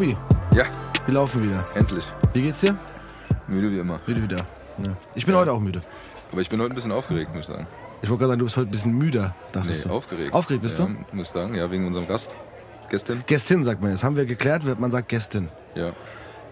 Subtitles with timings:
[0.00, 0.16] Tobi,
[0.54, 0.64] Ja,
[1.04, 1.62] wir laufen wieder.
[1.74, 2.06] endlich.
[2.32, 2.74] Wie geht's dir?
[3.48, 3.98] Müde wie immer.
[4.06, 4.38] Müde wieder.
[4.78, 4.94] Ja.
[5.14, 5.82] Ich bin heute auch müde.
[6.32, 7.66] Aber ich bin heute ein bisschen aufgeregt, muss ich sagen.
[8.00, 9.94] Ich wollte gerade sagen, du bist heute ein bisschen müder, dachtest Nee, du.
[9.94, 10.32] aufgeregt.
[10.32, 10.92] Aufgeregt bist ja, du?
[11.14, 11.54] muss ich sagen.
[11.54, 12.34] Ja, wegen unserem Gast.
[12.88, 13.22] Gestern.
[13.26, 14.02] Gästin, sagt man jetzt.
[14.02, 15.50] Haben wir geklärt, man sagt Gästin.
[15.74, 15.90] Ja.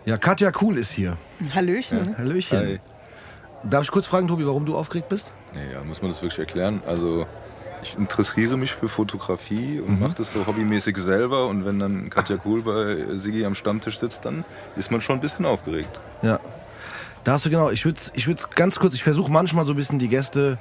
[0.05, 1.17] Ja, Katja Kuhl ist hier.
[1.55, 2.19] Hallöchen.
[2.19, 2.59] Hallöchen.
[2.59, 2.81] Hi.
[3.65, 5.33] Darf ich kurz fragen, Tobi, warum du aufgeregt bist?
[5.55, 6.83] Nee, ja, muss man das wirklich erklären?
[6.87, 7.27] Also,
[7.83, 9.87] ich interessiere mich für Fotografie Mhm.
[9.87, 11.47] und mache das so hobbymäßig selber.
[11.47, 14.45] Und wenn dann Katja Kuhl bei Sigi am Stammtisch sitzt, dann
[14.77, 16.01] ist man schon ein bisschen aufgeregt.
[16.23, 16.41] Ja.
[17.25, 19.77] Da hast du genau, ich würde ich würd's ganz kurz, ich versuche manchmal so ein
[19.77, 20.59] bisschen die Gäste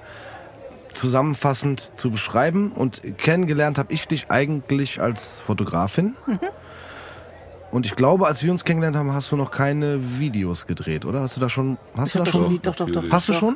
[0.93, 2.71] zusammenfassend zu beschreiben.
[2.71, 6.15] Und kennengelernt habe ich dich eigentlich als Fotografin.
[6.25, 6.39] Mhm.
[7.69, 11.21] Und ich glaube, als wir uns kennengelernt haben, hast du noch keine Videos gedreht, oder?
[11.21, 11.77] Hast du da schon?
[11.97, 12.61] Hast du da schon?
[12.61, 13.03] doch doch, doch.
[13.11, 13.39] Hast du Doch.
[13.39, 13.55] schon?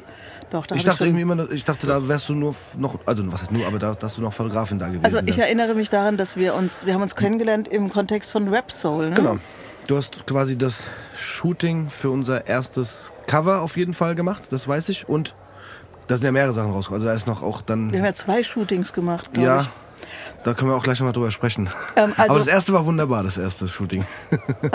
[0.52, 3.23] Doch, da Ich dachte schon- irgendwie immer, ich dachte, da wärst du nur noch, also
[3.31, 5.39] was heißt nur, aber da, dass du noch Fotografin da gewesen Also ich wärst.
[5.39, 9.09] erinnere mich daran, dass wir uns, wir haben uns kennengelernt im Kontext von Rap Soul.
[9.09, 9.16] Ne?
[9.16, 9.38] Genau.
[9.88, 10.83] Du hast quasi das
[11.17, 15.07] Shooting für unser erstes Cover auf jeden Fall gemacht, das weiß ich.
[15.09, 15.33] Und
[16.07, 17.02] da sind ja mehrere Sachen rausgekommen.
[17.02, 17.91] Also da ist noch auch dann.
[17.91, 19.69] Wir haben ja zwei Shootings gemacht, glaube ja, ich.
[20.44, 21.70] Da können wir auch gleich nochmal drüber sprechen.
[21.95, 24.06] Ähm, also- Aber das erste war wunderbar, das erste Shooting.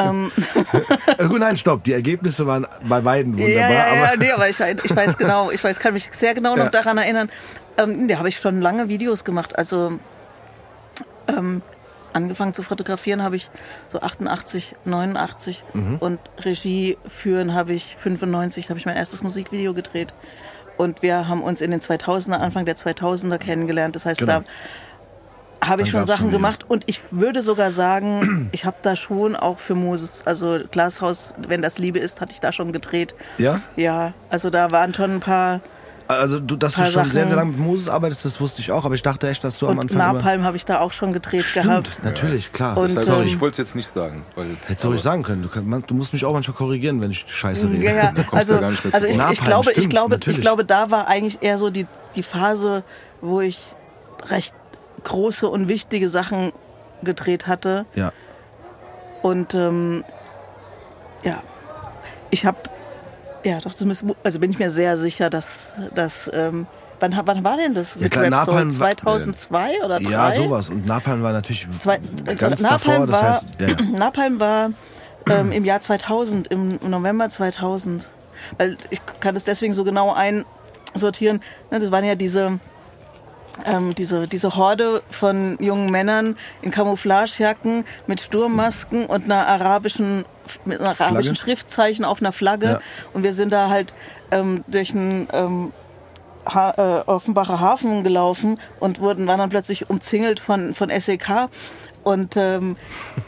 [1.19, 1.85] Äh, gut, Nein, stopp.
[1.85, 3.55] Die Ergebnisse waren bei beiden wunderbar.
[3.55, 6.35] Ja, ja, ja, aber nee, aber ich, ich weiß genau, ich weiß, kann mich sehr
[6.35, 6.71] genau noch Ja.
[6.71, 7.31] daran erinnern.
[7.79, 9.57] Ähm, da habe ich schon lange Videos gemacht.
[9.59, 9.99] Also
[11.29, 11.63] ähm,
[12.13, 13.51] angefangen zu fotografieren habe ich
[13.93, 15.97] so 88, 89 Mhm.
[15.99, 20.15] und Regie führen habe ich 95, da habe ich mein erstes Musikvideo gedreht.
[20.79, 23.97] Und wir haben uns in den 2000er, Anfang der 2000er kennengelernt.
[23.97, 24.41] Das heißt, Genau.
[24.41, 24.45] da
[25.65, 29.59] habe ich schon Sachen gemacht und ich würde sogar sagen, ich habe da schon auch
[29.59, 33.15] für Moses, also Glashaus, wenn das Liebe ist, hatte ich da schon gedreht.
[33.39, 35.61] ja, Ja, also da waren schon ein paar.
[36.09, 37.29] also du, dass du schon sehr, Sachen.
[37.29, 38.85] sehr lange mit Moses arbeitest, das wusste ich auch.
[38.85, 41.13] Aber ich dachte echt, dass du am Und Anfang Napalm habe ich da auch schon
[41.13, 41.65] gedreht immer...
[41.65, 41.89] gehabt.
[41.89, 42.77] Stimmt, natürlich, klar.
[42.77, 44.25] Und, Deshalb, ähm, ich wollte es jetzt nicht sagen.
[44.35, 45.43] Weil, Hättest du ruhig sagen können.
[45.43, 47.85] Du, kann, man, du musst mich auch manchmal korrigieren, wenn ich Scheiße rede.
[47.85, 48.15] Ja, ja.
[48.33, 50.39] Also, ja gar nicht mehr also ich, ich, glaube, ich, stimmt, glaube, natürlich.
[50.39, 52.85] ich glaube, da war eigentlich eher so die, die Phase,
[53.21, 53.59] wo ich
[54.29, 54.55] recht
[55.07, 56.53] große und wichtige Sachen
[57.03, 57.87] gedreht hatte.
[57.95, 58.13] Ja.
[59.23, 60.05] Und ähm,
[61.23, 61.43] ja,
[62.31, 62.59] ich habe,
[63.45, 66.67] ja, doch, das also bin ich mir sehr sicher, dass, dass ähm,
[67.01, 68.29] wann, wann war denn das mit klar?
[68.31, 70.11] Napalm war- 2002 oder 3?
[70.11, 70.69] Ja, sowas.
[70.69, 71.99] Und Napalm war natürlich Zwei,
[72.37, 72.99] ganz davor.
[72.99, 73.77] Napalm Das war, heißt, ja, ja.
[73.99, 74.71] Napalm war
[75.31, 78.09] ähm, im Jahr 2000, im November 2000.
[78.59, 81.41] Weil ich kann das deswegen so genau einsortieren.
[81.71, 82.59] Ne, Das waren ja diese,
[83.65, 90.25] ähm, diese, diese Horde von jungen Männern in Camouflagejacken mit Sturmmasken und einer arabischen,
[90.65, 92.67] mit einer arabischen Schriftzeichen auf einer Flagge.
[92.67, 92.81] Ja.
[93.13, 93.95] Und wir sind da halt
[94.31, 95.73] ähm, durch einen ähm,
[96.47, 101.49] ha äh, Offenbacher Hafen gelaufen und wurden waren dann plötzlich umzingelt von, von SEK.
[102.07, 102.77] Und ähm,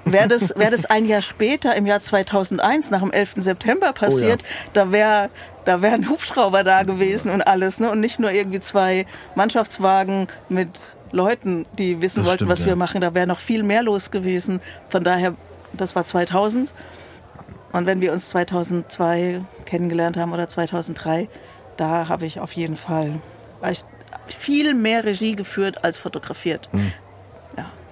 [0.05, 3.35] wäre das, wär das ein Jahr später, im Jahr 2001, nach dem 11.
[3.39, 5.31] September passiert, da wäre
[5.65, 7.81] da wär ein Hubschrauber da gewesen und alles.
[7.81, 7.91] Ne?
[7.91, 10.71] Und nicht nur irgendwie zwei Mannschaftswagen mit
[11.11, 12.67] Leuten, die wissen Das wollten, stimmt, was ja.
[12.67, 13.01] wir machen.
[13.01, 14.61] Da wäre noch viel mehr los gewesen.
[14.91, 15.35] Von daher,
[15.73, 16.73] das war 2000.
[17.73, 21.29] Und wenn wir uns 2002 kennengelernt haben oder 2003,
[21.77, 23.21] da habe ich auf jeden Fall
[24.29, 26.69] viel mehr Regie geführt als fotografiert.
[26.71, 26.93] Hm.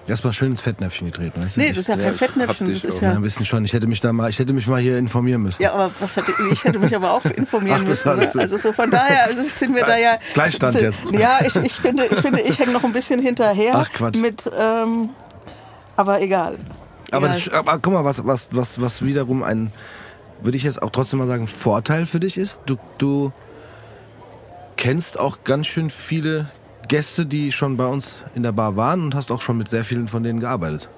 [0.09, 1.61] Erstmal schön ins Fettnäpfchen getreten, weißt du?
[1.61, 3.17] Nee, das ist ja kein ich Fettnäpfchen, das ist Ja, ja.
[3.17, 3.65] ein bisschen schon.
[3.65, 5.61] Ich hätte mich da mal, ich hätte mich mal hier informieren müssen.
[5.63, 8.17] Ja, aber was hätte, ich hätte mich aber auch informieren Ach, müssen.
[8.17, 8.31] Ne?
[8.37, 10.19] Also so von daher also sind wir da ja.
[10.35, 11.05] Gleichstand sind, jetzt.
[11.11, 13.73] Ja, ich, ich finde, ich finde, ich hänge noch ein bisschen hinterher.
[13.75, 14.17] Ach, Quatsch.
[14.17, 15.11] Mit, ähm,
[15.97, 16.57] aber egal.
[17.11, 17.39] aber, egal.
[17.39, 19.73] das, aber guck mal, was, was, was, was wiederum ein,
[20.41, 22.61] würde ich jetzt auch trotzdem mal sagen, Vorteil für dich ist.
[22.67, 23.33] Du, du
[24.77, 26.49] kennst auch ganz schön viele
[26.89, 29.85] Gäste, die schon bei uns in der Bar waren und hast auch schon mit sehr
[29.85, 30.89] vielen von denen gearbeitet.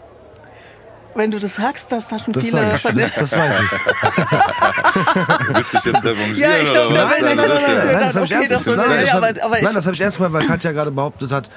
[1.14, 3.72] Wenn du das sagst, dass da schon Das, viele ich, von das, das weiß ich.
[5.56, 7.10] Willst du dich jetzt revanchieren Ja, ich oder glaube, was?
[7.20, 8.80] nein, nein, Also nein, das ist ja- nein, Nein, das habe ich Okay, ernst gemeint.
[8.80, 11.50] doch, Nein, das ich- das habe ich ernst gemeint, weil Katja gerade behauptet hat,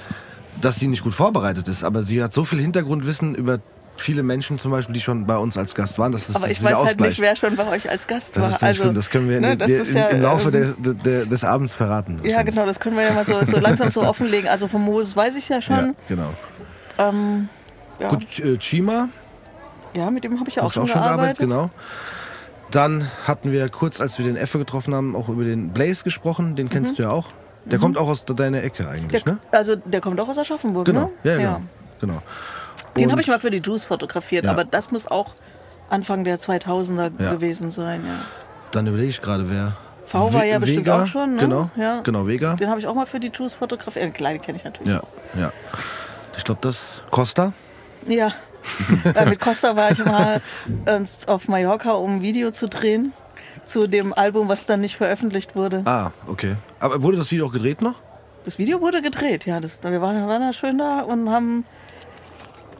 [0.59, 1.83] dass sie nicht gut vorbereitet ist.
[1.83, 3.59] Aber sie hat so viel Hintergrundwissen über
[4.01, 6.63] viele Menschen zum Beispiel, die schon bei uns als Gast waren, das Aber das ich
[6.63, 8.50] weiß halt nicht, wer schon bei euch als Gast das war.
[8.50, 11.30] ist also, schlimm, das können wir ne, der- ist ja, im Laufe ähm, des, des,
[11.30, 12.19] des Abends verraten.
[12.24, 14.50] Ja, genau, das können wir ja mal so, so langsam so offenlegen.
[14.50, 15.95] Also von Moses weiß ich ja Ja, schon.
[16.07, 16.30] genau.
[16.98, 17.50] Ähm,
[18.00, 18.09] ja.
[18.09, 19.09] Gut, äh, Chima,
[19.94, 21.69] ja, mit dem habe ich ja auch schon, auch schon gearbeitet, genau.
[22.71, 26.56] Dann hatten wir kurz, als wir den Effe getroffen haben, auch über den Blaze gesprochen.
[26.56, 27.27] Den kennst du ja auch.
[27.65, 29.25] Der kommt auch aus deiner Ecke eigentlich, Mhm.
[29.25, 29.39] Der, ne?
[29.51, 31.31] Also der kommt auch aus Aschaffenburg, Genau, ne?
[31.31, 31.62] ja, genau.
[32.00, 32.21] genau.
[32.97, 34.51] Den habe ich mal für die Juice fotografiert, Ja.
[34.51, 35.35] aber das muss auch
[35.89, 37.31] Anfang der 2000er Ja.
[37.33, 38.03] gewesen sein.
[38.05, 38.13] Ja.
[38.71, 39.73] Dann überlege ich gerade, wer.
[40.05, 41.41] V war We- ja bestimmt Vega, auch schon, ne?
[41.41, 42.01] Genau, Ja.
[42.01, 42.55] genau, Vega.
[42.55, 44.03] Den habe ich auch mal für die Juice fotografiert.
[44.05, 44.91] Den kleinen kenne ich natürlich.
[44.91, 45.01] Ja,
[45.39, 45.51] ja.
[46.38, 47.53] Ich glaube, das Costa.
[48.07, 48.33] Ja.
[49.25, 50.41] Mit Costa war ich mal
[50.85, 53.13] äh, auf Mallorca, um ein Video zu drehen
[53.65, 55.81] zu dem Album, was dann nicht veröffentlicht wurde.
[55.85, 56.55] Ah, okay.
[56.79, 57.95] Aber wurde das Video auch gedreht noch?
[58.43, 59.59] Das Video wurde gedreht, ja.
[59.59, 61.65] Das, wir waren, waren da schön da und haben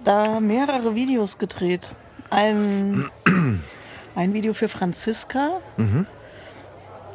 [0.04, 1.92] da mehrere Videos gedreht.
[2.30, 3.06] Ein,
[4.16, 5.60] ein Video für Franziska.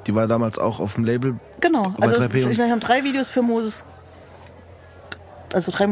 [0.06, 1.36] Die war damals auch auf dem Label.
[1.60, 1.94] Genau.
[2.00, 3.84] Also es, 3P und- wir haben drei Videos für Moses,
[5.52, 5.86] also drei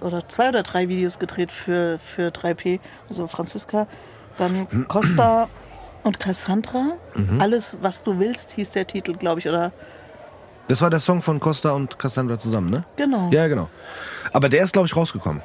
[0.00, 2.80] oder zwei oder drei Videos gedreht für, für 3P.
[3.08, 3.86] Also Franziska,
[4.36, 5.48] dann Costa
[6.02, 6.92] und Cassandra.
[7.14, 7.40] Mhm.
[7.40, 9.72] Alles, was du willst, hieß der Titel, glaube ich, oder?
[10.68, 12.84] Das war der Song von Costa und Cassandra zusammen, ne?
[12.96, 13.30] Genau.
[13.32, 13.68] Ja, genau.
[14.32, 15.40] Aber der ist, glaube ich, rausgekommen.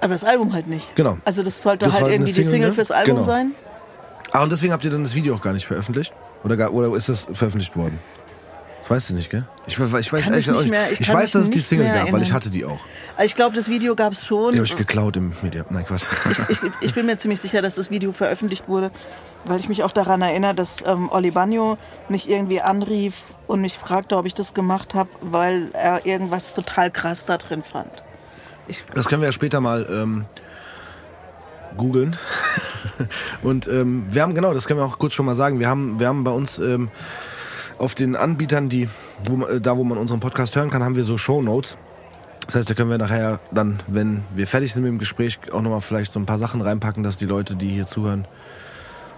[0.00, 0.94] Aber das Album halt nicht.
[0.96, 1.18] Genau.
[1.24, 2.74] Also das sollte Das halt irgendwie die Single, Single ne?
[2.74, 3.24] fürs Album Genau.
[3.26, 3.52] sein.
[4.32, 6.12] Ah, und deswegen habt ihr dann das Video auch gar nicht veröffentlicht?
[6.44, 7.98] Oder, gar, oder ist das veröffentlicht worden?
[8.82, 9.44] Das weißt du nicht, gell?
[9.66, 11.86] Ich, ich weiß Kann ehrlich ich nicht mehr- ich ich weiß, dass es die Single
[11.86, 12.32] gab, weil ich erinnern.
[12.34, 12.78] hatte die auch.
[13.24, 14.52] Ich glaube, das Video gab es schon.
[14.52, 15.64] Die habe ich geklaut im Media.
[15.70, 16.04] Nein, Quatsch.
[16.48, 18.92] ich, ich bin mir ziemlich sicher, dass das Video veröffentlicht wurde,
[19.44, 21.78] weil ich mich auch daran erinnere, dass ähm, Oli Bagno
[22.08, 23.16] mich irgendwie anrief
[23.48, 27.64] und mich fragte, ob ich das gemacht habe, weil er irgendwas total krass da drin
[27.64, 27.90] fand.
[28.68, 30.24] Ich, Das können wir ja später mal ähm,
[31.76, 32.16] googeln.
[33.42, 36.00] Und ähm, wir haben, genau, das können wir auch kurz schon mal sagen, wir haben,
[36.00, 36.90] wir haben bei uns ähm,
[37.78, 38.88] auf den Anbietern, die,
[39.24, 41.76] wo, äh, da wo man unseren Podcast hören kann, haben wir so Shownotes.
[42.46, 45.62] Das heißt, da können wir nachher dann, wenn wir fertig sind mit dem Gespräch, auch
[45.62, 48.26] nochmal vielleicht so ein paar Sachen reinpacken, dass die Leute, die hier zuhören,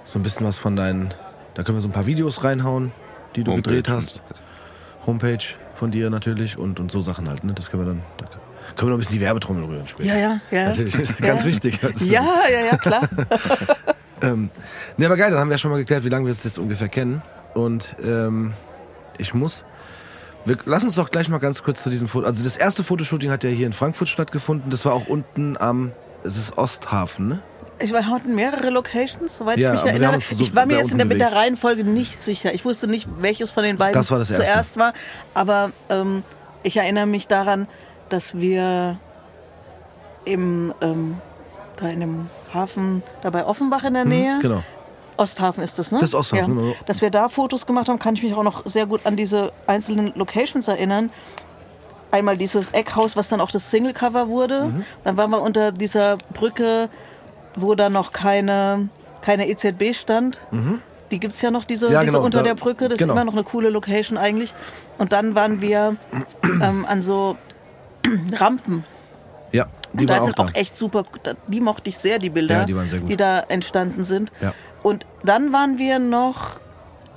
[0.04, 1.12] so ein bisschen was von deinen,
[1.54, 2.92] da können wir so ein paar Videos reinhauen,
[3.36, 4.22] die du Homepage gedreht hast.
[5.06, 5.44] Homepage
[5.74, 7.44] von dir natürlich und, und so Sachen halt.
[7.44, 7.52] Ne?
[7.52, 8.24] Das können wir dann, da
[8.76, 10.08] können wir noch ein bisschen die Werbetrommel rühren später.
[10.08, 10.64] ja, ja, ja.
[10.68, 11.26] Das ist ja.
[11.26, 11.80] ganz wichtig.
[12.00, 13.08] Ja, ja, ja, klar.
[14.20, 14.50] Ähm,
[14.96, 16.58] ne, aber geil, dann haben wir ja schon mal geklärt, wie lange wir uns jetzt
[16.58, 17.22] ungefähr kennen.
[17.54, 18.52] Und ähm,
[19.16, 19.64] ich muss.
[20.44, 22.26] Wir, lass uns doch gleich mal ganz kurz zu diesem Foto.
[22.26, 24.70] Also das erste Fotoshooting hat ja hier in Frankfurt stattgefunden.
[24.70, 25.92] Das war auch unten am.
[26.24, 27.42] Es ist Osthafen, ne?
[27.80, 30.20] Ich war hatten mehrere Locations, soweit Ja, ich mich erinnere.
[30.20, 31.32] so ich war mir jetzt in der, mit der.
[31.32, 32.52] Reihenfolge nicht sicher.
[32.52, 34.94] Ich wusste nicht, welches von den beiden Das war das zuerst war.
[35.34, 36.24] Aber ähm,
[36.64, 37.68] ich erinnere mich daran,
[38.08, 38.98] dass wir
[40.24, 41.18] im, ähm,
[41.76, 44.62] da in dem Hafen, da bei Offenbach in der Nähe, Genau.
[45.16, 45.98] Osthafen ist das, ne?
[45.98, 46.60] Das ist Osthafen, ja.
[46.62, 46.74] genau.
[46.86, 49.52] Dass wir da Fotos gemacht haben, kann ich mich auch noch sehr gut an diese
[49.66, 51.10] einzelnen Locations erinnern.
[52.12, 54.66] Einmal dieses Eckhaus, was dann auch das Singlecover wurde.
[54.66, 54.84] Mhm.
[55.04, 56.88] Dann waren wir unter dieser Brücke,
[57.56, 58.88] wo da noch keine,
[59.20, 60.40] keine EZB stand.
[61.10, 61.92] Die gibt's ja noch, diese, Mhm.
[61.94, 62.88] Ja, diese genau, unter da- der Brücke.
[62.88, 63.12] Das genau.
[63.12, 64.54] ist immer noch eine coole Location eigentlich.
[64.98, 65.96] Und dann waren wir
[66.44, 67.36] ähm, an so
[68.34, 68.84] Rampen.
[69.52, 70.44] Ja, die da war auch sind da.
[70.44, 71.02] auch echt super,
[71.46, 74.30] die mochte ich sehr, die Bilder, Ja, die sehr die da entstanden sind.
[74.40, 74.52] Ja.
[74.82, 76.60] Und dann waren wir noch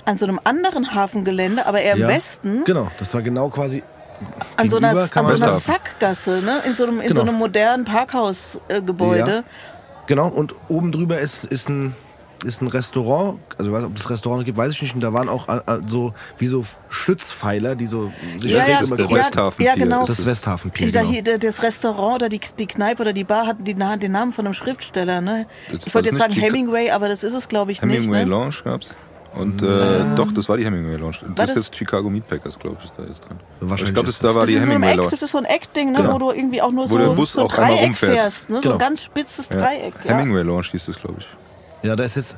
[0.04, 3.82] an so einem anderen Hafengelände, aber eher im ja, Westen, Genau, das war genau quasi.
[4.56, 5.52] an so einer, an so einer.
[5.52, 6.60] Sackgasse, ne?
[6.66, 7.30] in, so einem, in so Genau.
[7.30, 9.32] einem modernen Parkhausgebäude.
[9.34, 9.42] Ja.
[10.06, 11.94] Genau, und oben drüber ist, ist, ein,
[12.44, 13.38] ist ein Restaurant.
[13.58, 14.94] Also, ich weiß, ob es Restaurant noch gibt, weiß ich nicht.
[14.94, 18.64] Und da waren auch äh, äh, so wie so Stützpfeiler, die so sich Ja, ja,
[18.76, 20.06] schräg ist der ja, Westhafen ja, Pier, genau.
[20.06, 20.26] Das es.
[20.26, 21.12] Westhafen-Pier, Da genau.
[21.12, 24.44] hier, das Restaurant oder die, die Kneipe oder die Bar hatten die, den Namen von
[24.46, 25.20] einem Schriftsteller.
[25.20, 25.46] Ne?
[25.70, 27.94] Jetzt Ich wollte das jetzt sagen Hemingway, aber das ist es, glaube ich, nicht.
[27.94, 28.30] Hemingway Ne?
[28.30, 28.94] Lounge gab's.
[29.34, 29.66] Und äh,
[30.14, 31.16] doch, das war die Hemingway Lounge.
[31.34, 33.40] Das, das- ist jetzt Chicago Meatpackers, glaube ich, da ist dran.
[33.60, 35.10] Wahrscheinlich ich glaube, das, da das- war Das die ist, so ein Hemingway Lounge.
[35.10, 36.12] das ist so ein Eckding, ne, Genau.
[36.14, 38.50] wo du irgendwie auch nur Wo so, der Bus so ein auch Dreieck fährst.
[38.50, 38.56] Ne?
[38.56, 38.74] So Genau.
[38.74, 39.56] ein ganz spitzes Ja.
[39.56, 39.94] Dreieck.
[40.04, 40.18] Ja.
[40.18, 41.26] Hemingway Lounge hieß das, glaube ich.
[41.82, 42.36] Ja, da ist jetzt.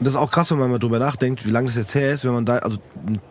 [0.00, 2.24] Das ist auch krass, wenn man mal drüber nachdenkt, wie lange das jetzt her ist,
[2.24, 2.78] wenn man da, also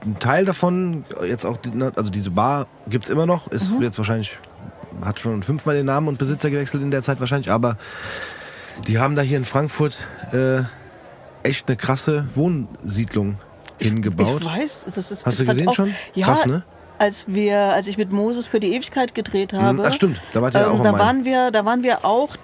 [0.06, 3.84] ein Teil davon, jetzt auch, ne, also diese Bar gibt's immer noch, ist Mhm.
[3.84, 4.38] jetzt wahrscheinlich,
[5.02, 7.78] hat schon fünfmal den Namen und Besitzer gewechselt in der Zeit wahrscheinlich, aber
[8.86, 9.98] die haben da hier in Frankfurt
[10.34, 10.64] äh,
[11.44, 13.38] echt eine krasse Wohnsiedlung
[13.78, 14.42] hingebaut.
[14.42, 15.26] Ich weiß, das ist.
[15.26, 15.96] Hast du ich gesehen auch, schon?
[16.16, 16.64] Ja, Krass, ne?
[17.00, 19.84] Als wir, als ich mit Moses für die Ewigkeit gedreht habe.
[19.88, 22.36] Ach stimmt, da wart ihr ähm, auch da waren wir, da waren wir auch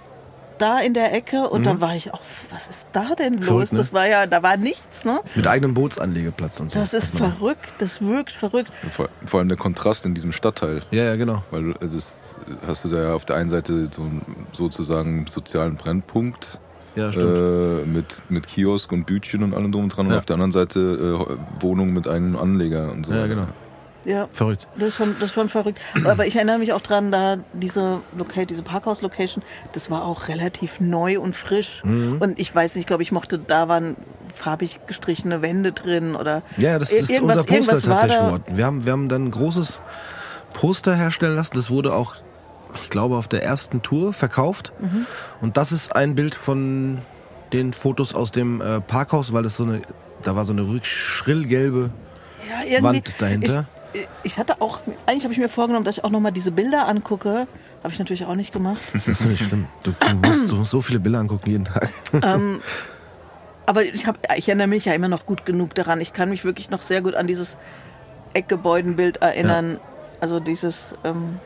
[0.57, 2.19] da in der Ecke und da war ich auch,
[2.51, 3.45] was ist da denn los?
[3.45, 3.77] Verrückt, ne?
[3.79, 5.19] Das war ja, da war nichts, ne?
[5.35, 6.79] Mit eigenem Bootsanlegeplatz und so.
[6.79, 8.71] Das ist verrückt, das wirkt verrückt.
[8.91, 10.81] Vor, vor allem der Kontrast in diesem Stadtteil.
[10.91, 11.43] Ja, ja, genau.
[11.51, 12.35] Weil du- das
[12.67, 16.59] hast du da ja auf der einen Seite so einen sozusagen sozialen Brennpunkt
[16.95, 17.25] Ja, stimmt.
[17.37, 20.05] äh, mit, mit Kiosk und Bütchen und allem drum und dran.
[20.07, 20.19] Und Ja.
[20.19, 20.79] auf der anderen Seite
[21.29, 23.13] äh, Wohnung mit eigenem Anleger und so.
[23.13, 23.47] ja, genau.
[24.05, 24.27] Ja.
[24.33, 24.67] Verrückt.
[24.77, 25.79] Das ist, schon, das ist schon verrückt.
[26.05, 27.99] Aber ich erinnere mich auch dran, da diese,
[28.49, 31.81] diese Parkhaus-Location, das war auch relativ neu und frisch.
[31.83, 32.17] Mhm.
[32.19, 33.95] Und ich weiß nicht, glaube ich, mochte, da waren
[34.33, 38.43] farbig gestrichene Wände drin oder Ja, das ist irgendwas, unser Poster tatsächlich geworden.
[38.47, 39.79] Wir haben, wir haben dann ein großes
[40.53, 41.53] Poster herstellen lassen.
[41.55, 42.15] Das wurde auch,
[42.75, 44.73] ich glaube, auf der ersten Tour verkauft.
[44.79, 45.05] Mhm.
[45.41, 46.99] Und das ist ein Bild von
[47.53, 49.81] den Fotos aus dem äh, Parkhaus, weil das so eine,
[50.23, 51.91] da war so eine wirklich schrillgelbe
[52.67, 52.81] Ja.
[52.81, 53.65] Wand dahinter.
[53.75, 53.82] Ich,
[54.23, 57.47] ich hatte auch, eigentlich habe ich mir vorgenommen, dass ich auch nochmal diese Bilder angucke.
[57.83, 58.79] Habe ich natürlich auch nicht gemacht.
[59.05, 59.67] Das finde ich schlimm.
[59.83, 61.89] Du, du, musst, du musst so viele Bilder angucken jeden Tag.
[63.65, 66.01] Aber ich, hab, ich erinnere mich ja immer noch gut genug daran.
[66.01, 67.57] Ich kann mich wirklich noch sehr gut an dieses
[68.33, 69.79] Eckgebäudenbild erinnern.
[70.19, 71.39] Also dieses, ähm,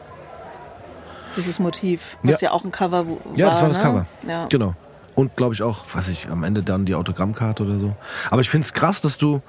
[1.36, 2.50] dieses Motiv, was ja.
[2.50, 2.52] Ja.
[2.54, 3.84] auch ein Cover wo- Ja, das war das ne?
[3.84, 4.06] Cover.
[4.28, 4.46] Ja.
[4.50, 4.74] Genau.
[5.16, 7.96] Und glaube ich auch, was ich, am Ende dann die Autogrammkarte oder so.
[8.30, 9.42] Aber ich finde es krass, dass du.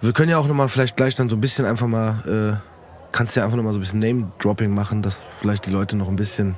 [0.00, 2.58] Wir können ja auch nochmal vielleicht gleich dann so ein bisschen einfach mal.
[2.62, 2.68] Äh,
[3.10, 6.16] kannst ja einfach nochmal so ein bisschen Name-Dropping machen, dass vielleicht die Leute noch ein
[6.16, 6.56] bisschen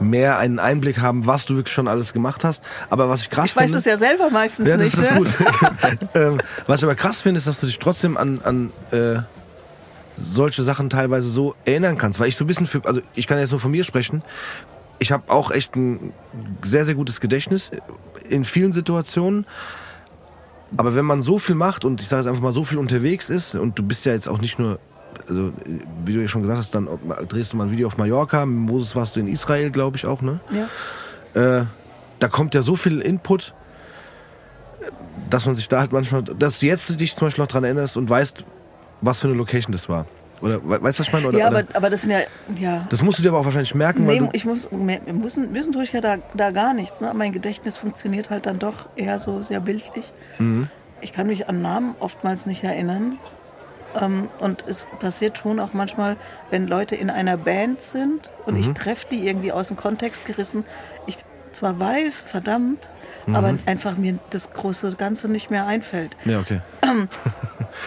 [0.00, 2.62] mehr einen Einblick haben, was du wirklich schon alles gemacht hast.
[2.90, 3.78] Aber was ich krass Ich weiß finde.
[3.78, 4.98] das ja selber meistens Ja, das nicht.
[4.98, 5.16] ist ne?
[5.18, 5.28] gut.
[6.14, 9.20] ähm, was ich aber krass finde, ist, dass du dich trotzdem an, an äh,
[10.18, 12.20] solche Sachen teilweise so erinnern kannst.
[12.20, 14.22] Weil ich so ein bisschen für, also ich kann jetzt nur von mir sprechen.
[15.00, 16.12] Ich habe auch echt ein
[16.62, 17.70] sehr, sehr gutes Gedächtnis
[18.28, 19.46] in vielen Situationen.
[20.76, 23.30] Aber wenn man so viel macht und ich sage jetzt einfach mal so viel unterwegs
[23.30, 24.78] ist und du bist ja jetzt auch nicht nur,
[25.28, 25.52] also
[26.04, 26.88] wie du ja schon gesagt hast, dann
[27.28, 30.06] drehst du mal ein Video auf Mallorca, mit Moses warst du in Israel, glaube ich
[30.06, 30.40] auch, ne?
[31.34, 31.60] Ja.
[31.60, 31.64] äh,
[32.18, 33.54] da kommt ja so viel Input,
[35.30, 37.96] dass man sich da halt manchmal, dass du jetzt dich zum Beispiel noch dran erinnerst
[37.96, 38.44] und weißt,
[39.00, 40.06] was für eine Location das war.
[40.40, 41.26] Oder we- weißt du, was ich meine?
[41.28, 42.20] Oder, Ja, aber, aber das sind ja,
[42.58, 42.86] ja.
[42.90, 45.72] das musst du dir aber auch wahrscheinlich merken, weil Nee, du, ich muss, wissen, wissen
[45.72, 47.00] tue ich ja da, da gar nichts.
[47.00, 47.12] Ne?
[47.14, 50.12] Mein Gedächtnis funktioniert halt dann doch eher so sehr bildlich.
[50.38, 50.68] Mhm.
[51.00, 53.18] Ich kann mich an Namen oftmals nicht erinnern.
[54.00, 56.16] Ähm, und es passiert schon auch manchmal,
[56.50, 58.60] wenn Leute in einer Band sind und Mhm.
[58.60, 60.64] ich treffe die irgendwie aus dem Kontext gerissen.
[61.06, 61.16] Ich
[61.52, 62.90] zwar weiß, verdammt,
[63.28, 63.36] Mhm.
[63.36, 66.16] aber einfach mir das große Ganze nicht mehr einfällt.
[66.24, 66.60] ja, okay.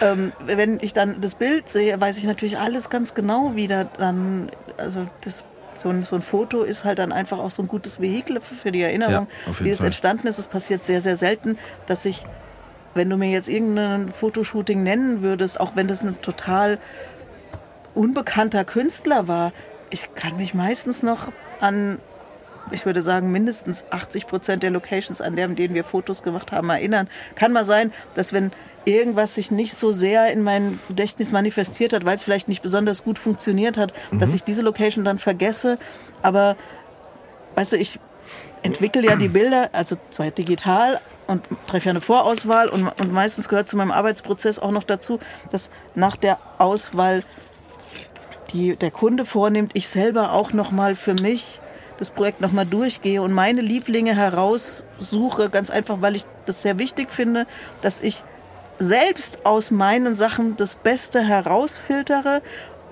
[0.00, 4.50] Ähm, wenn ich dann das Bild sehe, weiß ich natürlich alles ganz genau wieder dann,
[4.76, 5.42] also das,
[5.74, 8.70] so, ein, so ein Foto ist halt dann einfach auch so ein gutes Vehikel für
[8.70, 10.38] die Erinnerung, Ja, wie es entstanden ist.
[10.38, 12.24] Es passiert sehr, sehr selten, dass ich,
[12.94, 16.78] wenn du mir jetzt irgendein Fotoshooting nennen würdest, auch wenn das ein total
[17.94, 19.52] unbekannter Künstler war,
[19.90, 21.98] ich kann mich meistens noch an,
[22.70, 27.08] ich würde sagen, mindestens 80 Prozent der Locations, an denen wir Fotos gemacht haben, erinnern.
[27.34, 28.52] Kann mal sein, dass wenn
[28.84, 33.04] irgendwas sich nicht so sehr in meinem Gedächtnis manifestiert hat, weil es vielleicht nicht besonders
[33.04, 35.78] gut funktioniert hat, dass ich diese Location dann vergesse.
[36.20, 36.56] Aber
[37.54, 38.00] weißt du, ich
[38.62, 43.48] entwickle ja die Bilder, also zwar digital und treffe ja eine Vorauswahl und, und meistens
[43.48, 45.18] gehört zu meinem Arbeitsprozess auch noch dazu,
[45.50, 47.24] dass nach der Auswahl
[48.52, 51.60] die der Kunde vornimmt, ich selber auch noch mal für mich
[52.02, 56.76] das Projekt noch mal durchgehe und meine Lieblinge heraussuche, ganz einfach, weil ich das sehr
[56.76, 57.46] wichtig finde,
[57.80, 58.24] dass ich
[58.80, 62.42] selbst aus meinen Sachen das Beste herausfiltere,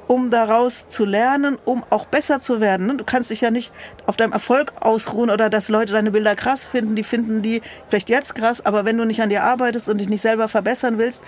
[0.07, 2.87] um daraus zu lernen, um auch besser zu werden.
[2.87, 2.97] ne?
[2.97, 3.73] Du kannst dich ja nicht
[4.07, 8.11] auf deinem Erfolg ausruhen oder dass Leute deine Bilder krass finden, die finden die vielleicht
[8.11, 11.21] jetzt krass, aber wenn du nicht an dir arbeitest und dich nicht selber verbessern willst,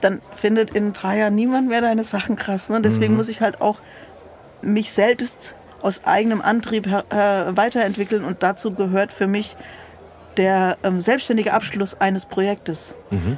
[0.00, 2.70] dann findet in ein paar Jahren niemand mehr deine Sachen krass.
[2.70, 2.80] Ne?
[2.80, 3.82] Deswegen muss ich halt auch
[4.62, 9.56] mich selbst aus eigenem Antrieb äh, weiterentwickeln und dazu gehört für mich
[10.36, 12.94] der ähm, selbstständige Abschluss eines Projektes.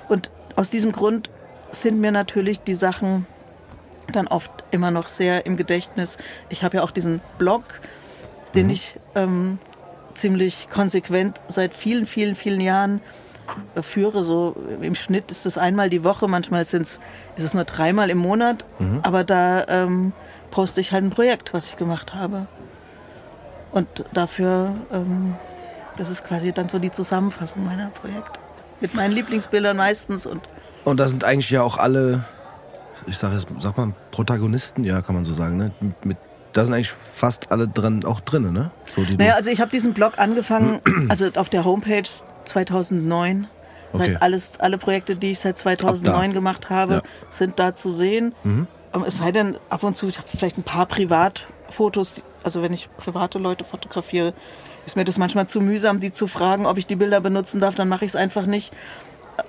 [0.09, 1.31] Und aus diesem Grund
[1.71, 3.27] sind mir natürlich die Sachen
[4.11, 6.19] dann oft immer noch sehr im Gedächtnis.
[6.49, 7.63] Ich habe ja auch diesen Blog,
[8.55, 9.59] den ich ähm,
[10.15, 13.01] ziemlich konsequent seit vielen, vielen, vielen Jahren
[13.75, 14.23] äh, führe.
[14.23, 17.01] So im Schnitt ist es einmal die Woche, manchmal sind's,
[17.37, 18.65] ist es nur dreimal im Monat.
[19.03, 20.13] Aber da ähm,
[20.53, 22.47] poste ich halt ein Projekt, was ich gemacht habe.
[23.73, 25.35] Und dafür, ähm,
[25.97, 28.39] das ist quasi dann so die Zusammenfassung meiner Projekte.
[28.81, 30.43] Mit meinen Lieblingsbildern meistens und
[30.85, 32.25] Und da sind eigentlich ja auch alle,
[33.07, 35.73] ich sage jetzt, sag mal, Protagonisten, ja, kann man so sagen, ne?
[35.81, 36.17] Mit, mit,
[36.53, 38.71] da sind eigentlich fast alle drin, auch drin, ne?
[38.95, 42.09] So, Naja, also ich habe diesen Blog angefangen, also auf der Homepage
[42.45, 43.43] 2009.
[43.93, 44.05] Das Okay.
[44.11, 46.35] heißt, alles, alle Projekte, die ich seit 2009 da.
[46.35, 46.99] gemacht habe, Ja.
[47.01, 47.03] Mhm.
[47.31, 48.35] sind da zu sehen.
[48.45, 48.67] Ähm,
[49.07, 52.89] Es sei denn, ab und zu, ich habe vielleicht ein paar Privatfotos, also wenn ich
[52.97, 54.35] private Leute fotografiere,
[54.85, 57.75] ist mir das manchmal zu mühsam, die zu fragen, ob ich die Bilder benutzen darf,
[57.75, 58.73] dann mache ich es einfach nicht.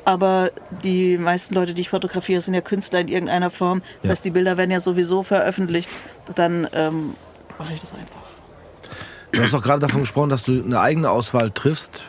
[0.05, 0.49] Aber
[0.83, 3.81] die meisten Leute, die ich fotografiere, sind ja Künstler in irgendeiner Form.
[4.01, 4.11] Das Ja.
[4.11, 5.89] heißt, die Bilder werden ja sowieso veröffentlicht.
[6.35, 7.15] Dann ähm,
[7.59, 8.21] mache ich das einfach.
[9.33, 12.03] Du hast doch gerade davon gesprochen, dass du eine eigene Auswahl triffst.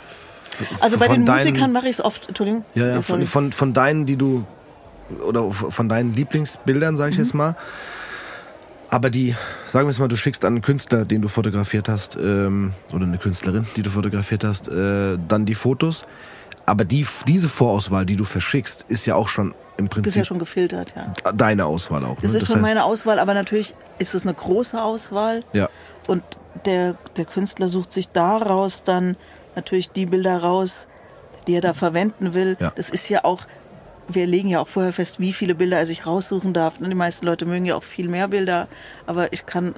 [0.80, 2.28] Also bei den Musikern mache ich es oft.
[2.28, 2.64] Entschuldigung.
[2.74, 4.44] Ja, ja, von, von, von deinen, die du,
[5.26, 7.24] oder von deinen Lieblingsbildern, sage ich Mhm.
[7.24, 7.56] jetzt mal.
[8.90, 9.34] Aber die,
[9.66, 13.04] sagen wir es mal, du schickst an einen Künstler, den du fotografiert hast, ähm, oder
[13.04, 16.04] eine Künstlerin, die du fotografiert hast, äh, dann die Fotos.
[16.66, 20.16] Aber die, diese Vorauswahl, die du verschickst, ist ja auch schon im das ist Prinzip
[20.16, 21.12] ja schon gefiltert, ja.
[21.32, 22.20] deine Auswahl auch.
[22.20, 22.38] Das ne?
[22.38, 25.42] ist schon meine Auswahl, aber natürlich ist es eine große Auswahl.
[25.52, 25.68] Ja,
[26.06, 26.22] Und
[26.64, 29.16] der, der Künstler sucht sich daraus dann
[29.56, 30.86] natürlich die Bilder raus,
[31.48, 32.56] die er da verwenden will.
[32.60, 32.72] Ja.
[32.76, 33.42] Das ist ja auch,
[34.08, 36.78] wir legen ja auch vorher fest, wie viele Bilder er sich raussuchen darf.
[36.80, 38.68] Und die meisten Leute mögen ja auch viel mehr Bilder,
[39.06, 39.74] aber ich kann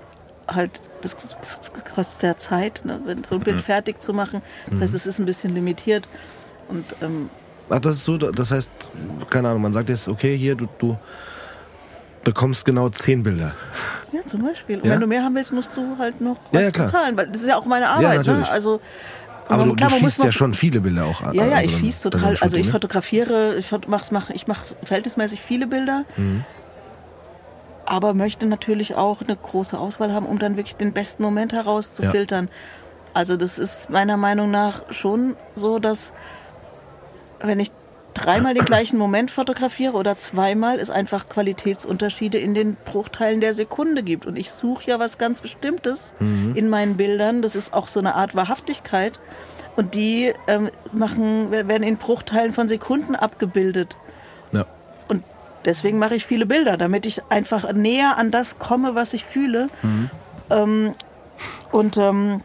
[0.49, 0.71] halt,
[1.03, 4.43] das, das kostet ja Zeit, ne, so ein Bild fertig zu machen.
[4.71, 6.09] Das heißt, es ist ein bisschen limitiert.
[6.69, 7.31] Und ähm,
[7.69, 8.71] Ach, das ist so, das heißt,
[9.29, 10.97] keine Ahnung, man sagt jetzt, okay, hier, du, du
[12.25, 13.53] bekommst genau zehn Bilder.
[14.13, 14.79] ja, zum Beispiel.
[14.81, 14.93] Und Ja?
[14.95, 16.87] wenn du mehr haben willst, musst du halt noch Ja, was ja, klar.
[16.87, 18.27] bezahlen, weil das ist ja auch meine Arbeit.
[18.27, 18.49] ne?
[18.49, 18.81] Also,
[19.49, 21.35] Aber man- du, klar, du schießt ja schon viele Bilder auch an.
[21.35, 22.37] Ja, ja, ich schieße total.
[22.41, 22.73] Also ich ne?
[22.73, 26.45] fotografiere, ich mach's, mach, ich mache verhältnismäßig viele Bilder, Mhm.
[27.85, 32.49] aber möchte natürlich auch eine große Auswahl haben, um dann wirklich den besten Moment herauszufiltern.
[33.15, 36.13] Also das ist meiner Meinung nach schon so, dass
[37.41, 37.71] wenn ich
[38.17, 44.03] dreimal den gleichen Moment fotografiere oder zweimal, es einfach Qualitätsunterschiede in den Bruchteilen der Sekunde
[44.03, 44.27] gibt.
[44.27, 47.43] Und ich suche ja was ganz Bestimmtes in meinen Bildern.
[47.43, 49.21] Das ist auch so eine Art Wahrhaftigkeit.
[49.77, 53.99] Und die ähm, machen, werden in Bruchteilen von Sekunden abgebildet.
[54.53, 54.65] Ja.
[55.09, 55.23] Und
[55.65, 59.69] deswegen mache ich viele Bilder, damit ich einfach näher an das komme, was ich fühle.
[60.51, 60.95] Ähm,
[61.73, 62.41] und ähm,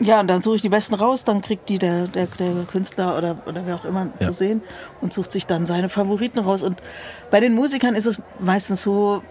[0.00, 3.16] ja, und dann suche ich die besten raus, dann kriegt die der, der, der Künstler
[3.16, 4.26] oder, oder wer auch immer Ja.
[4.26, 4.62] zu sehen
[5.00, 6.62] und sucht sich dann seine Favoriten raus.
[6.62, 6.82] Und
[7.30, 9.22] bei den Musikern ist es meistens so,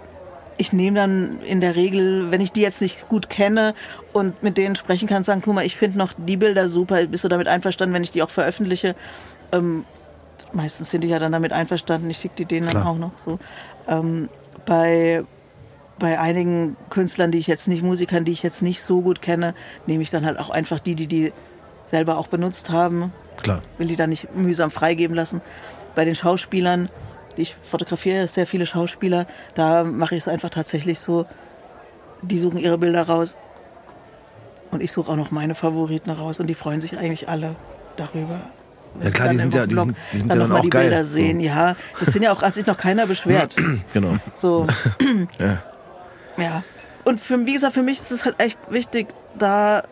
[0.57, 3.73] ich nehme dann in der Regel, wenn ich die jetzt nicht gut kenne
[4.13, 7.23] und mit denen sprechen kann, sagen, guck mal, ich finde noch die Bilder super, bist
[7.23, 8.95] du damit einverstanden, wenn ich die auch veröffentliche?
[9.51, 9.83] Ähm,
[10.53, 12.87] meistens sind die ja dann damit einverstanden, ich schicke die denen dann Klar.
[12.87, 13.39] auch noch so.
[13.87, 14.29] Ähm,
[14.65, 15.23] bei,
[15.99, 19.53] bei einigen Künstlern, die ich jetzt nicht, Musikern, die ich jetzt nicht so gut kenne,
[19.85, 21.33] nehme ich dann halt auch einfach die, die die
[21.91, 23.61] selber auch benutzt haben, Klar.
[23.77, 25.41] will die dann nicht mühsam freigeben lassen.
[25.95, 26.89] Bei den Schauspielern,
[27.37, 31.25] die ich fotografiere, sehr viele Schauspieler, da mache ich es einfach tatsächlich so,
[32.23, 33.37] die suchen ihre Bilder raus
[34.71, 37.55] und ich suche auch noch meine Favoriten raus und die freuen sich eigentlich alle
[37.97, 38.41] darüber.
[39.03, 40.89] Ja, klar, die sind ja- die sind- die sind dann ja dann auch die geil.
[40.89, 41.13] Bilder So.
[41.13, 41.39] sehen.
[41.39, 43.55] Ja, das sind ja auch, hat sich noch keiner beschwert.
[43.93, 44.17] Genau.
[44.35, 44.65] So.
[45.39, 45.61] Ja.
[46.37, 46.63] Ja.
[47.03, 49.83] Und für, wie gesagt, für mich ist es halt echt wichtig, da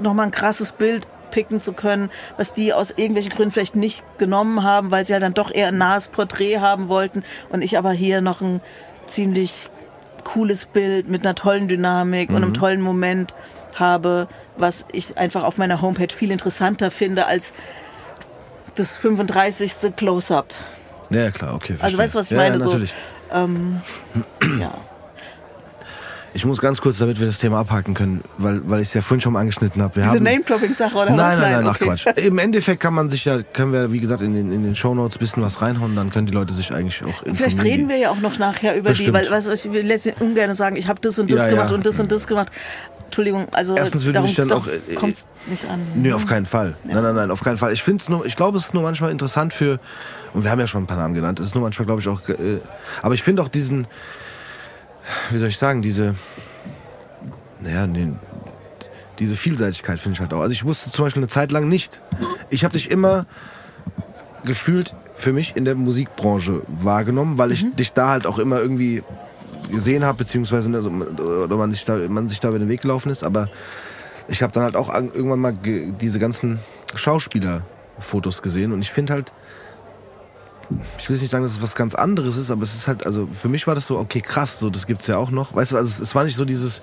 [0.00, 4.62] nochmal ein krasses Bild picken zu können, was die aus irgendwelchen Gründen vielleicht nicht genommen
[4.62, 7.92] haben, weil sie ja dann doch eher ein nahes Porträt haben wollten und ich aber
[7.92, 8.60] hier noch ein
[9.06, 9.68] ziemlich
[10.24, 13.34] cooles Bild mit einer tollen Dynamik und einem tollen Moment
[13.74, 17.52] habe, was ich einfach auf meiner Homepage viel interessanter finde als
[18.74, 19.94] das 35.
[19.94, 20.52] Close-up.
[21.10, 21.74] Ja, klar, okay.
[21.74, 21.98] Also verstehe.
[21.98, 22.56] weißt du, was ich ja, meine?
[22.56, 22.94] Ja, So, natürlich.
[23.32, 23.80] ähm,
[24.60, 24.72] ja.
[26.36, 29.00] Ich muss ganz kurz, damit wir das Thema abhaken können, weil, weil ich es ja
[29.00, 29.98] vorhin schon mal angeschnitten habe.
[30.02, 31.36] Diese Name-Dropping-Sache oder Nein, was?
[31.40, 31.84] nein, nein, ach okay.
[31.86, 32.06] Quatsch.
[32.22, 35.16] Im Endeffekt kann man sich ja, können wir, wie gesagt, in den, in den Shownotes
[35.16, 37.36] ein bisschen was reinhauen, dann können die Leute sich eigentlich auch informieren.
[37.36, 39.16] Vielleicht reden wir ja auch noch nachher über Bestimmt.
[39.16, 41.70] die, weil du, ich will jetzt ungern sagen, ich habe das und das Ja, gemacht
[41.70, 41.74] ja.
[41.74, 42.52] und das und das gemacht.
[43.06, 45.80] Entschuldigung, also Erstens würde darum ich dann auch, äh, kommt's nicht an.
[45.94, 46.76] Nö, auf keinen Fall.
[46.84, 47.72] Nein, nein, nein, auf keinen Fall.
[47.72, 49.80] Ich finde es nur, ich glaube, es ist nur manchmal interessant für,
[50.34, 52.08] und wir haben ja schon ein paar Namen genannt, es ist nur manchmal, glaube ich,
[52.08, 52.58] auch, äh,
[53.00, 53.86] aber ich finde auch diesen,
[55.30, 56.14] wie soll ich sagen, diese,
[57.60, 58.12] naja, nee,
[59.18, 60.40] diese Vielseitigkeit finde ich halt auch.
[60.40, 62.00] Also ich wusste zum Beispiel eine Zeit lang nicht.
[62.50, 63.26] Ich habe dich immer
[64.44, 69.02] gefühlt für mich in der Musikbranche wahrgenommen, weil ich dich da halt auch immer irgendwie
[69.70, 72.82] gesehen habe, beziehungsweise ne, so, oder man sich, da, man sich da über den Weg
[72.82, 73.48] gelaufen ist, aber
[74.28, 76.58] ich habe dann halt auch an- irgendwann mal diese ganzen
[76.94, 79.32] Schauspielerfotos gesehen und ich finde halt,
[80.98, 83.28] ich will nicht sagen, dass es was ganz anderes ist, aber es ist halt, also
[83.32, 85.54] für mich war das so, okay, krass, so das gibt's ja auch noch.
[85.54, 86.80] Weißt du, also es, war nicht so dieses,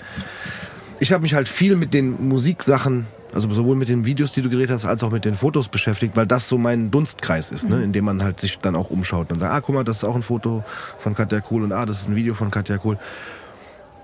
[1.00, 4.50] ich habe mich halt viel mit den Musiksachen, also sowohl mit den Videos, die du
[4.50, 7.84] gedreht hast, als auch mit den Fotos beschäftigt, weil das so mein Dunstkreis ist, ne?
[7.84, 10.04] in dem man halt sich dann auch umschaut und sagt, ah, guck mal, das ist
[10.04, 10.64] auch ein Foto
[11.00, 12.98] von Katja Kohl und ah, das ist ein Video von Katja Kohl.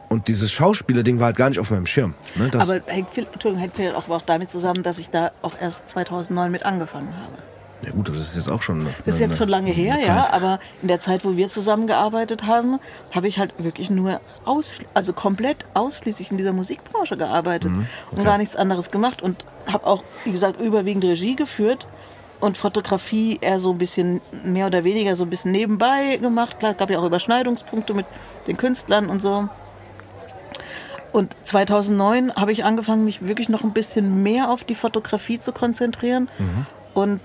[0.09, 2.15] Und dieses Schauspieler-Ding war halt gar nicht auf meinem Schirm.
[2.35, 2.49] Ne?
[2.49, 5.87] Das, Aber hängt viel, hängt viel auch, auch damit zusammen, dass ich da auch erst
[5.87, 7.37] 2009 mit angefangen habe.
[7.81, 8.87] Ja gut, aber das ist jetzt auch schon.
[9.05, 12.79] Das ist jetzt schon lange her, ja, aber in der Zeit, wo wir zusammengearbeitet haben,
[13.11, 18.23] habe ich halt wirklich nur aus, also komplett ausschließlich in dieser Musikbranche gearbeitet Mhm, und
[18.25, 21.87] gar nichts anderes gemacht und habe auch, wie gesagt, überwiegend Regie geführt
[22.41, 26.59] und Fotografie eher so ein bisschen mehr oder weniger so ein bisschen nebenbei gemacht.
[26.59, 28.05] Klar, gab ja auch Überschneidungspunkte mit
[28.47, 29.47] den Künstlern und so.
[31.11, 35.51] Und 2009 habe ich angefangen, mich wirklich noch ein bisschen mehr auf die Fotografie zu
[35.51, 36.29] konzentrieren.
[36.93, 37.19] Und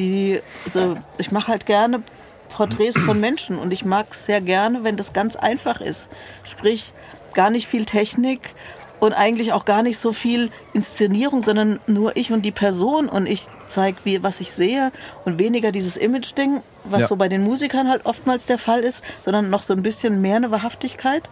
[0.00, 2.02] die, also ich mache halt gerne
[2.48, 6.08] Porträts von Menschen und ich mag es sehr gerne, wenn das ganz einfach ist.
[6.44, 6.92] Sprich,
[7.34, 8.54] gar nicht viel Technik
[8.98, 13.28] und eigentlich auch gar nicht so viel Inszenierung, sondern nur ich und die Person und
[13.28, 14.90] ich zeige, wie was ich sehe
[15.24, 17.06] und weniger dieses Image-Ding, was Ja.
[17.06, 20.36] so bei den Musikern halt oftmals der Fall ist, sondern noch so ein bisschen mehr
[20.36, 21.30] eine Wahrhaftigkeit.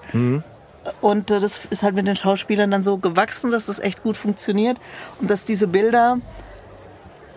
[1.01, 4.17] Und äh, das ist halt mit den Schauspielern dann so gewachsen, dass das echt gut
[4.17, 4.79] funktioniert
[5.21, 6.19] und dass diese Bilder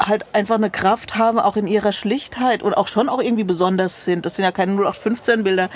[0.02, 4.04] halt einfach eine Kraft haben, auch in ihrer Schlichtheit und auch schon auch irgendwie besonders
[4.06, 4.26] sind.
[4.26, 5.70] Das sind ja keine 0815 Bilder.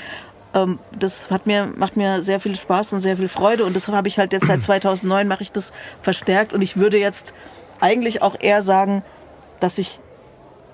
[0.54, 3.88] Ähm, das hat mir, macht mir sehr viel Spaß und sehr viel Freude und das
[3.88, 7.34] habe ich halt jetzt seit 2009 mache ich das verstärkt und ich würde jetzt
[7.82, 9.04] eigentlich auch eher sagen,
[9.60, 10.00] dass ich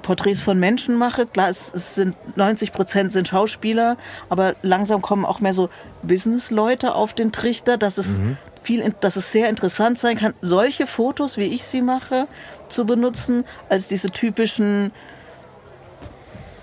[0.02, 1.28] Porträts von Menschen mache.
[1.28, 3.98] Klar, es, es sind 90 Prozent sind Schauspieler,
[4.30, 5.70] aber langsam kommen auch mehr so
[6.04, 8.20] Businessleute auf den Trichter, dass es
[8.64, 12.28] viel, in- dass es sehr interessant sein kann, solche Fotos, wie ich sie mache,
[12.72, 14.92] zu benutzen, als diese typischen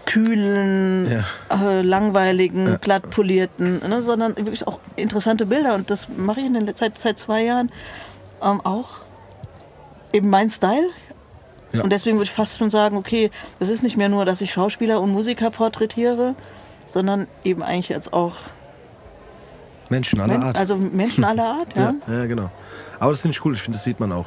[0.07, 1.07] kühlen,
[1.51, 5.75] äh, langweiligen, glatt polierten, ne, sondern wirklich auch interessante Bilder.
[5.75, 7.71] Und das mache ich in der Zeit seit zwei Jahren
[8.43, 9.03] ähm, auch
[10.13, 10.89] eben mein Style.
[11.73, 11.83] Ja.
[11.83, 14.51] Und deswegen würde ich fast schon sagen, okay, das ist nicht mehr nur, dass ich
[14.51, 16.35] Schauspieler und Musiker porträtiere,
[16.87, 18.37] sondern eben eigentlich jetzt auch
[19.91, 20.59] Menschen aller Art.
[20.59, 21.95] also Menschen aller Art, ja.
[22.07, 22.51] Ja, ja, genau.
[22.99, 24.27] Aber das finde ich cool, ich finde, das sieht man auch.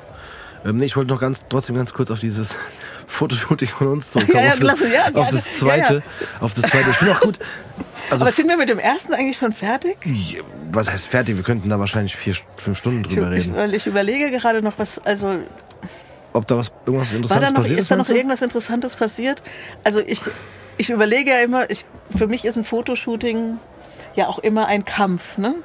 [0.65, 2.55] Ähm, nee, ich wollte noch ganz, trotzdem ganz kurz auf dieses
[3.07, 4.43] Fotoshooting von uns zurückkommen.
[4.43, 6.03] Ja, ja, klasse, ja, auf das zweite.
[6.39, 6.89] Auf das zweite.
[6.91, 7.39] Ich finde auch gut.
[8.09, 9.97] Also, Aber sind wir mit dem ersten eigentlich schon fertig?
[10.71, 11.35] was heißt fertig?
[11.35, 13.73] Wir könnten da wahrscheinlich vier, fünf Stunden drüber ich, reden.
[13.73, 15.39] ich überlege gerade noch was, also
[16.33, 19.43] Ob da was, irgendwas Interessantes da noch, passiert ist da noch irgendwas Interessantes passiert?
[19.83, 20.21] Also ich,
[20.77, 23.57] ich überlege ja immer, ich, für mich ist ein Fotoshooting
[24.15, 25.55] ja auch immer ein Kampf, ne?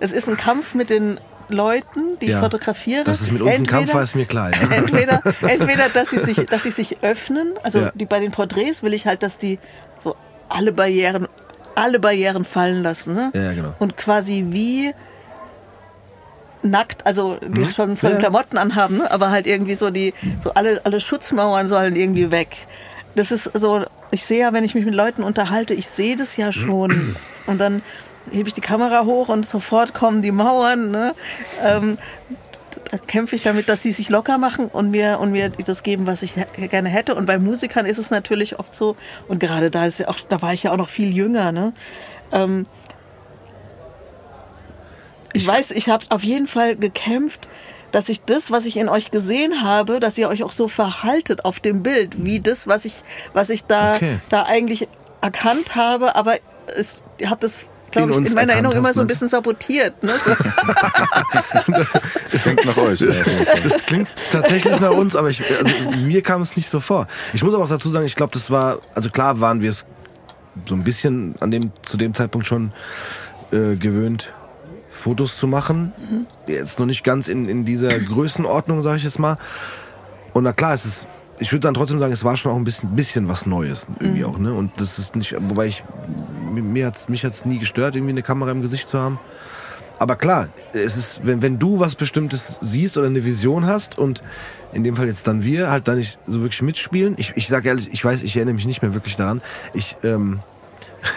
[0.00, 2.40] Es ist ein Kampf mit den Leuten, die ich Ja.
[2.40, 3.04] fotografiere.
[3.04, 4.50] Dass es mit uns ein Kampf Entweder- war, ist mir klar.
[4.52, 4.70] Ja.
[4.76, 7.92] entweder, entweder dass, sie sich, dass sie sich öffnen, also Ja.
[7.94, 9.58] die, bei den Porträts will ich halt, dass die
[10.04, 10.14] so
[10.48, 11.26] alle Barrieren,
[11.74, 13.14] alle Barrieren fallen lassen.
[13.14, 13.30] Ne?
[13.34, 13.74] Ja, genau.
[13.78, 14.92] Und quasi wie
[16.62, 18.16] nackt, also die schon zwar Mhm.
[18.16, 18.20] Ja.
[18.20, 19.10] Klamotten anhaben, ne?
[19.10, 22.56] aber halt irgendwie so die, so alle, alle Schutzmauern sollen irgendwie weg.
[23.14, 26.36] Das ist so, ich sehe ja, wenn ich mich mit Leuten unterhalte, ich sehe das
[26.36, 27.16] ja schon.
[27.46, 27.82] Und dann
[28.30, 30.90] hebe ich die Kamera hoch und sofort kommen die Mauern.
[30.90, 31.14] Ne?
[31.64, 31.98] Ähm,
[32.90, 36.06] da kämpfe ich damit, dass sie sich locker machen und mir, und mir das geben,
[36.06, 37.14] was ich gerne hätte.
[37.14, 40.40] Und bei Musikern ist es natürlich oft so, und gerade da ist ja auch, da
[40.42, 41.72] war ich ja auch noch viel jünger, ne?
[42.32, 42.66] Ähm,
[45.32, 47.48] ich weiß, ich habe auf jeden Fall gekämpft,
[47.92, 51.44] dass ich das, was ich in euch gesehen habe, dass ihr euch auch so verhaltet
[51.44, 52.94] auf dem Bild, wie das, was ich,
[53.32, 54.18] was ich da, Okay.
[54.30, 54.88] da eigentlich
[55.20, 56.36] erkannt habe, aber
[57.18, 57.58] ihr habt das,
[57.90, 60.02] glaube In ich, in meiner Erinnerung immer so ein bisschen sabotiert.
[60.02, 60.12] Ne?
[60.24, 60.30] So.
[62.30, 62.98] Das klingt nach euch.
[62.98, 63.60] Fall.
[63.62, 67.06] Das klingt tatsächlich nach uns, aber ich, also, mir kam es nicht so vor.
[67.32, 69.84] Ich muss aber auch dazu sagen, ich glaube, das war, also klar waren wir es
[70.66, 72.72] so ein bisschen an dem, zu dem Zeitpunkt schon
[73.52, 74.32] äh, gewöhnt,
[74.90, 75.92] Fotos zu machen.
[76.46, 79.38] Jetzt noch nicht ganz in, in dieser Größenordnung, sage ich jetzt mal.
[80.32, 81.06] Und na klar, es ist,
[81.38, 84.24] ich würde dann trotzdem sagen, es war schon auch ein bisschen, bisschen was Neues irgendwie
[84.24, 84.52] auch, ne?
[84.52, 85.84] Und das ist nicht, wobei ich,
[86.48, 89.18] mir hat's, mich hat's nie gestört, irgendwie eine Kamera im Gesicht zu haben.
[89.98, 94.22] Aber klar, es ist, wenn, wenn du was Bestimmtes siehst oder eine Vision hast und
[94.72, 97.14] in dem Fall jetzt dann wir halt da nicht so wirklich mitspielen.
[97.18, 99.42] Ich, ich sage ehrlich, ich weiß, ich erinnere mich nicht mehr wirklich daran.
[99.74, 100.40] Ich, ähm,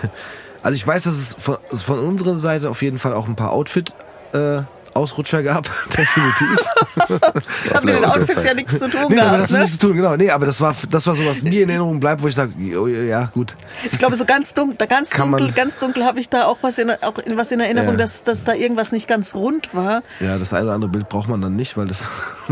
[0.64, 3.36] also ich weiß, dass es von, also von unserer Seite auf jeden Fall auch ein
[3.36, 3.94] paar Outfit
[4.34, 6.66] äh, Ausrutscher gab, definitiv.
[7.66, 9.42] Ich habe mit den Outfits ja nichts zu tun Nee, aber gehabt.
[9.44, 9.60] das hat Ne?
[9.60, 10.16] nichts zu tun, genau.
[10.16, 12.54] Nee, aber das war das war so was mir in Erinnerung bleibt, wo ich sage,
[13.08, 13.56] ja, gut.
[13.92, 16.90] Ich glaube, so ganz dunkel, ganz dunkel, ganz dunkel habe ich da auch was in,
[16.92, 17.98] auch in, was in Erinnerung, Ja.
[17.98, 20.04] dass, dass da irgendwas nicht ganz rund war.
[20.20, 22.04] Ja, das eine oder andere Bild braucht man dann nicht, weil das.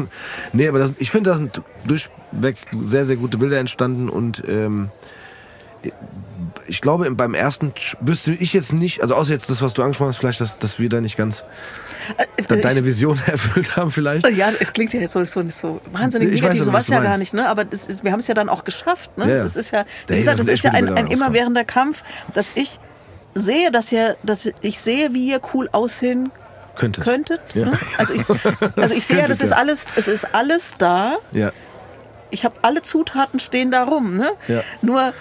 [0.54, 4.90] nee, aber das, ich finde, da sind durchweg sehr, sehr gute Bilder entstanden und ähm,
[6.70, 10.10] ich glaube, beim ersten wüsste ich jetzt nicht, also außer jetzt das, was du angesprochen
[10.10, 11.44] hast, vielleicht, dass, dass wir da nicht ganz
[12.48, 14.28] da Äh, deine ich, Vision erfüllt haben, vielleicht.
[14.30, 16.94] ja, es klingt ja jetzt so, so, so wahnsinnig Ich weiß negativ, so was du
[16.94, 17.48] ja gar nicht, ne?
[17.50, 19.26] Aber das ist, wir haben es ja dann auch geschafft, ne?
[19.30, 19.44] Ja, ja.
[19.44, 22.04] Das ist ja, wie gesagt, da das sind ist ja ein, ein immerwährender Kampf,
[22.34, 22.80] dass ich
[23.36, 26.32] sehe, dass ihr, dass ich sehe, wie ihr cool aussehen
[26.76, 27.02] Könnte.
[27.02, 27.42] könntet.
[27.54, 27.66] Ja.
[27.66, 27.72] Ne?
[27.98, 28.24] Also ich,
[28.76, 31.18] also ich sehe ja, das Könntet, ist alles, es ist alles da.
[31.32, 31.52] Ja.
[32.32, 34.32] ich habe alle Zutaten stehen da rum, ne?
[34.48, 34.62] Ja.
[34.82, 35.14] Nur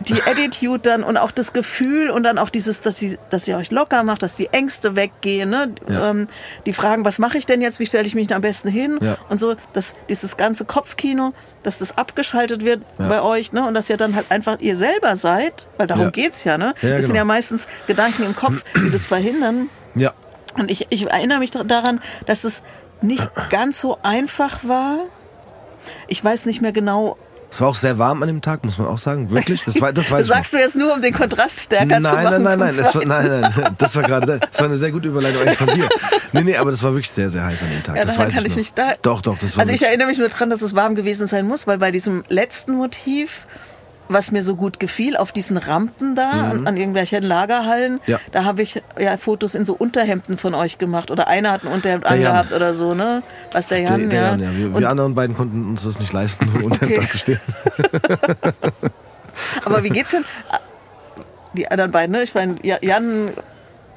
[0.00, 3.56] die Attitude dann und auch das Gefühl und dann auch dieses, dass sie, dass ihr
[3.56, 5.74] euch locker macht, dass die Ängste weggehen, ne?
[5.88, 6.10] Ja.
[6.10, 6.26] Ähm,
[6.66, 8.98] die Fragen, was mache ich denn jetzt, wie stelle ich mich denn am besten hin
[9.02, 9.18] Ja.
[9.28, 13.08] und so, dass dieses ganze Kopfkino, dass das abgeschaltet wird Ja.
[13.08, 13.66] bei euch, ne?
[13.66, 16.72] Und dass ihr dann halt einfach ihr selber seid, weil darum geht's ja, ne?
[16.80, 17.14] Das sind genau.
[17.16, 19.68] ja meistens Gedanken im Kopf, die das verhindern.
[19.94, 20.12] Ja.
[20.56, 22.62] Und ich, ich erinnere mich daran, dass das
[23.02, 25.00] nicht ganz so einfach war.
[26.08, 27.16] Ich weiß nicht mehr genau.
[27.52, 29.30] Es war auch sehr warm an dem Tag, muss man auch sagen.
[29.30, 29.64] Wirklich?
[29.64, 32.10] Das, war, das weiß Das sagst du jetzt nur, um den Kontrast stärker Nein, zu
[32.10, 32.42] machen.
[32.42, 35.42] nein, nein, nein, war, nein, nein, das war gerade, das war eine sehr gute Überleitung
[35.42, 35.88] eigentlich von dir.
[36.32, 37.96] Nee, nee, aber das war wirklich sehr, sehr heiß an dem Tag.
[37.96, 38.94] Ja, das daran weiß kann ich ich mich da.
[39.02, 41.46] Doch, doch, das war Also ich erinnere mich nur dran, dass es warm gewesen sein
[41.46, 43.40] muss, weil bei diesem letzten Motiv,
[44.12, 48.00] was mir so gut gefiel, auf diesen Rampen da, an, an irgendwelchen Lagerhallen, Mhm.
[48.06, 48.18] Ja.
[48.32, 51.10] da habe ich ja Fotos in so Unterhemden von euch gemacht.
[51.12, 52.26] Oder einer hat ein Unterhemd Der Jan.
[52.26, 53.22] angehabt oder so, ne?
[53.52, 54.30] Was der Der, Jan, der ja.
[54.30, 54.56] Jan, ja.
[54.56, 57.18] Wir, wir anderen beiden konnten uns das nicht leisten, nur unter dem Okay.
[57.18, 57.40] Stehen.
[59.64, 60.24] Aber wie geht's denn?
[61.54, 62.22] Die anderen beiden, ne?
[62.22, 63.30] Ich meine, Ja- Jan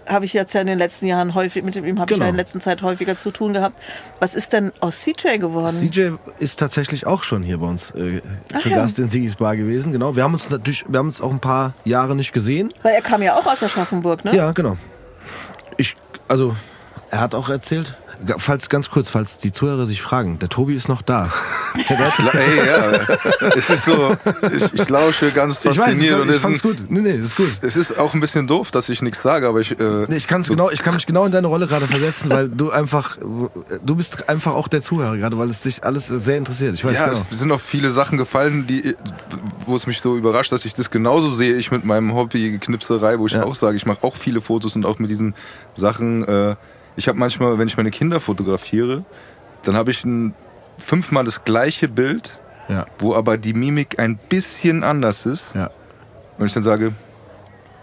[0.08, 2.26] habe ich jetzt ja in den letzten Jahren häufig, mit ihm habe ich Genau.
[2.26, 3.82] ja in letzter Zeit häufiger zu tun gehabt.
[4.20, 5.78] Was ist denn aus CJ geworden?
[5.80, 8.22] CJ ist tatsächlich auch schon hier bei uns äh,
[8.60, 8.78] zu ja.
[8.78, 9.92] Gast in Sigis Bar gewesen.
[9.92, 10.16] Genau.
[10.16, 12.74] Wir haben uns natürlich, wir haben uns auch ein paar Jahre nicht gesehen.
[12.82, 14.36] Weil er kam ja auch aus Aschaffenburg, ne?
[14.36, 14.78] Ja, genau.
[15.78, 15.96] Ich,
[16.28, 16.56] also,
[17.10, 17.96] er hat auch erzählt,
[18.38, 21.32] falls ganz kurz, falls die Zuhörer sich fragen, der Tobi ist noch da.
[21.90, 24.16] Der hat- Kla- Ey, ja, es ist so,
[24.56, 26.78] ich, ich lausche ganz weiß, fasziniert ich, und ich es, fand's gut.
[26.90, 27.50] Nee, nee, ist gut.
[27.62, 30.28] es ist auch ein bisschen doof, dass ich nichts sage, aber ich, äh, Nee, ich,
[30.28, 33.96] kann's genau, ich kann mich genau in deine Rolle gerade versetzen, weil du einfach, du
[33.96, 36.74] bist einfach auch der Zuhörer gerade, weil es dich alles sehr interessiert.
[36.76, 37.20] Ich weiß ja, genau.
[37.32, 38.96] es sind auch viele Sachen gefallen, die,
[39.66, 43.20] wo es mich so überrascht, dass ich das genauso sehe, ich mit meinem Hobby Knipserei,
[43.20, 43.44] wo ich Ja.
[43.44, 45.34] auch sage, ich mache auch viele Fotos und auch mit diesen
[45.76, 46.24] Sachen.
[46.28, 46.56] Äh,
[46.96, 49.04] ich habe manchmal, wenn ich meine Kinder fotografiere,
[49.64, 50.34] dann habe ich ein,
[50.78, 55.56] fünfmal das gleiche Bild, Ja, wo aber die Mimik ein bisschen anders ist.
[55.56, 55.70] ja.
[56.40, 56.94] Und ich dann sage,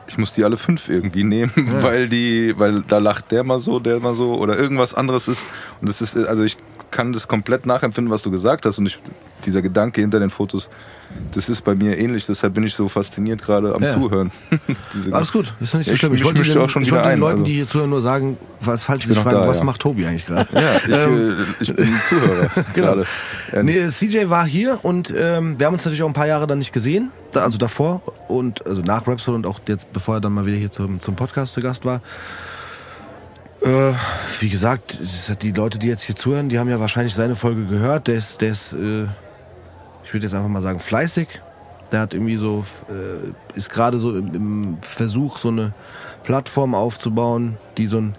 [0.08, 3.78] ich muss die alle fünf irgendwie nehmen, weil die, weil da lacht der mal so,
[3.78, 5.44] der mal so oder irgendwas anderes ist.
[5.80, 6.56] Und das ist, also ich
[6.90, 8.79] kann das komplett nachempfinden, was du gesagt hast.
[8.79, 8.98] Und ich,
[9.46, 10.68] dieser Gedanke hinter den Fotos,
[11.33, 12.26] das ist bei mir ähnlich.
[12.26, 13.94] Deshalb bin ich so fasziniert gerade am Ja.
[13.94, 14.31] Zuhören.
[15.12, 16.14] Alles gut, ist doch nicht so Ich- schlimm.
[16.14, 17.44] ich wollte mischte den, auch schon ich wollte den ein, Leuten, also.
[17.44, 19.64] die hier zuhören, nur sagen, was, falls sie sich fragen, da, was ja.
[19.64, 20.46] macht Tobi eigentlich gerade?
[20.53, 23.07] Ja, ich, Ähm, äh, ich bin Zuhörer gerade.
[23.53, 26.46] Ja, Nee, CJ war hier und ähm, wir haben uns natürlich auch ein paar Jahre
[26.46, 30.20] dann nicht gesehen, da, also davor und also nach Rapsol und auch jetzt, bevor er
[30.20, 32.00] dann mal wieder hier zum, zum Podcast zu Gast war.
[33.62, 33.92] Äh,
[34.40, 34.98] wie gesagt,
[35.42, 38.08] die Leute, die jetzt hier zuhören, die haben ja wahrscheinlich seine Folge gehört.
[38.08, 39.04] Der ist, der ist, äh,
[40.04, 41.28] ich würde jetzt einfach mal sagen, fleißig.
[41.92, 45.74] Der hat irgendwie so, äh, ist gerade so im, im Versuch, so eine
[46.22, 48.14] Plattform aufzubauen, die so ein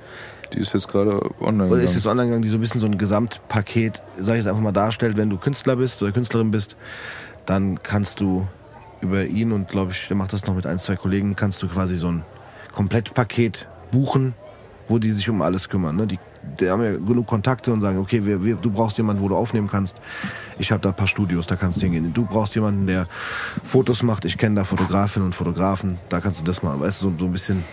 [0.53, 1.71] Die ist jetzt gerade online.
[1.71, 1.95] oder ist gegangen.
[1.95, 4.71] jetzt online gegangen, die so ein bisschen so ein Gesamtpaket, sag ich jetzt einfach mal,
[4.73, 6.75] darstellt, wenn du Künstler bist oder Künstlerin bist,
[7.45, 8.47] dann kannst du
[8.99, 11.67] über ihn und glaube ich, der macht das noch mit ein, zwei Kollegen, kannst du
[11.67, 12.23] quasi so ein
[12.73, 14.35] Komplettpaket buchen,
[14.91, 15.95] wo die sich um alles kümmern.
[15.95, 16.05] Ne?
[16.05, 16.19] Die,
[16.59, 19.35] die haben ja genug Kontakte und sagen, okay, wir, wir, du brauchst jemanden, wo du
[19.35, 19.95] aufnehmen kannst.
[20.59, 22.13] Ich habe da ein paar Studios, da kannst du hingehen.
[22.13, 23.07] Du brauchst jemanden, der
[23.63, 24.25] Fotos macht.
[24.25, 27.25] Ich kenne da Fotografinnen und Fotografen, da kannst du das mal, weißt du, so, so
[27.25, 27.63] ein bisschen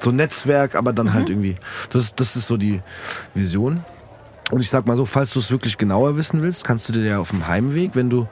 [0.00, 1.56] so ein Netzwerk, aber dann halt irgendwie,
[1.90, 2.80] das, das ist so die
[3.34, 3.84] Vision.
[4.50, 7.04] Und ich sag mal so, falls du es wirklich genauer wissen willst, kannst du dir
[7.04, 8.26] ja auf dem Heimweg, wenn du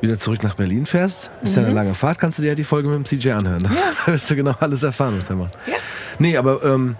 [0.00, 2.64] wieder zurück nach Berlin fährst, ist ja eine lange Fahrt, kannst du dir ja die
[2.64, 3.68] Folge mit dem CJ anhören.
[4.06, 5.56] Da wirst du genau alles erfahren, was er macht.
[5.66, 5.74] Ja.
[6.18, 6.96] Nee, aber, ähm,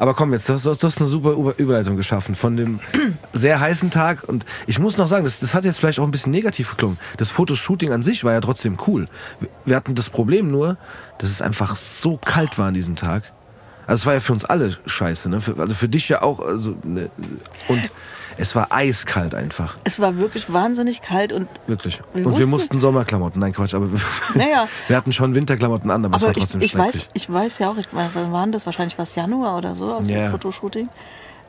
[0.00, 2.80] aber komm jetzt, du hast, du hast eine super Über- Überleitung geschaffen von dem
[3.32, 4.24] sehr heißen Tag.
[4.26, 6.98] Und ich muss noch sagen, das, das hat jetzt vielleicht auch ein bisschen negativ geklungen.
[7.18, 9.08] Das Fotoshooting an sich war ja trotzdem cool.
[9.38, 10.76] Wir- Wir hatten das Problem nur,
[11.18, 13.32] dass es einfach so kalt war an diesem Tag.
[13.86, 15.40] Also es war ja für uns alle scheiße, ne?
[15.40, 16.40] Für, also für dich ja auch.
[16.40, 17.10] Also, ne?
[17.68, 17.90] Und
[18.40, 19.76] es war eiskalt einfach.
[19.84, 22.00] Es war wirklich wahnsinnig kalt und Wirklich.
[22.14, 23.40] Wir und wir mussten Sommerklamotten.
[23.40, 24.00] Nein, Quatsch, aber wir,
[24.34, 24.66] Naja.
[24.88, 27.08] wir hatten schon Winterklamotten an, aber, es aber war ich, trotzdem ich weiß, schrecklich.
[27.14, 28.66] ich weiß ja auch, ich meine, wann war denn das?
[28.66, 30.22] Wahrscheinlich was Januar oder so, aus Ja.
[30.22, 30.88] dem Fotoshooting.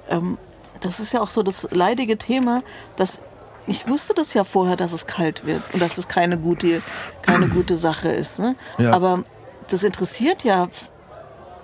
[0.10, 0.38] Ähm,
[0.82, 2.62] das ist ja auch so das leidige Thema,
[2.98, 3.20] dass
[3.68, 6.82] ich wusste das ja vorher, dass es kalt wird und dass das keine gute,
[7.22, 8.40] keine gute Sache ist.
[8.40, 8.56] Ne?
[8.80, 8.92] Ja.
[8.92, 9.24] Aber
[9.70, 10.68] das interessiert ja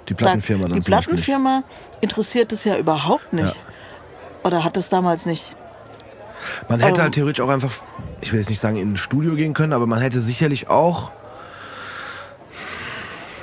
[0.07, 0.85] Die Plattenfirma dann die.
[0.85, 1.63] Plattenfirma
[1.99, 3.55] interessiert es ja überhaupt nicht.
[4.43, 5.55] Oder hat es damals nicht?
[6.69, 7.73] Man hätte Ähm, halt theoretisch auch einfach,
[8.21, 11.11] ich will jetzt nicht sagen in ein Studio gehen können, aber man hätte sicherlich auch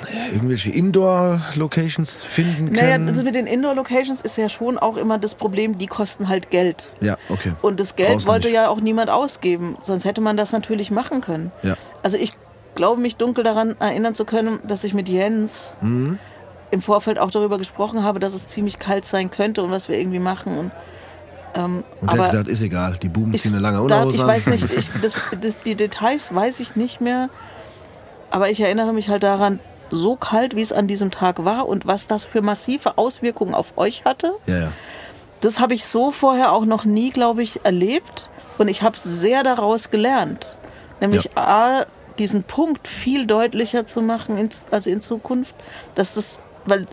[0.03, 3.09] naja, irgendwelche Indoor-Locations finden Naja, können.
[3.09, 6.87] also mit den Indoor-Locations ist ja schon auch immer das Problem, die kosten halt Geld.
[7.01, 7.53] ja, okay.
[7.61, 8.55] Und das Geld Draußen wollte nicht.
[8.55, 11.51] ja auch niemand ausgeben, sonst hätte man das natürlich machen können.
[11.63, 11.75] Ja.
[12.03, 12.33] Also ich
[12.75, 16.19] glaube mich dunkel daran erinnern zu können, dass ich mit Jens Mhm.
[16.71, 19.97] Im Vorfeld auch darüber gesprochen habe, dass es ziemlich kalt sein könnte und was wir
[19.97, 20.57] irgendwie machen.
[20.57, 20.71] Und
[21.55, 24.47] Ähm, Und der hat gesagt, ist egal, die Buben ziehen eine lange Unterhose ich weiß
[24.47, 27.29] nicht, ich, das, das, die Details weiß ich nicht mehr,
[28.29, 31.85] aber ich erinnere mich halt daran, so kalt, wie es an diesem Tag war und
[31.85, 34.33] was das für massive Auswirkungen auf euch hatte.
[34.47, 34.71] Ja, ja.
[35.41, 38.29] Das habe ich so vorher auch noch nie, glaube ich, erlebt.
[38.57, 40.57] Und ich habe sehr daraus gelernt.
[41.01, 41.85] Nämlich A,
[42.17, 45.53] diesen Punkt viel deutlicher zu machen, in, also in Zukunft,
[45.93, 46.87] dass das, weil,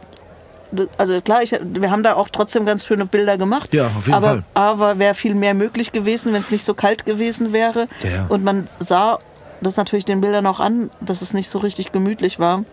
[0.99, 3.73] also klar, ich, wir haben da auch trotzdem ganz schöne Bilder gemacht.
[3.73, 4.45] Ja, auf jeden aber, Fall.
[4.55, 7.89] Aber wäre viel mehr möglich gewesen, wenn es nicht so kalt gewesen wäre.
[8.03, 8.27] Ja.
[8.29, 9.19] Und man sah
[9.61, 12.65] das natürlich den Bildern auch an, dass es nicht so richtig gemütlich war.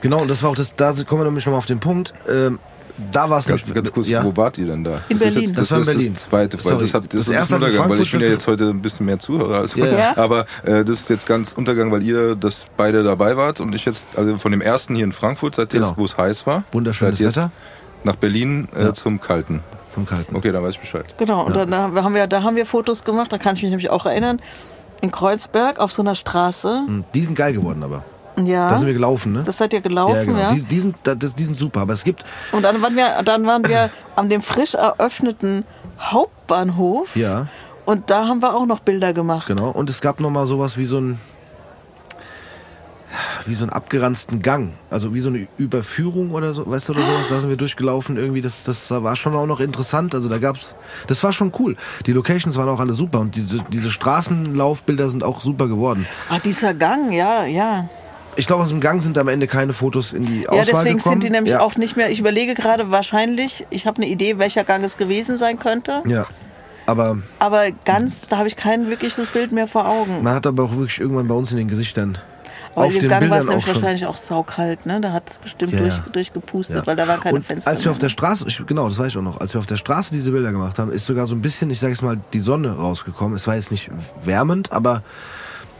[0.00, 2.12] Genau, und das war auch das, da kommen wir nämlich schon mal auf den Punkt.
[2.28, 2.58] Ähm,
[3.12, 3.74] da war es Ganz, nicht.
[3.74, 4.24] ganz kurz, ja.
[4.24, 5.00] wo wart ihr denn da?
[5.08, 5.42] In das Ist Berlin.
[5.48, 6.14] jetzt, Das das, war in ist Berlin.
[6.14, 8.46] das zweite, weil das, hat, das, Das ist ein Untergang, weil ich bin ja jetzt
[8.46, 9.84] heute ein bisschen mehr Zuhörer als Ja.
[9.84, 9.96] heute.
[9.98, 10.16] Ja.
[10.16, 13.84] Aber äh, das ist jetzt ganz Untergang, weil ihr das beide dabei wart und ich
[13.84, 15.88] jetzt, also von dem ersten hier in Frankfurt, ihr Genau.
[15.88, 17.50] jetzt, wo es heiß war, Wunderschönes Wetter.
[18.04, 18.94] nach Berlin äh, Ja.
[18.94, 19.62] zum Kalten.
[19.90, 20.36] Zum Kalten.
[20.36, 21.06] Okay, dann weiß ich Bescheid.
[21.18, 23.70] Genau, und dann da haben wir, da haben wir Fotos gemacht, da kann ich mich
[23.70, 24.40] nämlich auch erinnern,
[25.00, 26.84] in Kreuzberg auf so einer Straße.
[26.86, 28.02] Hm, Die sind geil geworden, aber.
[28.44, 29.42] Ja, Da sind wir gelaufen, ne?
[29.46, 30.50] das seid ihr gelaufen, ja.
[30.50, 30.54] genau.
[30.54, 30.96] Die, die, sind,
[31.38, 34.42] die sind super, aber es gibt, Und dann waren wir, dann waren wir an dem
[34.42, 35.64] frisch eröffneten
[35.98, 37.16] Hauptbahnhof.
[37.16, 37.46] ja,
[37.86, 39.46] Und da haben wir auch noch Bilder gemacht.
[39.46, 39.70] genau.
[39.70, 41.18] Und es gab noch mal sowas wie so ein,
[43.46, 44.72] wie so einen abgeranzten Gang.
[44.90, 47.24] Also wie so eine Überführung oder so, weißt du, oder sowas.
[47.30, 48.42] Da sind wir durchgelaufen irgendwie.
[48.42, 50.14] Das, das war schon auch noch interessant.
[50.14, 50.74] Also da gab's,
[51.06, 51.76] das war schon cool.
[52.04, 56.06] Die Locations waren auch alle super und diese, diese Straßenlaufbilder sind auch super geworden.
[56.28, 57.88] Ah, dieser Gang, ja, ja.
[58.36, 60.96] Ich glaube, aus dem Gang sind am Ende keine Fotos in die Auswahl Ja, deswegen
[60.98, 61.14] gekommen.
[61.14, 61.60] sind die nämlich ja.
[61.60, 62.10] auch nicht mehr.
[62.10, 66.02] Ich überlege gerade wahrscheinlich, ich habe eine Idee, welcher Gang es gewesen sein könnte.
[66.06, 66.26] Ja,
[66.86, 70.22] aber Aber ganz, da habe ich kein wirkliches Bild mehr vor Augen.
[70.22, 72.18] man hat aber auch wirklich irgendwann bei uns in den Gesichtern
[72.74, 73.74] Aber auf dem Gang war es nämlich schon.
[73.74, 75.00] wahrscheinlich auch saukalt, ne?
[75.00, 76.86] Da hat es bestimmt Ja, durch, durchgepustet, Ja.
[76.86, 77.70] weil da waren keine und Fenster.
[77.70, 78.02] Als wir auf mehr.
[78.02, 80.30] der Straße, ich, genau, das weiß ich auch noch, als wir auf der Straße diese
[80.30, 83.34] Bilder gemacht haben, ist sogar so ein bisschen, ich sage es mal, die Sonne rausgekommen.
[83.34, 83.90] Es war jetzt nicht
[84.24, 85.02] wärmend, aber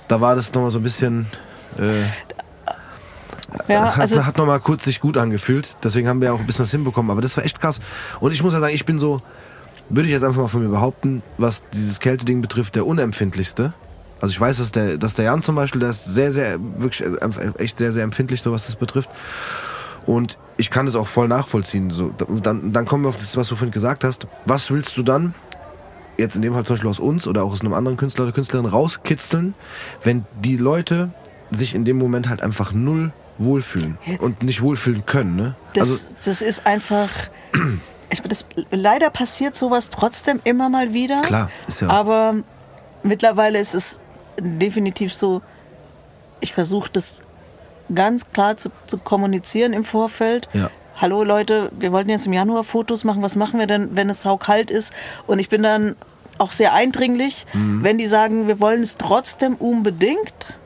[0.08, 1.26] da war das nochmal so ein bisschen,
[1.78, 2.04] äh,
[3.68, 5.76] ja, hat, also hat nochmal kurz sich gut angefühlt.
[5.82, 7.10] Deswegen haben wir auch ein bisschen was hinbekommen.
[7.10, 7.80] Aber das war echt krass.
[8.20, 9.22] Und ich muss ja sagen, ich bin so,
[9.88, 13.72] würde ich jetzt einfach mal von mir behaupten, was dieses Kälteding betrifft, der unempfindlichste.
[14.20, 17.04] Also ich weiß, dass der, dass der Jan zum Beispiel, der ist sehr, sehr, wirklich
[17.04, 19.10] äh, echt sehr, sehr empfindlich, so was das betrifft.
[20.06, 21.90] Und ich kann das auch voll nachvollziehen.
[21.90, 24.26] So, dann, dann kommen wir auf das, was du vorhin gesagt hast.
[24.46, 25.34] Was willst du dann,
[26.16, 28.32] jetzt in dem Fall zum Beispiel aus uns oder auch aus einem anderen Künstler oder
[28.32, 29.54] Künstlerin rauskitzeln,
[30.02, 31.10] wenn die Leute
[31.50, 35.36] sich in dem Moment halt einfach null wohlfühlen und nicht wohlfühlen können.
[35.36, 35.54] Ne?
[35.74, 37.08] das, also das ist einfach.
[38.08, 41.22] Ich, das, leider passiert sowas trotzdem immer mal wieder.
[41.22, 42.36] Klar, ist ja- Aber
[43.02, 43.98] mittlerweile ist es
[44.38, 45.42] definitiv so,
[46.38, 47.20] ich versuche das
[47.92, 50.48] ganz klar zu, zu kommunizieren im Vorfeld.
[50.52, 50.70] Ja.
[51.00, 53.22] Hallo Leute, wir wollten jetzt im Januar Fotos machen.
[53.24, 54.92] Was machen wir denn, wenn es saukalt ist?
[55.26, 55.96] Und ich bin dann
[56.38, 57.82] auch sehr eindringlich, Mhm.
[57.82, 60.56] wenn die sagen, wir wollen es trotzdem unbedingt.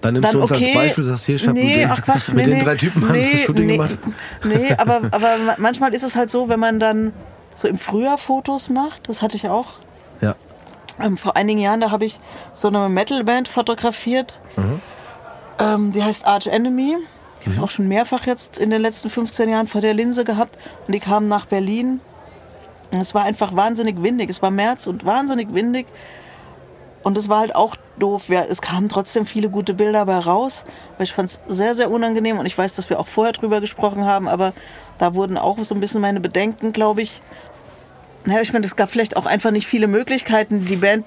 [0.00, 0.66] Dann nimmst Dann du uns okay.
[0.66, 3.06] als Beispiel, sagst hier, ich hab nee, mit, ach Quatsch, mit nee, den drei Typen
[3.12, 3.98] nee, das Shooting nee, gemacht.
[4.44, 7.12] Nee, aber, aber ma- manchmal ist es halt so, wenn man dann
[7.50, 9.66] so im Frühjahr Fotos macht, das hatte ich auch
[10.20, 10.34] Ja.
[11.00, 12.18] ähm, vor einigen Jahren, da habe ich
[12.54, 14.38] so eine Metalband fotografiert.
[14.56, 14.80] Mhm.
[15.58, 16.96] Ähm, die heißt Arch Enemy.
[17.40, 20.24] Die habe ich auch schon mehrfach jetzt in den letzten 15 Jahren vor der Linse
[20.24, 20.56] gehabt.
[20.86, 22.00] Und die kamen nach Berlin.
[22.92, 24.30] Und es war einfach wahnsinnig windig.
[24.30, 25.86] Es war März und wahnsinnig windig.
[27.02, 28.28] Und es war halt auch doof.
[28.28, 30.64] Ja, es kamen trotzdem viele gute Bilder dabei raus.
[30.94, 32.38] Aber ich fand es sehr, sehr unangenehm.
[32.38, 34.28] Und ich weiß, dass wir auch vorher drüber gesprochen haben.
[34.28, 34.52] Aber
[34.98, 37.22] da wurden auch so ein bisschen meine Bedenken, glaube ich,
[38.24, 40.66] naja, ich meine, es gab vielleicht auch einfach nicht viele Möglichkeiten.
[40.66, 41.04] Die Band,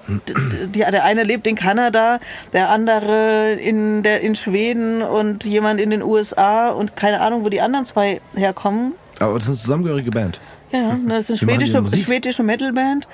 [0.74, 2.20] die, der eine lebt in Kanada,
[2.54, 7.50] der andere in, der, in Schweden und jemand in den USA und keine Ahnung, wo
[7.50, 8.94] die anderen zwei herkommen.
[9.20, 10.40] Aber das ist eine zusammengehörige Band.
[10.72, 13.08] Ja, das ist eine schwedische, schwedische Metalband.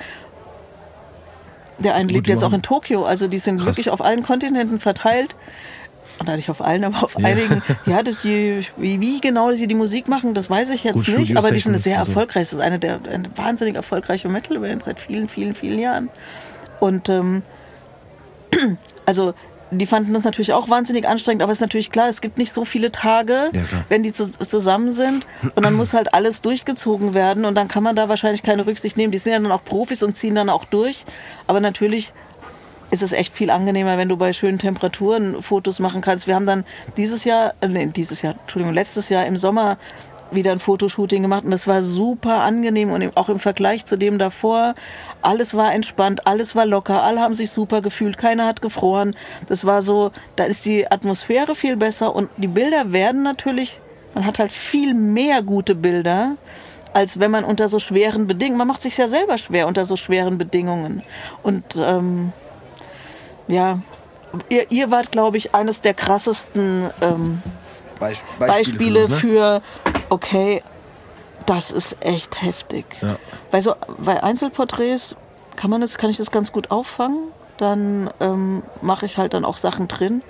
[1.80, 3.68] Der eine lebt jetzt auch in Tokio, also die sind Krass.
[3.68, 5.36] wirklich auf allen Kontinenten verteilt.
[6.20, 7.62] Und nicht auf allen, aber auf einigen.
[7.86, 11.18] Ja, das, die, wie, wie genau sie die Musik machen, das weiß ich jetzt Gut,
[11.18, 12.50] nicht, aber die sind sehr erfolgreich.
[12.50, 16.10] Das ist eine der eine wahnsinnig erfolgreiche Metal-Band seit vielen, vielen, vielen Jahren.
[16.82, 17.44] Und ähm,
[19.06, 19.34] also
[19.72, 22.54] die fanden das natürlich auch wahnsinnig anstrengend, aber es ist natürlich klar, es gibt nicht
[22.54, 27.14] so viele Tage, Ja, wenn die zu, zusammen sind und dann muss halt alles durchgezogen
[27.14, 29.12] werden und dann kann man da wahrscheinlich keine Rücksicht nehmen.
[29.12, 31.06] Die sind ja dann auch Profis und ziehen dann auch durch,
[31.48, 32.14] aber natürlich
[32.92, 36.26] ist es echt viel angenehmer, wenn du bei schönen Temperaturen Fotos machen kannst.
[36.26, 36.66] Wir haben dann
[36.98, 39.78] dieses Jahr, äh, nee, dieses Jahr, Entschuldigung, letztes Jahr im Sommer
[40.32, 44.20] wieder ein Fotoshooting gemacht und das war super angenehm und auch im Vergleich zu dem
[44.20, 44.76] davor,
[45.22, 49.16] alles war entspannt, alles war locker, alle haben sich super gefühlt, keiner hat gefroren.
[49.48, 53.80] Das war so, da ist die Atmosphäre viel besser und die Bilder werden natürlich,
[54.14, 56.36] man hat halt viel mehr gute Bilder,
[56.94, 59.96] als wenn man unter so schweren Bedingungen, man macht sich ja selber schwer unter so
[59.96, 61.04] schweren Bedingungen.
[61.44, 62.34] Und ähm,
[63.48, 63.80] ja,
[64.50, 67.42] ihr, ihr wart, glaube ich, eines der krassesten ähm,
[68.00, 69.16] Beisp Beispiele ne?
[69.16, 69.62] für,
[70.10, 70.64] okay,
[71.46, 72.86] das ist echt heftig.
[73.02, 73.18] Ja.
[73.52, 75.16] Bei, so, bei Einzelporträts
[75.56, 77.30] kann, man das, kann ich das ganz gut auffangen.
[77.58, 80.22] Dann ähm, mache ich halt dann auch Sachen drin.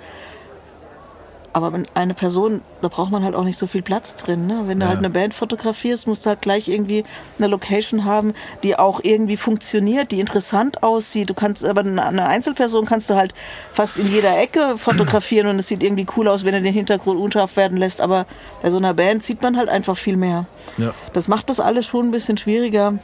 [1.52, 4.46] Aber wenn eine Person, da braucht man halt auch nicht so viel Platz drin.
[4.46, 4.62] Ne?
[4.66, 4.90] Wenn du Ja.
[4.90, 7.04] halt eine Band fotografierst, musst du halt gleich irgendwie
[7.38, 11.28] eine Location haben, die auch irgendwie funktioniert, die interessant aussieht.
[11.28, 13.34] Du kannst, aber eine Einzelperson kannst du halt
[13.72, 17.18] fast in jeder Ecke fotografieren und es sieht irgendwie cool aus, wenn er den Hintergrund
[17.20, 18.00] unscharf werden lässt.
[18.00, 18.26] Aber
[18.62, 20.46] bei so einer Band sieht man halt einfach viel mehr.
[20.78, 20.94] Ja.
[21.14, 22.94] Das macht das alles schon ein bisschen schwieriger.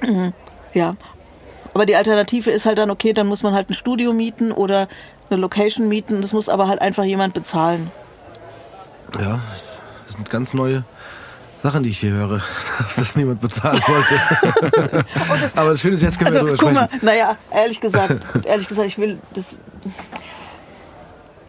[0.74, 0.94] Ja.
[1.74, 4.88] Aber die Alternative ist halt dann, okay, dann muss man halt ein Studio mieten oder
[5.30, 6.22] eine Location mieten.
[6.22, 7.90] Das muss aber halt einfach jemand bezahlen.
[9.20, 9.40] Ja,
[10.06, 10.84] das sind ganz neue
[11.62, 12.42] Sachen, die ich hier höre,
[12.78, 15.04] dass das niemand bezahlen wollte.
[15.56, 17.06] Aber das Schöne ist, jetzt können Also, wir darüber guck mal, sprechen.
[17.06, 19.44] naja, ehrlich gesagt, ehrlich gesagt, ich will das.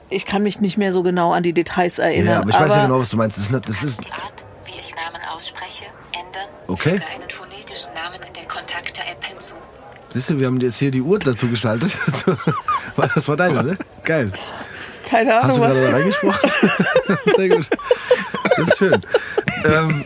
[0.09, 2.33] Ich kann mich nicht mehr so genau an die Details erinnern.
[2.33, 3.37] Ja, aber ich weiß ja genau, was du meinst.
[3.37, 6.47] Das ist, nicht- das ist Die Art, wie ich Namen ausspreche, ändern.
[6.67, 6.91] Okay.
[6.91, 9.55] Füge einen phonetischen Namen in der Kontakte-App hinzu.
[10.09, 11.97] Siehst du, wir haben jetzt hier die Uhr dazu geschaltet.
[13.13, 13.77] Das war deine, ne?
[14.03, 14.31] Geil.
[15.07, 15.75] keine Hast Ahnung du was.
[15.75, 16.49] gerade da reingesprochen?
[17.35, 17.69] Sehr gut.
[18.57, 19.01] Das ist schön.
[19.65, 20.05] Ähm,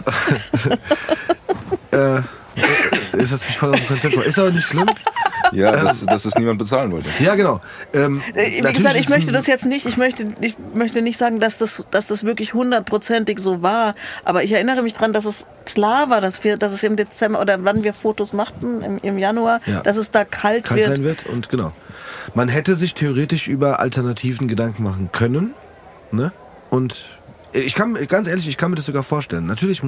[1.91, 2.17] äh,
[3.17, 4.15] ist das mich voll auf dem Konzept.
[4.17, 4.87] Ist aber nicht schlimm.
[5.51, 7.09] Ja, dass, dass es niemand bezahlen wollte.
[7.19, 7.61] Ja, genau.
[7.93, 11.17] Ähm, Äh, Wie natürlich gesagt, ich möchte das jetzt nicht, ich möchte, ich möchte nicht
[11.17, 13.95] sagen, dass das, dass das wirklich hundertprozentig so war.
[14.23, 17.41] Aber ich erinnere mich dran, dass es klar war, dass wir, dass es im Dezember
[17.41, 19.81] oder wann wir Fotos machten, im, im Januar, Ja.
[19.81, 20.97] dass es da kalt, kalt wird.
[20.97, 21.71] sein wird und genau.
[22.35, 25.53] Man hätte sich theoretisch über Alternativen Gedanken machen können,
[26.11, 26.31] ne?
[26.69, 27.05] Und
[27.53, 29.45] ich kann, ganz ehrlich, ich kann mir das sogar vorstellen.
[29.45, 29.87] Natürlich, äh,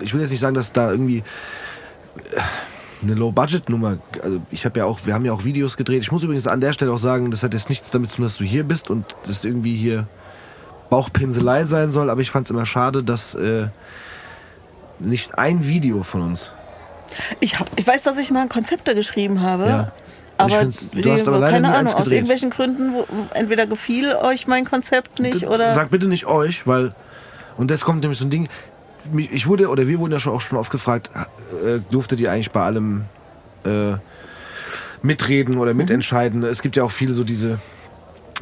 [0.00, 1.18] ich will jetzt nicht sagen, dass da irgendwie
[2.32, 2.40] äh,
[3.04, 6.02] eine Low-Budget-Nummer, also ich habe ja auch, wir haben ja auch Videos gedreht.
[6.02, 8.24] Ich muss übrigens an der Stelle auch sagen, das hat jetzt nichts damit zu tun,
[8.24, 10.06] dass du hier bist und das irgendwie hier
[10.90, 13.68] Bauchpinselei sein soll, aber ich fand es immer schade, dass äh,
[14.98, 16.52] nicht ein Video von uns
[17.40, 19.66] Ich, hab, ich weiß, dass ich mal Konzepte geschrieben habe.
[19.66, 19.92] Ja.
[20.36, 24.64] Aber du hast aber leider keine Ahnung, aus irgendwelchen Gründen, wo, entweder gefiel euch mein
[24.64, 25.72] Konzept nicht oder.
[25.72, 26.92] Sag bitte nicht euch, weil.
[27.56, 28.48] Und das kommt nämlich so ein Ding.
[29.12, 31.10] Ich wurde, oder wir wurden ja schon auch schon oft gefragt,
[31.64, 33.04] äh, durftet ihr eigentlich bei allem
[33.64, 33.96] äh,
[35.02, 36.42] mitreden oder mitentscheiden?
[36.44, 37.58] Es gibt ja auch viele so diese.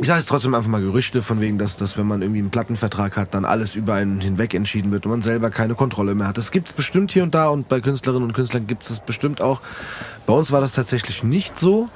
[0.00, 2.50] Ich sage jetzt trotzdem einfach mal Gerüchte, von wegen, dass, dass wenn man irgendwie einen
[2.50, 6.28] Plattenvertrag hat, dann alles über einen hinweg entschieden wird und man selber keine Kontrolle mehr
[6.28, 6.38] hat.
[6.38, 9.00] Das gibt es bestimmt hier und da und bei Künstlerinnen und Künstlern gibt es das
[9.00, 9.60] bestimmt auch.
[10.26, 11.90] Bei uns war das tatsächlich nicht so.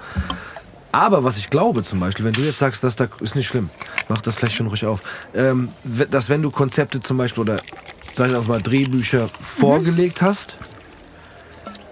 [0.92, 3.70] Aber was ich glaube zum Beispiel, wenn du jetzt sagst, dass da ist nicht schlimm,
[4.08, 5.02] mach das gleich schon ruhig auf,
[5.34, 5.68] ähm,
[6.10, 7.60] dass wenn du Konzepte zum Beispiel oder
[8.16, 10.56] sag ich auch mal Drehbücher vorgelegt hast,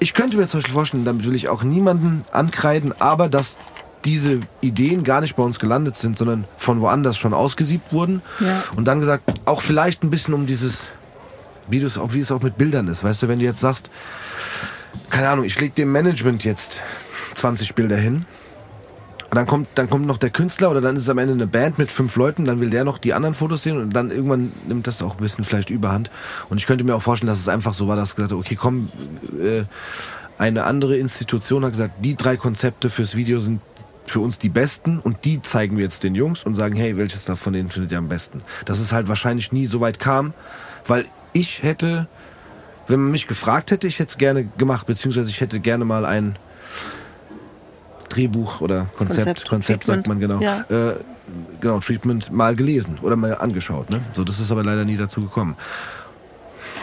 [0.00, 3.56] ich könnte mir zum Beispiel vorstellen, damit will ich auch niemanden ankreiden, aber dass
[4.04, 8.22] diese Ideen gar nicht bei uns gelandet sind, sondern von woanders schon ausgesiebt wurden.
[8.40, 8.62] Ja.
[8.76, 10.78] und dann gesagt, auch vielleicht ein bisschen um dieses,
[11.68, 13.90] wie, du's auch, wie es auch mit Bildern ist, weißt du, wenn du jetzt sagst,
[15.10, 16.80] keine Ahnung, ich leg dem Management jetzt
[17.34, 18.26] 20 Bilder hin
[19.35, 21.49] und dann kommt, dann kommt noch der Künstler oder dann ist es am Ende eine
[21.49, 24.53] Band mit fünf Leuten, dann will der noch die anderen Fotos sehen und dann irgendwann
[24.68, 26.09] nimmt das auch ein bisschen vielleicht überhand.
[26.51, 28.93] Und ich könnte mir auch vorstellen, dass es einfach so war, dass gesagt okay, komm,
[29.37, 29.64] äh,
[30.39, 33.61] eine andere Institution hat gesagt, die drei Konzepte fürs Video sind
[34.07, 37.24] für uns die besten und die zeigen wir jetzt den Jungs und sagen, hey, welches
[37.24, 38.41] davon denen findet ihr am besten?
[38.66, 40.32] Dass es halt wahrscheinlich nie so weit kam,
[40.87, 42.07] weil ich hätte,
[42.87, 46.05] wenn man mich gefragt hätte, ich hätte es gerne gemacht, beziehungsweise ich hätte gerne mal
[46.05, 46.37] ein
[48.14, 50.94] Drehbuch oder Konzept, Konzept, Konzept, sagt man genau, Treatment, äh,
[51.60, 53.90] genau, Treatment mal gelesen oder mal angeschaut.
[53.90, 54.00] Ne?
[54.12, 55.56] So, das ist aber leider nie dazu gekommen.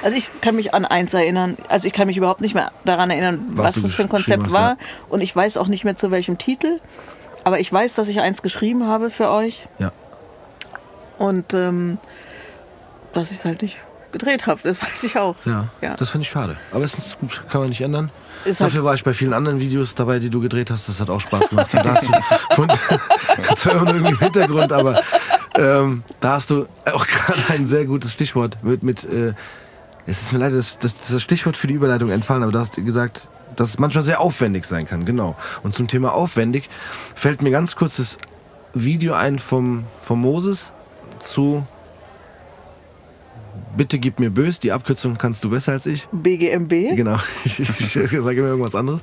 [0.03, 1.57] Also ich kann mich an eins erinnern.
[1.69, 4.45] Also ich kann mich überhaupt nicht mehr daran erinnern, Was was, das für ein Konzept
[4.45, 4.69] hast, war.
[4.71, 4.77] ja.
[5.09, 6.79] Und ich weiß auch nicht mehr zu welchem Titel.
[7.43, 9.67] Aber ich weiß, dass ich eins geschrieben habe für euch.
[9.79, 9.91] Ja.
[11.17, 11.97] Und ähm,
[13.13, 13.77] dass ich es halt nicht
[14.11, 14.59] gedreht habe.
[14.63, 15.35] Das weiß ich auch.
[15.45, 15.95] Ja, Ja.
[15.95, 16.57] das finde ich schade.
[16.71, 18.09] Aber es ist gut, kann man nicht ändern.
[18.45, 20.87] Ist halt- Dafür war ich bei vielen anderen Videos dabei, die du gedreht hast.
[20.89, 21.73] Das hat auch Spaß gemacht.
[21.73, 22.71] Und da hast du, und,
[23.49, 25.01] das war irgendwie im Hintergrund, aber
[25.55, 29.33] ähm, da hast du auch gerade ein sehr gutes Stichwort mit, mit äh,
[30.07, 32.75] es ist mir leid, dass das, das Stichwort für die Überleitung entfallen, aber du hast
[32.75, 35.35] gesagt, dass es manchmal sehr aufwendig sein kann, genau.
[35.61, 36.69] Und zum Thema aufwendig
[37.15, 38.17] fällt mir ganz kurz das
[38.73, 40.71] Video ein vom, vom Moses
[41.19, 41.65] zu
[43.75, 46.07] Bitte gib mir bös, die Abkürzung kannst du besser als ich.
[46.11, 46.95] BGMB.
[46.95, 49.01] Genau, ich, ich, ich sage immer irgendwas anderes.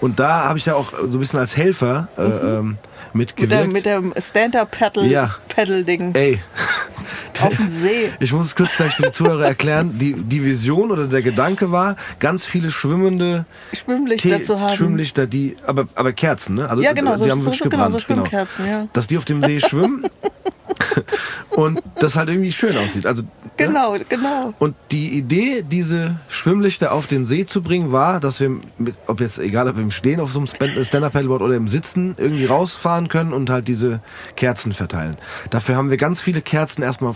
[0.00, 2.78] Und da habe ich ja auch so ein bisschen als Helfer äh, ähm,
[3.12, 3.72] Mit, der, mitgewirkt.
[3.72, 5.34] mit dem Stand-Up-Paddle Ja.
[5.48, 6.14] Paddle-Ding.
[6.14, 6.38] Ey,
[7.42, 8.10] auf dem See.
[8.20, 9.98] Ich muss es kurz vielleicht für die Zuhörer erklären.
[9.98, 14.74] Die, die Vision oder der Gedanke war, ganz viele schwimmende Schwimmlichter Tee- zu haben.
[14.74, 16.68] Schwimmlichter, die, aber, aber Kerzen, ne?
[16.68, 18.88] Also, Ja, genau, die so- haben so- wirklich so- genau, gebrannt, so Schwimmkerzen, ja.
[18.92, 20.06] Dass die auf dem See schwimmen
[21.50, 23.06] und das halt irgendwie schön aussieht.
[23.06, 23.28] Also, ne?
[23.56, 24.52] Genau, genau.
[24.58, 29.20] Und die Idee, diese Schwimmlichter auf den See zu bringen, war, dass wir, mit, ob
[29.20, 33.32] jetzt egal ob im Stehen auf so einem Stand-Up-Paddleboard oder im Sitzen, irgendwie rausfahren können
[33.32, 34.00] und halt diese
[34.36, 35.16] Kerzen verteilen.
[35.50, 37.14] Dafür haben wir ganz viele Kerzen erstmal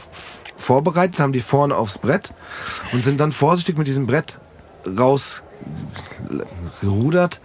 [0.57, 2.33] vorbereitet, haben die vorne aufs Brett
[2.93, 4.39] und sind dann vorsichtig mit diesem Brett
[4.99, 5.43] raus
[6.81, 7.41] gerudert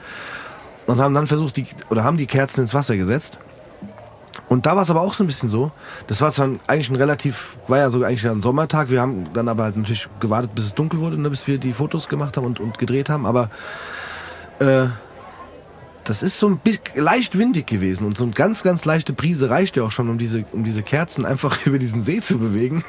[0.85, 3.39] und haben dann versucht, die, oder haben die Kerzen ins Wasser gesetzt.
[4.47, 5.71] Und da war es aber auch so ein bisschen so.
[6.07, 8.89] Das war zwar eigentlich ein relativ, war ja sogar eigentlich ein Sommertag.
[8.91, 11.73] Wir haben dann aber halt natürlich gewartet, bis es dunkel wurde, ne, bis wir die
[11.73, 13.25] Fotos gemacht haben und, und gedreht haben.
[13.25, 13.49] Aber
[14.59, 14.87] äh,
[16.05, 19.49] das ist so ein bisschen leicht windig gewesen und so eine ganz, ganz leichte Brise
[19.49, 22.83] reicht ja auch schon, um diese, um diese Kerzen einfach über diesen See zu bewegen.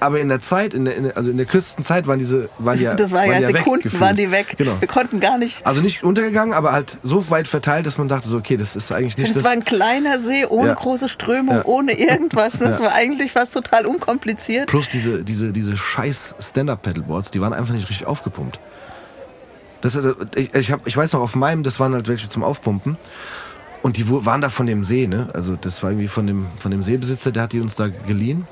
[0.00, 2.80] Aber in der Zeit, in der, in der, also in der Küstenzeit waren diese, waren
[2.80, 4.00] ja, das war waren ja weg Sekunden, gefühlt.
[4.02, 4.54] waren die weg.
[4.58, 4.72] Genau.
[4.80, 5.64] Wir konnten gar nicht.
[5.64, 8.90] Also nicht untergegangen, aber halt so weit verteilt, dass man dachte so, okay, das ist
[8.90, 9.44] eigentlich nicht Das, das.
[9.44, 10.74] war ein kleiner See ohne Ja.
[10.74, 11.64] große Strömung, Ja.
[11.66, 12.58] ohne irgendwas.
[12.58, 12.86] Das Ja.
[12.86, 14.66] war eigentlich fast total unkompliziert.
[14.66, 18.58] Plus diese, diese, diese scheiß Stand-Up-Paddleboards, die waren einfach nicht richtig aufgepumpt.
[19.82, 22.42] Das, äh, ich, ich, hab, ich weiß noch, auf meinem, das waren halt welche zum
[22.42, 22.96] Aufpumpen.
[23.82, 25.28] Und die waren da von dem See, ne?
[25.34, 28.46] Also das war irgendwie von dem, von dem Seebesitzer, der hat die uns da geliehen.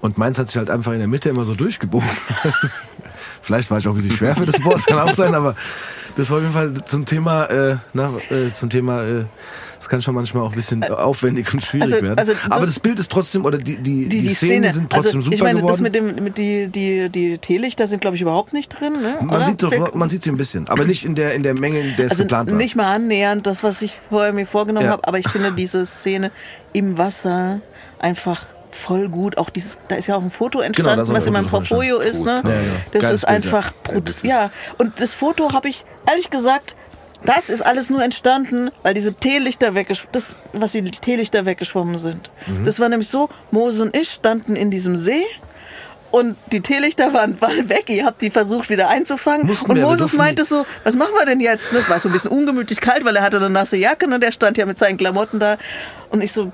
[0.00, 2.08] Und meins hat sich halt einfach in der Mitte immer so durchgebogen.
[3.42, 5.54] Vielleicht war ich auch ein bisschen schwer für das Board, das kann auch sein, aber
[6.16, 9.24] das war auf jeden Fall zum Thema, äh, na, äh, zum Thema, äh,
[9.78, 12.18] das kann schon manchmal auch ein bisschen aufwendig und schwierig also- werden.
[12.18, 15.18] also aber das- Bild ist trotzdem, oder die, die, Die, die, Szenen Szene, sind trotzdem
[15.18, 15.72] also, super ich meine, geworden.
[15.72, 18.94] das mit dem, mit die, die, die Teelichter sind, glaube ich, überhaupt nicht drin.
[19.00, 19.16] Ne?
[19.20, 19.44] Man Oder?
[19.44, 21.94] sieht, doch, man sieht sie ein bisschen, aber nicht in der, in der Menge, in
[21.96, 22.56] der es also geplant war.
[22.56, 24.92] nicht mal annähernd das, was ich vorher mir vorgenommen Ja.
[24.92, 26.32] habe, aber ich finde diese Szene
[26.72, 27.60] im Wasser
[28.00, 28.44] einfach
[28.76, 29.38] voll gut.
[29.38, 31.48] Auch dieses, da ist ja auch ein Foto entstanden, Genau, ist auch was in meinem
[31.48, 32.24] Portfolio ist.
[32.24, 32.42] Ne?
[32.44, 32.56] Ja, ja.
[32.92, 34.50] Das Geiles ist einfach Ja, brut das ist- ja.
[34.78, 36.76] Und das Foto habe ich ehrlich gesagt.
[37.24, 42.30] Das ist alles nur entstanden, weil diese Teelichter weggeschwommen, das, was die Teelichter weggeschwommen sind.
[42.46, 42.64] Mhm.
[42.64, 45.24] Das war nämlich so, Mose und ich standen in diesem See
[46.12, 47.88] und die Teelichter waren, waren weg.
[47.88, 49.46] Ihr habt die versucht wieder einzufangen.
[49.46, 51.72] Mussten und wir, Moses meinte so, was machen wir denn jetzt?
[51.72, 54.30] Das war so ein bisschen ungemütlich kalt, weil er hatte eine nasse Jacke und der
[54.30, 55.56] stand ja mit seinen Klamotten da.
[56.10, 56.52] Und ich so, pff,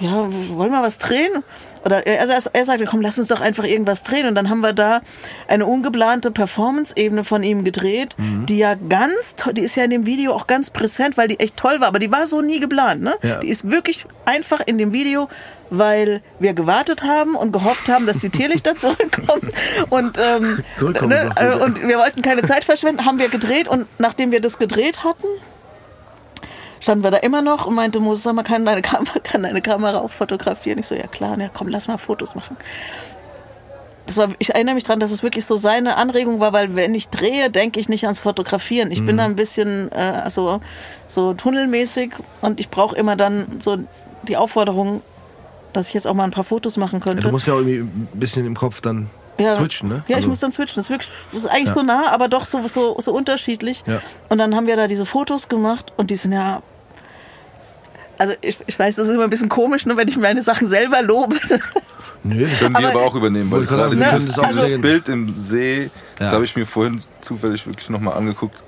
[0.00, 1.42] ja, wollen wir was drehen?
[1.84, 4.26] Oder er, er, er sagte, komm, lass uns doch einfach irgendwas drehen.
[4.26, 5.00] Und dann haben wir da
[5.46, 8.46] eine ungeplante Performance-Ebene von ihm gedreht, Mhm.
[8.46, 11.56] die ja ganz die ist ja in dem Video auch ganz präsent, weil die echt
[11.56, 11.88] toll war.
[11.88, 13.14] Aber die war so nie geplant, ne?
[13.22, 13.38] Ja.
[13.40, 15.28] Die ist wirklich einfach in dem Video,
[15.70, 19.50] weil wir gewartet haben und gehofft haben, dass die Teelichter zurückkommen.
[19.88, 23.68] Und, ähm, ne, äh, und wir wollten keine Zeit verschwenden, haben wir gedreht.
[23.68, 25.26] Und nachdem wir das gedreht hatten,
[26.80, 29.62] standen wir da immer noch und meinte, Moses, sag mal, kann deine Kamera, kann deine
[29.62, 30.78] Kamera auch fotografieren?
[30.78, 32.56] Ich so, ja klar, ja, komm, lass mal Fotos machen.
[34.06, 36.94] Das war, ich erinnere mich dran, dass es wirklich so seine Anregung war, weil wenn
[36.94, 38.90] ich drehe, denke ich nicht ans Fotografieren.
[38.90, 40.60] Ich bin da ein bisschen äh, so,
[41.08, 43.76] so tunnelmäßig und ich brauche immer dann so
[44.22, 45.02] die Aufforderung,
[45.74, 47.22] dass ich jetzt auch mal ein paar Fotos machen ja, könnte.
[47.22, 49.94] du musst ja auch irgendwie ein bisschen im Kopf dann switchen, ne?
[49.96, 50.76] Ja, ich Also- muss dann switchen.
[50.76, 51.74] Das ist, wirklich, das ist eigentlich Ja.
[51.74, 53.82] so nah, aber doch so, so, so unterschiedlich.
[53.86, 54.00] Ja.
[54.28, 56.62] Und dann haben wir da diese Fotos gemacht und die sind ja.
[58.20, 60.66] Also ich, ich weiß, das ist immer ein bisschen komisch, ne, wenn ich meine Sachen
[60.66, 61.36] selber lobe.
[62.24, 64.80] Nö, das Können die Aber- auch übernehmen, weil gerade sagen, dieses, wir auch dieses.
[64.80, 66.32] Bild im See, das Ja.
[66.32, 68.60] habe ich mir vorhin zufällig wirklich nochmal angeguckt.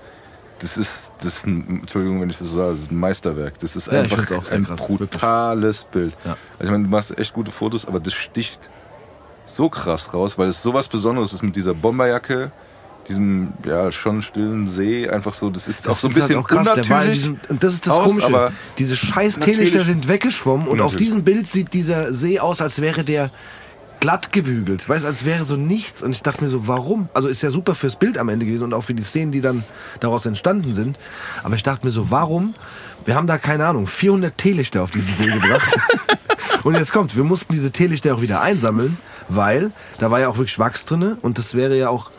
[0.60, 3.58] Das ist, das ist ein, Entschuldigung, wenn ich das so sage, das ist ein Meisterwerk.
[3.60, 6.12] Das ist Ja, ich einfach ein krass, brutales Bild.
[6.24, 6.32] Ja.
[6.58, 8.68] Also ich meine, du machst echt gute Fotos, aber das sticht
[9.60, 12.50] so krass raus, weil es sowas Besonderes ist mit dieser Bomberjacke,
[13.08, 16.48] diesem ja schon stillen See, einfach so, das ist auch so ein halt bisschen auch
[16.48, 17.18] krass, unnatürlich.
[17.18, 18.52] diesem, und das ist das aus, Komische.
[18.78, 23.04] Diese scheiß Teelichter sind weggeschwommen und auf diesem Bild sieht dieser See aus, als wäre
[23.04, 23.30] der
[24.00, 24.88] glatt gebügelt.
[24.88, 26.02] Weißt, als wäre so nichts.
[26.02, 27.10] Und ich dachte mir so, warum?
[27.12, 29.42] Also ist ja super fürs Bild am Ende gewesen und auch für die Szenen, die
[29.42, 29.62] dann
[30.00, 30.98] daraus entstanden sind.
[31.42, 32.54] Aber ich dachte mir so, warum?
[33.10, 35.76] Wir haben da, keine Ahnung, 400 Teelichter auf diesen See gebracht.
[36.62, 38.98] und jetzt kommt, wir mussten diese Teelichter auch wieder einsammeln,
[39.28, 42.12] weil da war ja auch wirklich Wachs drinne und das wäre ja auch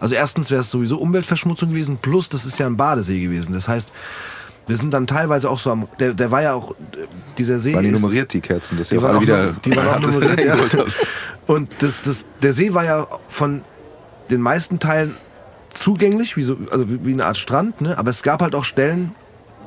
[0.00, 3.54] also erstens wäre es sowieso Umweltverschmutzung gewesen, plus das ist ja ein Badesee gewesen.
[3.54, 3.90] Das heißt,
[4.66, 6.74] wir sind dann teilweise auch so am, der, der war ja auch,
[7.38, 10.04] dieser See waren die nummeriert, die Kerzen, dass die, waren auch, wieder noch- die waren
[10.04, 10.84] auch nummeriert, ja.
[11.46, 13.62] Und das, das, der See war ja von
[14.30, 15.14] den meisten Teilen
[15.70, 17.96] zugänglich, wie, so, also wie eine Art Strand, ne?
[17.96, 19.14] aber es gab halt auch Stellen,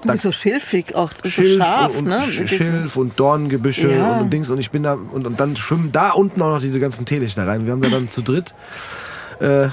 [0.03, 2.21] Die so schilfig auch, so Schilf scharf, und, ne?
[2.23, 4.19] Schilf und Dornengebüsche Ja.
[4.19, 6.79] und Dings und ich bin da und, und dann schwimmen da unten auch noch diese
[6.79, 7.65] ganzen Teelichter rein.
[7.65, 8.53] Wir haben da dann zu dritt
[9.39, 9.69] äh,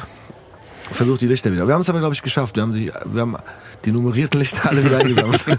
[0.93, 1.67] Versucht die Lichter wieder.
[1.67, 2.57] Wir haben es aber, glaube ich, geschafft.
[2.57, 3.37] Wir haben, sie, wir haben
[3.87, 5.43] die nummerierten Lichter alle wieder eingesammelt.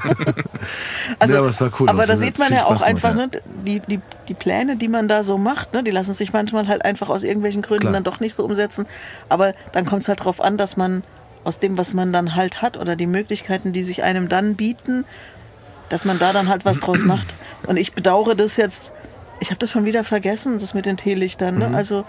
[1.20, 1.89] Also, Nee, aber es war cool.
[1.89, 3.28] Aber da sieht man ja auch einfach, ja.
[3.28, 3.32] ne,
[3.66, 6.84] die, die, die Pläne, die man da so macht, ne, die lassen sich manchmal halt
[6.84, 7.93] einfach aus irgendwelchen Gründen Klar.
[7.93, 8.86] dann doch nicht so umsetzen.
[9.30, 11.03] Aber dann kommt es halt drauf an, dass man
[11.45, 15.05] aus dem, was man dann halt hat oder die Möglichkeiten, die sich einem dann bieten,
[15.89, 17.33] dass man da dann halt was draus macht.
[17.67, 18.91] Und ich bedauere das jetzt,
[19.39, 21.57] ich habe das schon wieder vergessen, das mit den Teelichtern.
[21.59, 21.71] Ne?
[21.73, 22.05] Also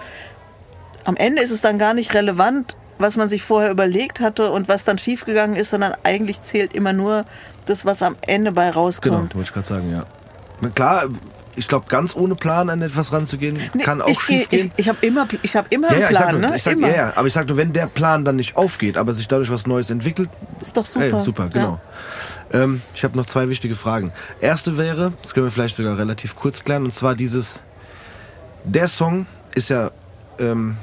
[1.04, 4.68] am Ende ist es dann gar nicht relevant, was man sich vorher überlegt hatte und
[4.68, 7.24] was dann schiefgegangen ist, sondern eigentlich zählt immer nur
[7.66, 9.34] das, was am Ende bei Genau, rauskommt.
[9.34, 10.06] wollte ich gerade sagen, ja.
[10.70, 11.04] Klar,
[11.56, 14.72] ich glaube, ganz ohne Plan an etwas ranzugehen, Nee, kann auch ich geh- schief gehen.
[14.76, 16.58] Ich, ich habe immer, ich hab immer ja, ja, einen Plan, nur, ne?
[16.58, 16.88] sag, immer.
[16.88, 19.50] ja, ja, aber ich sag nur, wenn der Plan dann nicht aufgeht, aber sich dadurch
[19.50, 20.28] was Neues entwickelt,
[20.60, 21.04] Ist doch super.
[21.04, 21.80] Ey, super, genau.
[22.52, 24.12] Ähm, ich habe noch zwei wichtige Fragen.
[24.40, 27.60] Erste wäre, das können wir vielleicht sogar relativ kurz klären, und zwar dieses,
[28.64, 29.90] der Song ist ja,
[30.38, 30.76] ähm,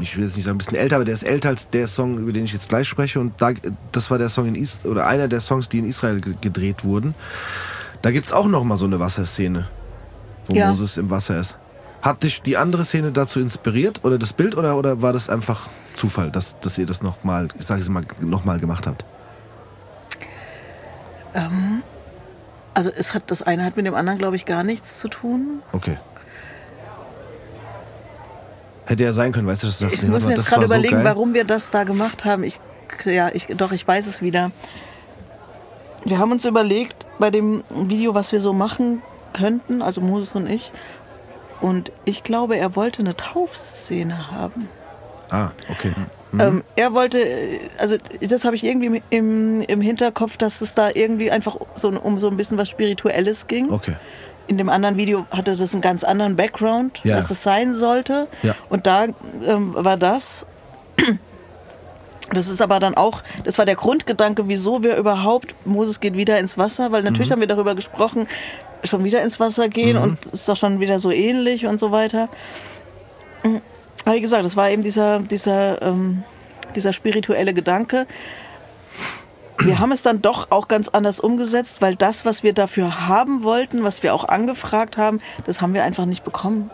[0.00, 2.18] ich will jetzt nicht sagen ein bisschen älter, aber der ist älter als der Song,
[2.18, 3.20] über den ich jetzt gleich spreche.
[3.20, 3.50] Und da,
[3.92, 6.82] das war der Song in Is oder einer der Songs, die in Israel ge- gedreht
[6.84, 7.14] wurden.
[8.02, 9.68] Da gibt's auch noch mal so eine Wasserszene,
[10.48, 10.68] wo Ja.
[10.68, 11.56] Moses im Wasser ist.
[12.02, 15.68] Hat dich die andere Szene dazu inspiriert oder das Bild oder, oder war das einfach
[15.96, 19.04] Zufall, dass, dass ihr das nochmal, ich sage es mal, nochmal gemacht habt?
[22.74, 25.62] Also es hat das eine hat mit dem anderen, glaube ich, gar nichts zu tun.
[25.72, 25.96] Okay.
[28.86, 30.66] Hätte ja sein können, weißt du, dass du sagst, Ich muss warte mir jetzt gerade
[30.66, 31.04] so überlegen, geil.
[31.04, 32.42] warum wir das da gemacht haben.
[32.42, 32.60] Ich,
[33.04, 34.50] ja, ich, doch, ich weiß es wieder.
[36.04, 40.48] Wir haben uns überlegt, bei dem Video, was wir so machen könnten, also Moses und
[40.48, 40.72] ich.
[41.60, 44.68] Und ich glaube, er wollte eine Taufszene haben.
[45.30, 45.92] Ah, okay.
[46.38, 47.24] Ähm, er wollte,
[47.78, 52.18] also das habe ich irgendwie im, im Hinterkopf, dass es da irgendwie einfach so um
[52.18, 53.70] so ein bisschen was Spirituelles ging.
[53.70, 53.96] Okay.
[54.48, 57.16] In dem anderen Video hatte das einen ganz anderen Background, Ja.
[57.16, 58.28] was es sein sollte.
[58.42, 58.54] Ja.
[58.70, 59.04] Und da
[59.46, 60.46] ähm, war das.
[62.34, 66.38] Das ist aber dann auch, das war der Grundgedanke, wieso wir überhaupt, Moses geht wieder
[66.38, 67.32] ins Wasser, weil natürlich Mhm.
[67.32, 68.26] haben wir darüber gesprochen,
[68.84, 72.28] schon wieder ins Wasser gehen und ist doch schon wieder so ähnlich und so weiter.
[74.04, 76.24] Aber wie gesagt, das war eben dieser, dieser, ähm,
[76.74, 78.06] dieser spirituelle Gedanke.
[79.58, 83.44] Wir haben es dann doch auch ganz anders umgesetzt, weil das, was wir dafür haben
[83.44, 86.70] wollten, was wir auch angefragt haben, das haben wir einfach nicht bekommen.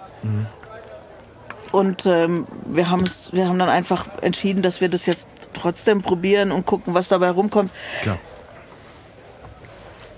[1.72, 6.02] Und ähm, wir, haben es, wir haben dann einfach entschieden, dass wir das jetzt trotzdem
[6.02, 7.70] probieren und gucken, was dabei rumkommt.
[8.02, 8.18] Klar.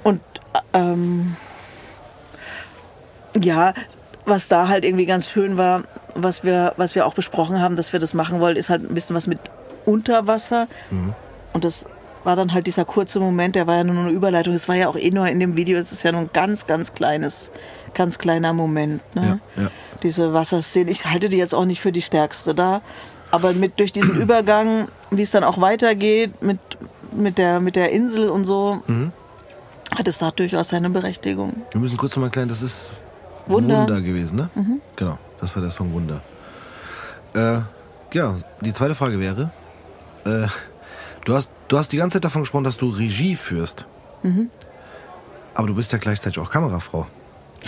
[0.02, 0.20] Und
[0.72, 1.36] ähm,
[3.40, 3.74] ja,
[4.24, 5.82] was da halt irgendwie ganz schön war,
[6.14, 8.94] was wir, was wir auch besprochen haben, dass wir das machen wollen, ist halt ein
[8.94, 9.38] bisschen was mit
[9.84, 10.68] Unterwasser.
[11.52, 11.86] Und das
[12.24, 14.54] war dann halt dieser kurze Moment, der war ja nur eine Überleitung.
[14.54, 16.66] Es war ja auch eh nur in dem Video, es ist ja nur ein ganz,
[16.66, 17.50] ganz kleines,
[17.94, 19.02] ganz kleiner Moment.
[19.14, 19.40] Ne?
[19.56, 19.70] Ja, ja.
[20.02, 20.90] Diese Wasserszene.
[20.90, 22.80] Ich halte die jetzt auch nicht für die stärkste da.
[23.30, 26.58] Aber mit, durch diesen Übergang, wie es dann auch weitergeht, mit,
[27.12, 29.12] mit, der, mit der Insel und so, Mhm.
[29.94, 31.62] hat es da durchaus seine Berechtigung.
[31.72, 32.88] Wir müssen kurz nochmal klären, das ist
[33.46, 33.80] Wunder.
[33.82, 34.48] Wunder, gewesen, ne?
[34.96, 36.20] Genau, das war das von Wunder.
[37.34, 37.60] Äh,
[38.12, 39.50] ja, die zweite Frage wäre,
[40.24, 40.46] äh,
[41.24, 43.86] du, hast, du hast die ganze Zeit davon gesprochen, dass du Regie führst.
[45.54, 47.06] Aber du bist ja gleichzeitig auch Kamerafrau.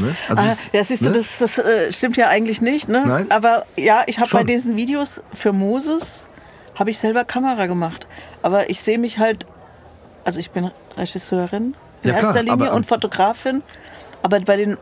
[0.01, 0.16] Ne?
[0.28, 1.12] Also Ah, das- ja, siehst du, ne?
[1.12, 3.05] das, das äh, stimmt ja eigentlich nicht, ne?
[3.07, 3.30] Nein.
[3.30, 6.28] Aber ja, ich habe bei diesen Videos für Moses
[6.74, 8.07] habe ich selber Kamera gemacht.
[8.43, 9.47] Aber ich sehe mich halt,
[10.24, 13.62] also ich bin Regisseurin in Ja, klar, erster Linie aber- und Fotografin.
[14.22, 14.78] Aber bei den,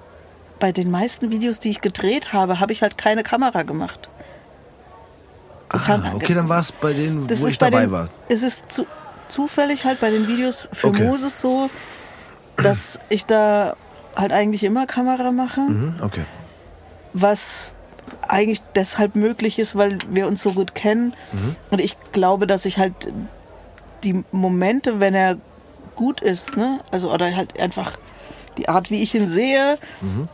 [0.60, 4.08] bei den meisten Videos, die ich gedreht habe, habe ich halt keine Kamera gemacht.
[5.70, 8.08] Das Ah, okay, dann war es bei denen, Das wo ich bei dabei den, war.
[8.28, 8.86] Es ist zu,
[9.28, 11.04] zufällig halt bei den Videos für Okay.
[11.04, 11.70] Moses so,
[12.56, 13.76] dass ich da
[14.20, 16.24] halt eigentlich immer Kamera mache Mhm, okay.
[17.12, 17.70] was
[18.28, 21.14] eigentlich deshalb möglich ist, weil wir uns so gut kennen.
[21.70, 22.92] Und ich glaube, dass ich halt
[24.04, 25.36] die Momente, wenn er
[25.96, 27.96] gut ist, ne, also oder halt einfach
[28.58, 29.78] die Art, wie ich ihn sehe,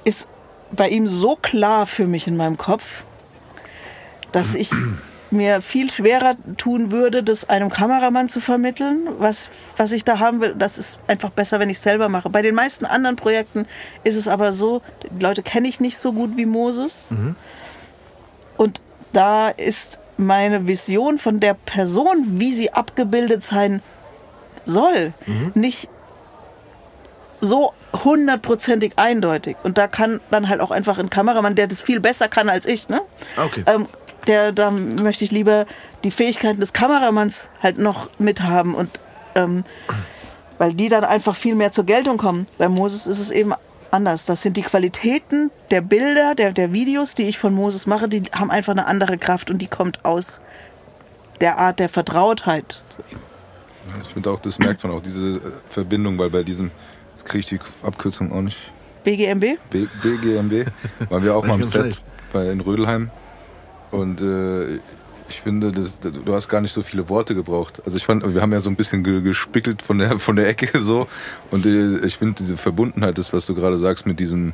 [0.04, 0.26] ist
[0.72, 2.84] bei ihm so klar für mich in meinem Kopf,
[4.32, 4.70] dass ich
[5.30, 10.40] mir viel schwerer tun würde, das einem Kameramann zu vermitteln, was, was ich da haben
[10.40, 10.54] will.
[10.56, 12.30] Das ist einfach besser, wenn ich selber mache.
[12.30, 13.66] Bei den meisten anderen Projekten
[14.04, 17.08] ist es aber so, die Leute kenne ich nicht so gut wie Moses.
[18.56, 18.80] Und
[19.12, 23.82] da ist meine Vision von der Person, wie sie abgebildet sein
[24.64, 25.12] soll,
[25.54, 25.88] nicht
[27.40, 27.72] so
[28.04, 29.56] hundertprozentig eindeutig.
[29.62, 32.66] Und da kann dann halt auch einfach ein Kameramann, der das viel besser kann als
[32.66, 33.00] ich, ne?
[33.36, 33.62] Okay.
[33.66, 33.86] Ähm,
[34.26, 35.66] der, da möchte ich lieber
[36.04, 38.90] die Fähigkeiten des Kameramanns halt noch mithaben und
[39.34, 39.64] ähm,
[40.58, 42.46] weil die dann einfach viel mehr zur Geltung kommen.
[42.58, 43.52] Bei Moses ist es eben
[43.90, 44.24] anders.
[44.24, 48.22] Das sind die Qualitäten der Bilder, der, der Videos, die ich von Moses mache, die
[48.32, 50.40] haben einfach eine andere Kraft und die kommt aus
[51.40, 53.18] der Art der Vertrautheit zu ihm.
[54.02, 56.70] Ich finde auch, das merkt man auch, diese äh, Verbindung, weil bei diesem,
[57.14, 58.72] jetzt kriege ich die Abkürzung auch nicht,
[59.04, 59.58] BGMB?
[59.70, 60.66] B, BGMB,
[61.08, 63.10] waren wir auch mal am Ganz Set bei, in Rödelheim.
[63.96, 64.76] Und äh,
[65.28, 67.82] ich finde, das, du hast gar nicht so viele Worte gebraucht.
[67.84, 70.48] Also ich fand, wir haben ja so ein bisschen ge- gespickelt von der, von der
[70.48, 71.08] Ecke so.
[71.50, 74.52] Und äh, ich finde diese Verbundenheit, das, was du gerade sagst mit diesem,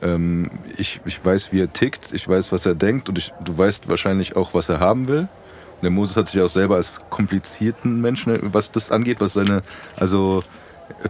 [0.00, 3.56] ähm, ich, ich weiß, wie er tickt, ich weiß, was er denkt und ich, du
[3.56, 5.20] weißt wahrscheinlich auch, was er haben will.
[5.20, 9.62] Und der Moses hat sich auch selber als komplizierten Menschen, was das angeht, was seine,
[9.96, 10.44] also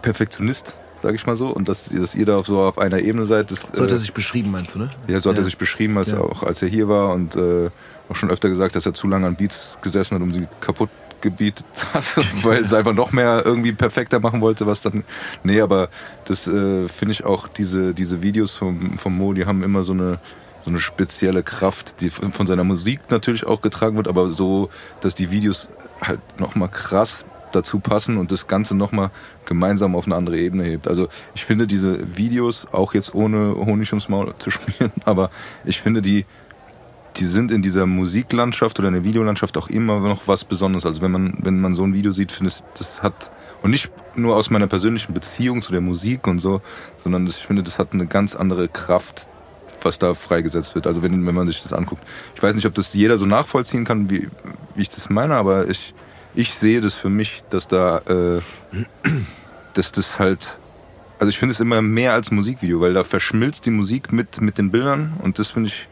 [0.00, 1.48] Perfektionist, sage ich mal so.
[1.48, 3.94] Und dass, dass ihr da auf, so auf einer Ebene seid, das, So hat äh,
[3.94, 4.90] er sich beschrieben, meinst du, ne?
[5.08, 5.42] ja, so hat Ja.
[5.42, 6.20] er sich beschrieben, als Ja.
[6.20, 7.70] auch als er hier war und äh,
[8.08, 10.90] auch schon öfter gesagt, dass er zu lange an Beats gesessen hat, um sie kaputt
[11.20, 12.04] gebietet hat,
[12.42, 15.04] weil es einfach noch mehr irgendwie perfekter machen wollte, was dann.
[15.44, 15.88] Nee, aber
[16.24, 19.92] das äh, finde ich auch, diese, diese Videos vom, vom Mo, die haben immer so
[19.92, 20.18] eine
[20.64, 24.70] so eine spezielle Kraft, die von von seiner Musik natürlich auch getragen wird, aber so,
[25.00, 25.68] dass die Videos
[26.00, 29.10] halt nochmal krass dazu passen und das Ganze nochmal
[29.44, 30.88] gemeinsam auf eine andere Ebene hebt.
[30.88, 35.30] Also ich finde diese Videos, auch jetzt ohne Honig ums Maul zu spielen, aber
[35.64, 36.24] ich finde die,
[37.16, 40.86] die sind in dieser Musiklandschaft oder in der Videolandschaft auch immer noch was Besonderes.
[40.86, 43.30] Also wenn man, wenn man so ein Video sieht, finde ich, das hat,
[43.62, 46.62] und nicht nur aus meiner persönlichen Beziehung zu der Musik und so,
[47.02, 49.28] sondern ich finde, das hat eine ganz andere Kraft,
[49.82, 50.86] was da freigesetzt wird.
[50.86, 52.02] Also wenn, wenn man sich das anguckt.
[52.34, 54.28] Ich weiß nicht, ob das jeder so nachvollziehen kann, wie,
[54.74, 55.94] wie ich das meine, aber ich,
[56.34, 58.40] ich sehe das für mich, dass da, äh,
[59.74, 60.56] dass das halt,
[61.18, 64.58] also ich finde es immer mehr als Musikvideo, weil da verschmilzt die Musik mit, mit
[64.58, 65.88] den Bildern und das finde ich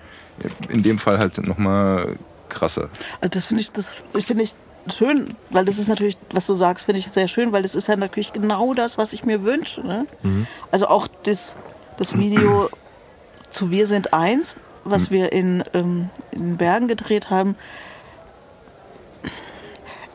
[0.68, 2.16] in dem Fall halt nochmal
[2.49, 2.88] krasser.
[3.20, 3.93] Also das finde ich, das
[4.24, 4.55] finde ich
[4.93, 7.88] schön, weil das ist natürlich, was du sagst, finde ich sehr schön, weil das ist
[7.88, 9.82] ja natürlich genau das, was ich mir wünsche.
[9.82, 10.07] Ne?
[10.70, 11.57] Also auch das,
[11.99, 12.70] das Video
[13.51, 17.57] zu Wir sind eins, was wir in, ähm, in Bergen gedreht haben.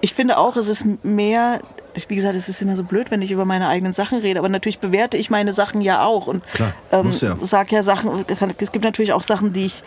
[0.01, 1.61] Ich finde auch, es ist mehr,
[2.07, 4.49] wie gesagt, es ist immer so blöd, wenn ich über meine eigenen Sachen rede, aber
[4.49, 7.37] natürlich bewerte ich meine Sachen ja auch und Klar, ähm, ja.
[7.41, 8.25] sag ja Sachen,
[8.59, 9.83] es gibt natürlich auch Sachen, die ich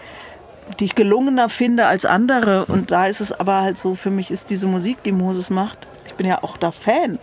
[0.79, 2.67] die ich gelungener finde als andere.
[2.67, 5.87] Und da ist es aber halt so, für mich ist diese Musik, die Moses macht,
[6.07, 7.19] ich bin ja auch da Fan.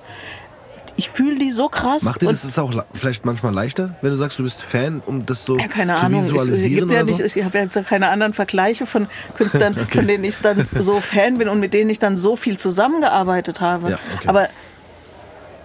[0.98, 2.04] Ich fühle die so krass.
[2.04, 5.02] Macht dir das ist auch le- vielleicht manchmal leichter, wenn du sagst, du bist Fan,
[5.06, 6.20] um das so ja, keine zu Ahnung.
[6.22, 7.24] Ich, es visualisieren gibt ja nicht, so?
[7.40, 11.50] ich habe jetzt keine anderen Vergleiche von Künstlern, von denen ich dann so Fan bin
[11.50, 13.92] und mit denen ich dann so viel zusammengearbeitet habe.
[13.92, 14.28] Ja, okay.
[14.28, 14.48] Aber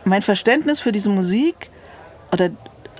[0.04, 1.70] mein Verständnis für diese Musik
[2.32, 2.50] oder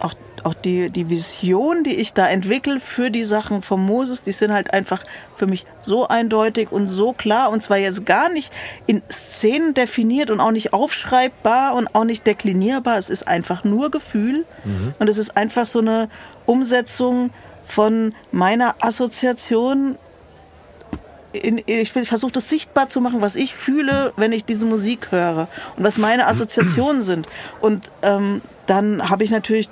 [0.01, 0.15] auch,
[0.45, 4.53] auch die, die Vision, die ich da entwickle für die Sachen von Moses, die sind
[4.53, 5.05] halt einfach
[5.37, 8.53] für mich so eindeutig und so klar und zwar jetzt gar nicht
[8.87, 12.99] in Szenen definiert und auch nicht aufschreibbar und auch nicht deklinierbar.
[12.99, 14.45] Es ist einfach nur Gefühl
[14.99, 16.09] und es ist einfach so eine
[16.47, 17.31] Umsetzung
[17.65, 19.97] von meiner Assoziation
[21.33, 25.49] in, ich versuche das sichtbar zu machen, was ich fühle, wenn ich diese Musik höre
[25.77, 27.29] und was meine Assoziationen sind.
[27.61, 29.69] Und ähm, dann habe ich natürlich,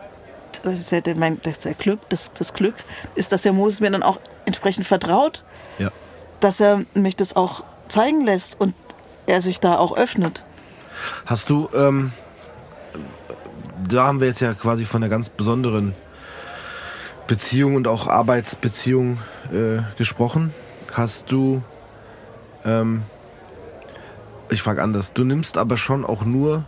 [0.63, 2.75] das ist ja mein, das, Glück, das, das Glück
[3.15, 5.45] ist, dass der Moses mir dann auch entsprechend vertraut,
[5.79, 5.91] Ja.
[6.41, 8.75] dass er mich das auch zeigen lässt und
[9.27, 10.43] er sich da auch öffnet.
[11.27, 12.13] Hast du, ähm,
[13.89, 15.95] da haben wir jetzt ja quasi von einer ganz besonderen
[17.27, 19.19] Beziehung und auch Arbeitsbeziehung
[19.53, 20.53] äh, gesprochen.
[20.93, 21.63] Hast du,
[22.65, 23.03] ähm,
[24.51, 26.65] ich frage anders, du nimmst aber schon auch nur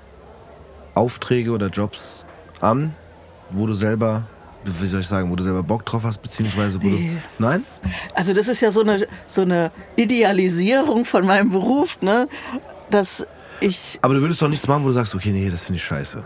[0.94, 2.24] Aufträge oder Jobs
[2.60, 2.94] an,
[3.52, 4.24] wo du selber,
[4.64, 7.12] wie soll ich sagen, wo du selber Bock drauf hast, beziehungsweise wo Nee.
[7.38, 7.42] du.
[7.44, 7.64] Nein?
[8.14, 12.28] Also das ist ja so eine, so eine Idealisierung von meinem Beruf, ne?
[12.90, 13.26] dass
[13.60, 15.84] ich Aber du würdest doch nichts machen, wo du sagst, okay, nee, das finde ich
[15.84, 16.22] scheiße.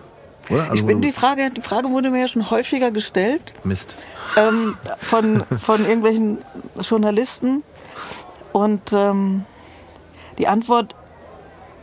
[0.50, 0.62] Oder?
[0.64, 3.54] Also, ich bin die Frage, die Frage wurde mir ja schon häufiger gestellt.
[3.64, 3.96] Mist.
[4.36, 6.38] ähm, von, von irgendwelchen
[6.80, 7.62] Journalisten.
[8.52, 9.44] Und ähm,
[10.38, 10.94] die Antwort,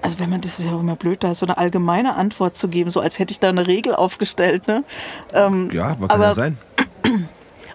[0.02, 2.68] also wenn man, das ist ja auch immer blöd, da so eine allgemeine Antwort zu
[2.68, 4.68] geben, so als hätte ich da eine Regel aufgestellt.
[4.68, 4.84] Ne?
[5.34, 6.58] Ähm, Ja, aber kann ja sein.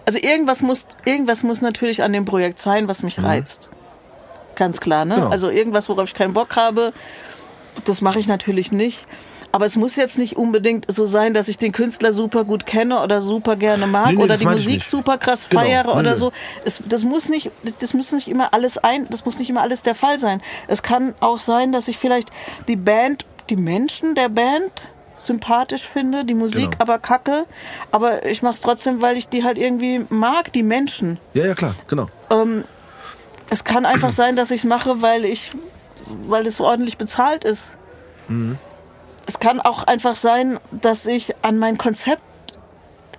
[0.05, 3.69] Also irgendwas muss, irgendwas muss natürlich an dem Projekt sein, was mich reizt.
[4.55, 5.15] Ganz klar, ne?
[5.15, 5.27] Genau.
[5.27, 6.93] Also irgendwas, worauf ich keinen Bock habe,
[7.83, 9.05] das mache ich natürlich nicht.
[9.57, 13.01] Aber es muss jetzt nicht unbedingt so sein, dass ich den Künstler super gut kenne
[13.01, 15.63] oder super gerne mag Nee, nee, oder die Musik super krass Genau.
[15.63, 16.15] feiere Nee, oder nee.
[16.15, 16.31] so.
[16.63, 17.49] Es, das muss nicht,
[17.79, 20.43] das muss nicht immer alles ein, das muss nicht immer alles der Fall sein.
[20.67, 22.29] Es kann auch sein, dass ich vielleicht
[22.67, 24.69] die Band, die Menschen der Band
[25.17, 26.75] sympathisch finde, die Musik Genau.
[26.77, 27.45] aber kacke,
[27.91, 31.17] aber ich mache es trotzdem, weil ich die halt irgendwie mag, die Menschen.
[31.33, 32.09] Ja, ja, klar, genau.
[32.29, 32.63] Ähm,
[33.49, 35.49] es kann einfach sein, dass ich es mache, weil ich,
[36.27, 37.75] weil es ordentlich bezahlt ist.
[39.27, 42.21] Es kann auch einfach sein, dass ich an mein Konzept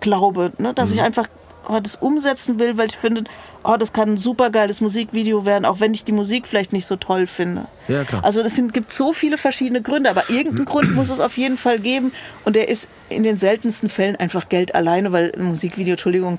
[0.01, 0.75] glaube, ne?
[0.75, 1.29] dass ich einfach
[1.69, 3.25] oh, das umsetzen will, weil ich finde,
[3.63, 6.87] oh, das kann ein super geiles Musikvideo werden, auch wenn ich die Musik vielleicht nicht
[6.87, 7.67] so toll finde.
[7.87, 8.25] Ja, klar.
[8.25, 11.59] Also es sind, gibt so viele verschiedene Gründe, aber irgendeinen Grund muss es auf jeden
[11.59, 12.13] Fall geben
[12.45, 16.39] und der ist in den seltensten Fällen einfach Geld alleine, weil ein Musikvideo, Entschuldigung,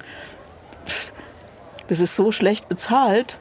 [1.88, 3.40] das ist so schlecht bezahlt.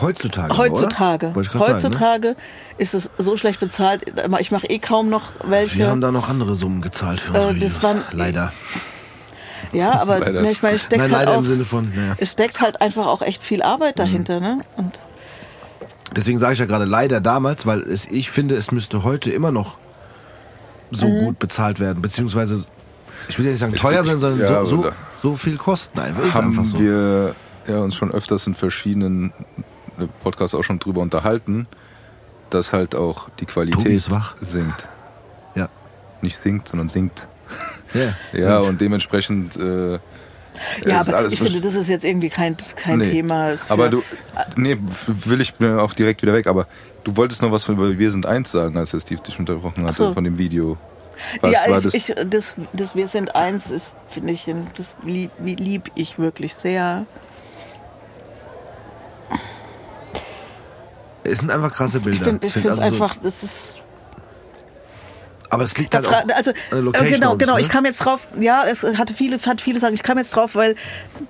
[0.00, 0.56] Heutzutage.
[0.56, 1.32] Heutzutage.
[1.32, 2.36] Grad Sagen, ne?
[2.80, 4.04] Ist es so schlecht bezahlt.
[4.38, 5.76] Ich mache eh kaum noch welche.
[5.76, 7.82] Wir haben da noch andere Summen gezahlt für Äh, unsere das Videos.
[7.82, 8.52] waren- Leider.
[9.72, 12.14] Ja, aber Leider ne, ich meine, es steckt Nein, halt auch, im Sinne von, naja.
[12.16, 14.60] es steckt halt einfach auch echt viel Arbeit dahinter, ne?
[14.78, 14.98] Und
[16.16, 19.52] Deswegen sage ich ja gerade leider damals, weil es, ich finde, es müsste heute immer
[19.52, 19.76] noch
[20.90, 21.24] so Mhm.
[21.26, 22.00] gut bezahlt werden.
[22.02, 22.64] Beziehungsweise,
[23.28, 25.56] ich will ja nicht sagen Ich- teuer sein, sondern ja, so, so, oder- so viel
[25.58, 26.24] kosten einfach.
[26.24, 26.80] Ist haben einfach so.
[26.80, 27.34] wir
[27.68, 29.32] ja, uns schon öfters in verschiedenen
[30.00, 31.68] äh, Podcasts auch schon drüber unterhalten,
[32.50, 34.08] dass halt auch die Qualität
[34.40, 34.88] sinkt.
[35.54, 35.68] Ja.
[36.22, 37.26] Nicht sinkt, sondern sinkt.
[37.94, 39.98] Ja, Ja, und dementsprechend äh,
[40.84, 43.10] ja, aber alles ich finde, das ist jetzt irgendwie kein, kein Nee.
[43.10, 43.54] Thema.
[43.68, 44.02] Aber du,
[44.56, 44.76] nee,
[45.06, 46.66] will ich mir auch direkt wieder weg, aber
[47.04, 49.84] du wolltest noch was von über Wir sind eins sagen, als der Steve dich unterbrochen
[49.84, 50.14] hatte, so.
[50.14, 50.76] von dem Video.
[51.40, 51.94] Was ja, war ich, das?
[51.94, 57.06] ich, das, das Wir sind eins ist, finde ich, das lieb, lieb ich wirklich sehr.
[61.24, 62.18] Es sind einfach krasse Bilder.
[62.18, 63.80] Ich finde ich Find finde es also so- einfach, das ist
[65.52, 67.54] aber es liegt Da halt auch also an der äh, Location genau, uns, genau.
[67.56, 67.60] ne?
[67.60, 68.28] Ich kam jetzt drauf.
[68.38, 69.94] Ja, es hatte viele, hat viele sagen.
[69.94, 70.76] Ich kam jetzt drauf, weil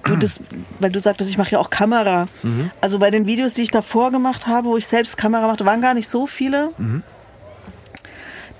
[0.04, 0.40] du das,
[0.78, 2.26] weil du sagtest, ich mache ja auch Kamera.
[2.42, 2.70] Mhm.
[2.82, 5.80] Also bei den Videos, die ich davor gemacht habe, wo ich selbst Kamera machte, waren
[5.80, 6.70] gar nicht so viele.
[6.76, 7.02] Mhm.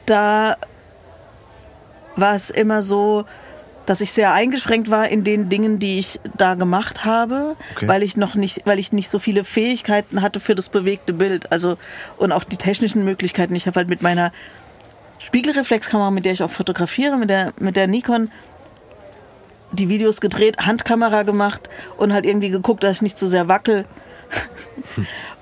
[0.07, 0.57] Da
[2.16, 3.26] war es immer so,
[3.91, 7.88] dass ich sehr eingeschränkt war in den Dingen, die ich da gemacht habe, Okay.
[7.88, 11.51] weil ich noch nicht, weil ich nicht so viele Fähigkeiten hatte für das bewegte Bild,
[11.51, 11.76] also
[12.16, 13.53] und auch die technischen Möglichkeiten.
[13.57, 14.30] Ich habe halt mit meiner
[15.18, 18.30] Spiegelreflexkamera, mit der ich auch fotografiere, mit der, mit der Nikon
[19.72, 23.86] die Videos gedreht, Handkamera gemacht und halt irgendwie geguckt, dass ich nicht so sehr wackel.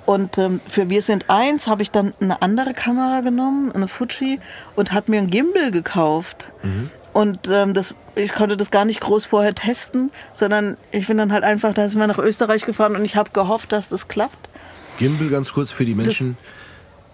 [0.06, 4.40] Und ähm, für Wir sind eins habe ich dann eine andere Kamera genommen, eine Fuji,
[4.74, 6.50] und habe mir ein Gimbal gekauft.
[7.18, 11.32] Und ähm, das, ich konnte das gar nicht groß vorher testen, sondern ich bin dann
[11.32, 14.48] halt einfach, da sind wir nach Österreich gefahren und ich habe gehofft, dass das klappt.
[14.98, 16.36] Gimbal ganz kurz für die Menschen.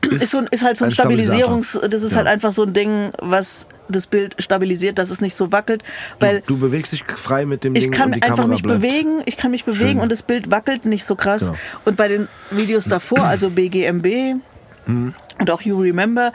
[0.02, 0.92] ist, so, ein- ist halt so ein, ein.
[0.92, 2.18] Stabilisierungs, das ist Ja.
[2.18, 5.82] halt einfach so ein Ding, was das Bild stabilisiert, dass es nicht so wackelt,
[6.20, 8.62] weil du bewegst dich frei mit dem ich Ding kann und die einfach Kamera mich
[8.62, 8.82] bleibt.
[8.82, 10.00] bewegen, ich kann mich bewegen Schön.
[10.00, 11.42] und das Bild wackelt nicht so krass.
[11.46, 11.56] Genau.
[11.86, 14.34] Und bei den Videos davor, also BGMB
[14.86, 15.14] Mhm.
[15.38, 16.32] und auch You Remember,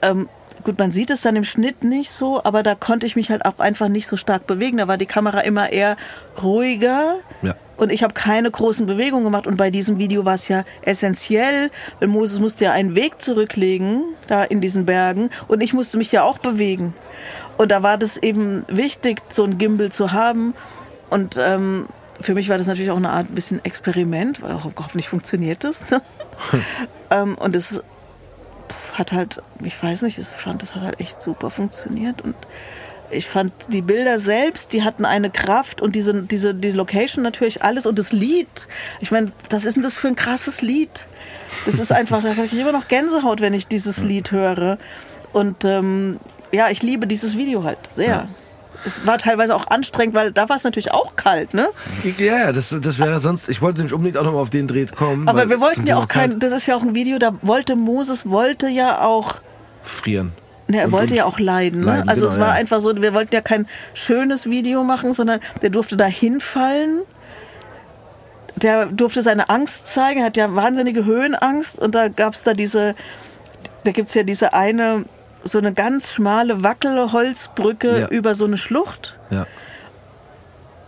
[0.00, 0.30] ähm,
[0.66, 3.44] gut, man sieht es dann im Schnitt nicht so, aber da konnte ich mich halt
[3.44, 4.78] auch einfach nicht so stark bewegen.
[4.78, 5.96] Da war die Kamera immer eher
[6.42, 7.20] ruhiger.
[7.42, 7.54] Ja.
[7.76, 9.46] Und ich habe keine großen Bewegungen gemacht.
[9.46, 14.02] Und bei diesem Video war es ja essentiell, weil Moses musste ja einen Weg zurücklegen,
[14.26, 15.30] da in diesen Bergen.
[15.46, 16.94] Und ich musste mich ja auch bewegen.
[17.58, 20.52] Und da war das eben wichtig, so ein Gimbal zu haben.
[21.10, 21.86] Und ähm,
[22.20, 25.84] für mich war das natürlich auch eine Art bisschen Experiment, weil ho hoffentlich funktioniert das.
[27.08, 27.82] Ähm, und es
[28.98, 32.22] hat halt, ich weiß nicht, ich fand, das hat halt echt super funktioniert.
[32.22, 32.34] Und
[33.10, 37.62] ich fand die Bilder selbst, die hatten eine Kraft und diese, diese, die Location natürlich
[37.62, 38.48] alles und das Lied.
[39.00, 41.04] Ich meine, was ist denn das für ein krasses Lied?
[41.64, 44.78] Das ist einfach, da habe ich immer noch Gänsehaut, wenn ich dieses Lied höre.
[45.32, 46.18] Und ähm,
[46.52, 48.28] ja, ich liebe dieses Video halt sehr.
[48.84, 51.68] Es war teilweise auch anstrengend, weil da war es natürlich auch kalt, ne?
[52.18, 53.48] Ja, ja, das, das wäre sonst.
[53.48, 55.28] Ich wollte nämlich unbedingt auch noch mal auf den Dreh kommen.
[55.28, 58.28] Aber wir wollten ja auch kein, das ist ja auch ein Video, da wollte Moses,
[58.28, 59.36] wollte ja auch
[59.82, 60.32] frieren.
[60.68, 61.80] Ne, er Und- wollte ja auch leiden.
[61.80, 61.86] Ne?
[61.86, 62.54] leiden, also genau, es war ja.
[62.54, 67.02] einfach so, wir wollten ja kein schönes Video machen, sondern der durfte da hinfallen.
[68.56, 72.94] Der durfte seine Angst zeigen, er hat ja wahnsinnige Höhenangst und da gab's da diese,
[73.84, 75.04] da gibt's ja diese eine,
[75.46, 78.08] so eine ganz schmale Wackelholzbrücke Ja.
[78.08, 79.18] über so eine Schlucht.
[79.30, 79.46] Ja.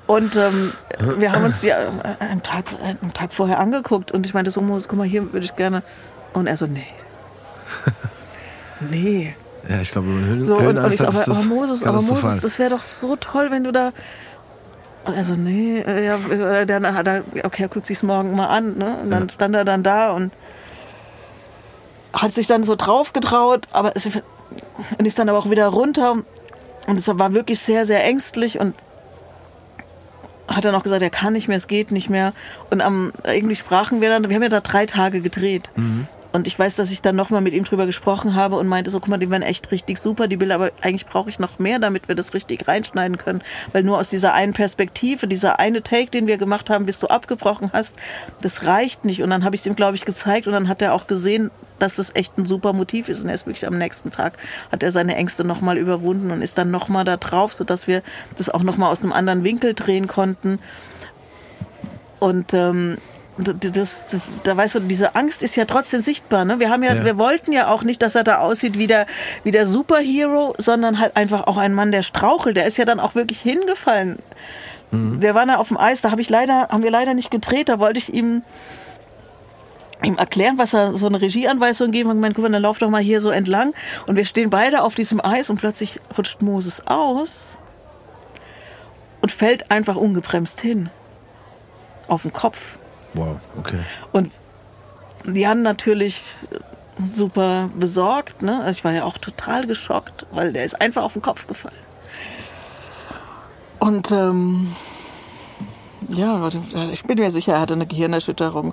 [0.06, 0.72] Und ähm,
[1.18, 1.76] wir haben uns die äh,
[2.20, 5.44] einen Tag, einen Tag vorher angeguckt und ich meinte so, Moses, guck mal, hier würde
[5.44, 5.82] ich gerne.
[6.32, 6.86] Und er so, nee.
[8.90, 9.34] nee.
[9.68, 12.00] Ja, ich glaube, Höhen, So, und, und ich so, aber, aber Moses, aber.
[12.00, 13.92] Moses, das wäre doch so toll, wenn du da.
[15.04, 18.34] Und er so, nee, äh, ja, äh, dann hat er, okay, er guckt sich's morgen
[18.34, 18.96] mal an, ne?
[19.02, 20.32] Und dann stand er dann da und
[22.12, 24.08] hat sich dann so drauf getraut, aber es
[24.98, 26.16] und ist dann aber auch wieder runter
[26.86, 28.74] und es war wirklich sehr, sehr ängstlich und
[30.48, 32.32] hat dann auch gesagt, er kann nicht mehr, es geht nicht mehr.
[32.70, 35.70] Und am, irgendwie sprachen wir dann, wir haben ja da drei Tage gedreht.
[36.32, 39.00] Und ich weiß, dass ich dann nochmal mit ihm drüber gesprochen habe und meinte so,
[39.00, 41.78] guck mal, die werden echt richtig super, die Bilder, aber eigentlich brauche ich noch mehr,
[41.78, 43.42] damit wir das richtig reinschneiden können.
[43.72, 47.06] Weil nur aus dieser einen Perspektive, dieser eine Take, den wir gemacht haben, bis du
[47.08, 47.96] abgebrochen hast,
[48.42, 49.22] das reicht nicht.
[49.22, 51.50] Und dann habe ich es ihm, glaube ich, gezeigt und dann hat er auch gesehen,
[51.78, 53.22] dass das echt ein super Motiv ist.
[53.22, 54.38] Und er ist wirklich am nächsten Tag,
[54.72, 58.02] hat er seine Ängste nochmal überwunden und ist dann nochmal da drauf, sodass wir
[58.36, 60.58] das auch nochmal aus einem anderen Winkel drehen konnten.
[62.18, 62.98] Und ähm,
[63.38, 64.06] das,
[64.42, 66.44] da weißt du, diese Angst ist ja trotzdem sichtbar.
[66.44, 66.58] Ne?
[66.58, 67.04] Wir haben ja, Ja.
[67.04, 69.06] wir wollten ja auch nicht, dass er da aussieht wie der,
[69.44, 72.56] wie der Superhero, sondern halt einfach auch ein Mann, der strauchelt.
[72.56, 74.18] Der ist ja dann auch wirklich hingefallen.
[74.90, 77.68] Wir waren ja auf dem Eis, da habe ich leider, haben wir leider nicht gedreht.
[77.68, 78.42] Da wollte ich ihm
[80.02, 82.90] ihm erklären, was er so eine Regieanweisung geben und gemeint, guck mal, dann lauf doch
[82.90, 83.74] mal hier so entlang.
[84.06, 87.58] Und wir stehen beide auf diesem Eis und plötzlich rutscht Moses aus
[89.20, 90.90] und fällt einfach ungebremst hin.
[92.06, 92.78] Auf den Kopf.
[93.14, 93.80] Wow, okay.
[94.12, 94.32] Und
[95.26, 96.24] Jan natürlich
[97.12, 98.42] super besorgt.
[98.42, 98.60] Ne?
[98.60, 101.74] Also ich war ja auch total geschockt, weil der ist einfach auf den Kopf gefallen.
[103.78, 104.74] Und ähm,
[106.08, 106.48] ja,
[106.92, 108.72] ich bin mir sicher, er hatte eine Gehirnerschütterung.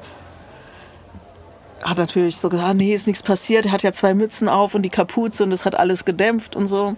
[1.86, 3.68] Hat natürlich so gesagt, nee, ist nichts passiert.
[3.68, 6.66] Er hat ja zwei Mützen auf und die Kapuze und das hat alles gedämpft und
[6.68, 6.96] so.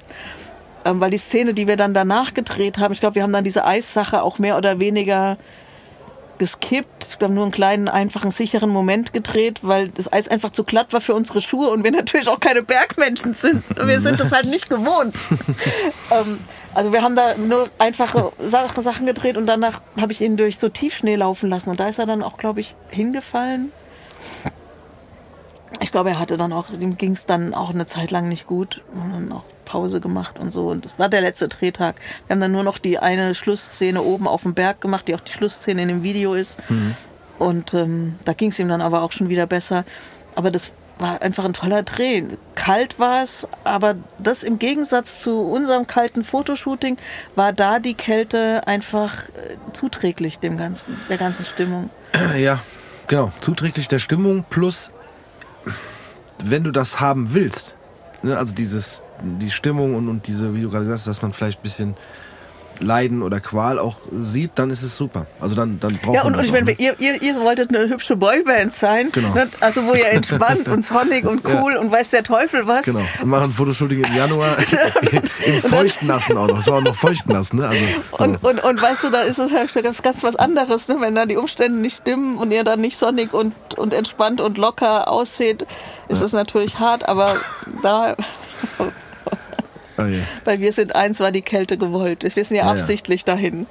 [0.85, 3.43] Ähm, weil die Szene, die wir dann danach gedreht haben, ich glaube, wir haben dann
[3.43, 5.37] diese Eissache auch mehr oder weniger
[6.37, 7.17] geskippt.
[7.19, 10.93] Wir haben nur einen kleinen, einfachen, sicheren Moment gedreht, weil das Eis einfach zu glatt
[10.93, 13.63] war für unsere Schuhe und wir natürlich auch keine Bergmenschen sind.
[13.75, 15.15] Wir sind das halt nicht gewohnt.
[16.11, 16.39] ähm,
[16.73, 20.59] also wir haben da nur einfache Sa- Sachen gedreht und danach habe ich ihn durch
[20.59, 21.71] so Tiefschnee laufen lassen.
[21.71, 23.71] Und da ist er dann auch, glaube ich, hingefallen.
[25.79, 28.47] Ich glaube, er hatte dann auch, ihm ging es dann auch eine Zeit lang nicht
[28.47, 28.81] gut.
[28.93, 30.69] Und dann auch Pause gemacht und so.
[30.69, 31.97] Und das war der letzte Drehtag.
[32.25, 35.19] Wir haben dann nur noch die eine Schlussszene oben auf dem Berg gemacht, die auch
[35.19, 36.57] die Schlussszene in dem Video ist.
[37.37, 39.83] Und ähm, da ging es ihm dann aber auch schon wieder besser.
[40.35, 42.23] Aber das war einfach ein toller Dreh.
[42.55, 46.97] Kalt war es, aber das im Gegensatz zu unserem kalten Fotoshooting
[47.35, 51.89] war da die Kälte einfach äh, zuträglich dem ganzen, der ganzen Stimmung.
[52.37, 52.61] Ja,
[53.07, 53.31] genau.
[53.41, 54.91] Zuträglich der Stimmung plus,
[56.43, 57.75] wenn du das haben willst,
[58.23, 61.59] ne, also dieses, die Stimmung und, und diese, wie du gerade sagst, dass man vielleicht
[61.59, 61.95] ein bisschen
[62.79, 65.25] Leiden oder Qual auch sieht, dann ist es super.
[65.39, 66.75] Also dann, dann braucht Ja, man und, und das ich auch, meine, ne?
[66.77, 69.33] ihr, ihr, ihr wolltet eine hübsche Boyband sein, Genau.
[69.33, 69.47] ne?
[69.59, 72.85] also wo ihr entspannt und sonnig und cool und weiß der Teufel was.
[72.85, 73.01] Genau.
[73.17, 74.57] Wir machen Fotoshooting im Januar
[75.45, 76.59] im Feuchtnassen auch noch.
[76.59, 77.67] Es war auch noch Feuchtnassen, ne?
[77.67, 77.83] Also,
[78.17, 78.23] so.
[78.23, 80.97] Und, und, und weißt du, da ist es halt ganz, ganz was anderes, ne?
[80.99, 84.57] wenn da die Umstände nicht stimmen und ihr dann nicht sonnig und, und entspannt und
[84.57, 85.65] locker aussieht,
[86.09, 87.35] ist es natürlich hart, aber
[87.83, 88.15] da,
[89.97, 90.19] oh je.
[90.45, 92.23] bei Wir sind eins war die Kälte gewollt.
[92.23, 92.71] Wir sind ja, Ja, ja.
[92.79, 93.65] absichtlich dahin.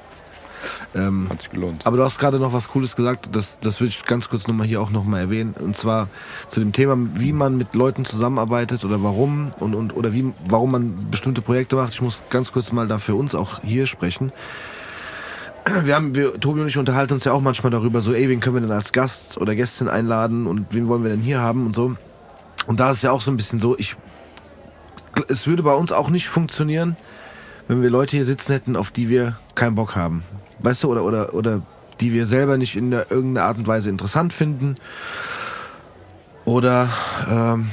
[0.95, 1.87] ähm, Hat sich gelohnt.
[1.87, 4.66] Aber du hast gerade noch was Cooles gesagt, das, das will ich ganz kurz nochmal
[4.66, 5.55] hier auch nochmal erwähnen.
[5.59, 6.09] Und zwar
[6.49, 10.72] zu dem Thema, wie man mit Leuten zusammenarbeitet oder warum und, und oder wie, warum
[10.72, 11.93] man bestimmte Projekte macht.
[11.93, 14.33] Ich muss ganz kurz mal da für uns auch hier sprechen.
[15.85, 18.39] Wir haben, wir, Tobi und ich unterhalten uns ja auch manchmal darüber, so, ey, wen
[18.39, 21.66] können wir denn als Gast oder Gästin einladen und wen wollen wir denn hier haben
[21.66, 21.97] und so.
[22.68, 23.97] Und da ist ja auch so ein bisschen so, ich,
[25.28, 26.96] es würde bei uns auch nicht funktionieren,
[27.68, 30.22] wenn wir Leute hier sitzen hätten, auf die wir keinen Bock haben.
[30.60, 31.62] Weißt du, oder, oder, oder
[32.00, 34.76] die wir selber nicht in irgendeiner Art und Weise interessant finden.
[36.44, 36.88] Oder
[37.28, 37.70] ähm,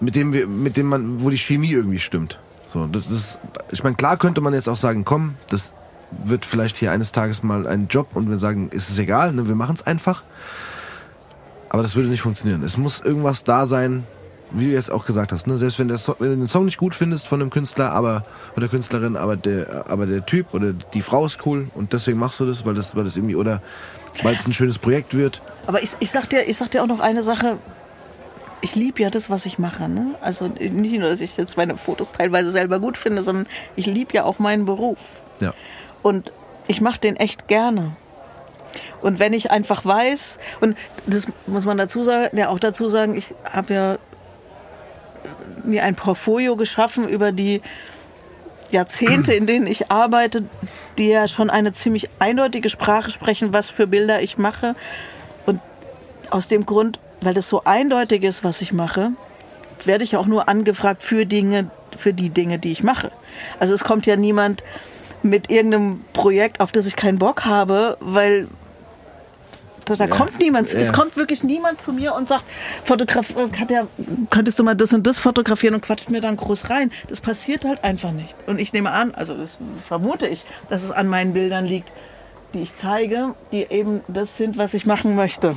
[0.00, 2.38] mit dem wir, mit dem man, wo die Chemie irgendwie stimmt.
[2.68, 3.38] So, das ist,
[3.70, 5.72] ich meine, klar könnte man jetzt auch sagen, komm, das
[6.24, 9.48] wird vielleicht hier eines Tages mal ein Job und wir sagen, ist es egal, ne,
[9.48, 10.22] wir machen es einfach.
[11.68, 12.62] Aber das würde nicht funktionieren.
[12.62, 14.04] Es muss irgendwas da sein,
[14.54, 15.58] wie du jetzt auch gesagt hast, ne?
[15.58, 18.24] selbst wenn, der so wenn du den Song nicht gut findest von einem Künstler aber,
[18.56, 22.40] oder Künstlerin, aber der, aber der Typ oder die Frau ist cool und deswegen machst
[22.40, 23.62] du das, weil das, weil das irgendwie, oder
[24.22, 25.40] weil es ein schönes Projekt wird.
[25.66, 27.58] Aber ich, ich, sag dir, ich sag dir auch noch eine Sache.
[28.60, 29.88] Ich liebe ja das, was ich mache.
[29.88, 30.14] Ne?
[30.20, 34.14] Also nicht nur, dass ich jetzt meine Fotos teilweise selber gut finde, sondern ich liebe
[34.14, 34.98] ja auch meinen Beruf.
[35.40, 35.54] Ja.
[36.02, 36.32] Und
[36.68, 37.96] ich mache den echt gerne.
[39.00, 40.76] Und wenn ich einfach weiß, und
[41.06, 43.98] das muss man dazu sagen, ja auch dazu sagen, ich habe ja
[45.64, 47.60] mir ein Portfolio geschaffen über die
[48.70, 50.44] Jahrzehnte, in denen ich arbeite,
[50.98, 54.74] die ja schon eine ziemlich eindeutige Sprache sprechen, was für Bilder ich mache.
[55.46, 55.60] Und
[56.30, 59.12] aus dem Grund, weil das so eindeutig ist, was ich mache,
[59.84, 63.12] werde ich auch nur angefragt für Dinge, für die Dinge, die ich mache.
[63.58, 64.64] Also es kommt ja niemand
[65.22, 68.48] mit irgendeinem Projekt, auf das ich keinen Bock habe, weil
[69.96, 70.68] da, da kommt niemand.
[70.68, 70.82] zu- Ja.
[70.82, 72.44] Es kommt wirklich niemand zu mir und sagt,
[72.84, 73.86] Fotograf, äh, Katja,
[74.30, 76.90] könntest du mal das und das fotografieren und quatscht mir dann groß rein.
[77.08, 78.34] Das passiert halt einfach nicht.
[78.46, 81.92] Und ich nehme an, also das vermute ich, dass es an meinen Bildern liegt,
[82.54, 85.54] die ich zeige, die eben das sind, was ich machen möchte.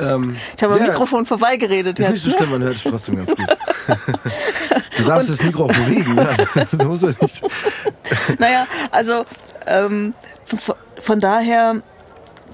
[0.00, 2.12] Ähm, Ich habe am ja, Mikrofon vorbeigeredet Ist jetzt.
[2.14, 2.36] nicht so ne?
[2.36, 3.46] schlimm, man hört dich trotzdem ganz gut.
[4.98, 6.14] du darfst das Mikro auch bewegen.
[6.14, 6.28] Ne?
[6.28, 6.44] Also,
[6.76, 7.42] das muss ja nicht.
[8.40, 9.24] Naja, also
[9.66, 10.14] ähm,
[10.98, 11.76] von daher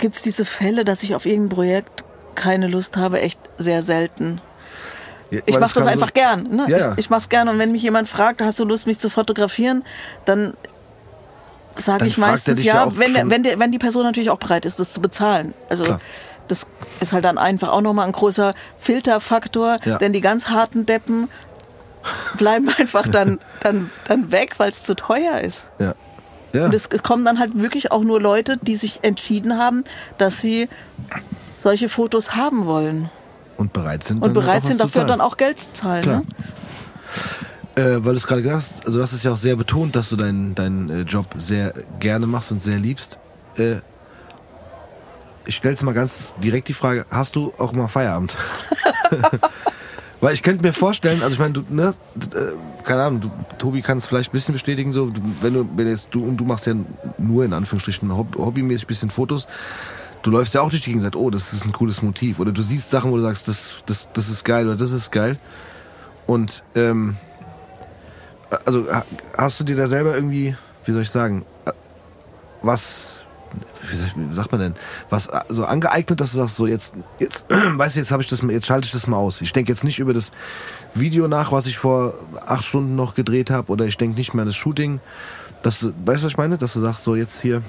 [0.00, 4.40] gibt es diese Fälle, dass ich auf irgendein Projekt keine Lust habe, echt sehr selten.
[5.30, 6.42] Ja, Ich mache das einfach so, gern.
[6.50, 6.66] Ne?
[6.68, 6.92] Ja.
[6.92, 7.48] Ich, ich mache es gern.
[7.48, 9.84] Und wenn mich jemand fragt, hast du Lust, mich zu fotografieren,
[10.24, 10.54] dann
[11.76, 14.64] sage ich meistens ja ja, wenn, der, wenn, der, wenn die Person natürlich auch bereit
[14.64, 15.54] ist, das zu bezahlen.
[15.68, 16.00] Also Klar.
[16.48, 16.66] das
[17.00, 21.28] ist halt dann einfach auch nochmal ein großer Filterfaktor, denn die ganz harten Deppen
[22.36, 25.70] bleiben einfach dann, dann, dann weg, weil es zu teuer ist.
[25.78, 25.94] Ja.
[26.52, 26.66] Ja.
[26.66, 29.84] Und es, es kommen dann halt wirklich auch nur Leute, die sich entschieden haben,
[30.18, 30.68] dass sie
[31.58, 33.10] solche Fotos haben wollen
[33.56, 34.22] und bereit sind.
[34.22, 36.06] und bereit sind dafür dann auch Geld zu zahlen.
[36.06, 36.22] Ne?
[37.76, 39.94] Äh, weil du es gerade gesagt hast, also du hast es ja auch sehr betont,
[39.94, 43.18] dass du deinen deinen äh, Job sehr gerne machst und sehr liebst.
[43.56, 43.76] Äh,
[45.46, 48.34] ich stelle jetzt mal ganz direkt die Frage, hast du auch mal Feierabend?
[50.20, 51.94] Weil ich könnte mir vorstellen, also ich meine, du, ne,
[52.34, 55.10] äh, keine Ahnung, du, Tobi kann es vielleicht ein bisschen bestätigen, so,
[55.40, 56.74] wenn du, wenn jetzt du und du machst ja
[57.16, 59.48] nur in Anführungsstrichen hob, hobbymäßig ein bisschen Fotos,
[60.22, 62.38] du läufst ja auch durch die Gegend und sagst, oh, das ist ein cooles Motiv.
[62.38, 65.10] Oder du siehst Sachen, wo du sagst, das, das, das ist geil oder das ist
[65.10, 65.38] geil.
[66.26, 67.16] Und ähm,
[68.66, 69.06] also ha-
[69.38, 70.54] hast du dir da selber irgendwie,
[70.84, 71.46] wie soll ich sagen,
[72.62, 73.19] was,
[73.82, 74.74] wie, sagt man denn,
[75.08, 78.28] was äh, so angeeignet, dass du sagst, so jetzt, jetzt, weißt du, jetzt habe ich
[78.28, 79.40] das, jetzt schalte ich das mal aus.
[79.40, 80.30] Ich denke jetzt nicht über das
[80.94, 82.14] Video nach, was ich vor
[82.46, 85.00] acht Stunden noch gedreht habe, oder ich denke nicht mehr an das Shooting.
[85.62, 86.58] Dass du, weißt du, was ich meine?
[86.58, 87.62] Dass du sagst, so jetzt hier,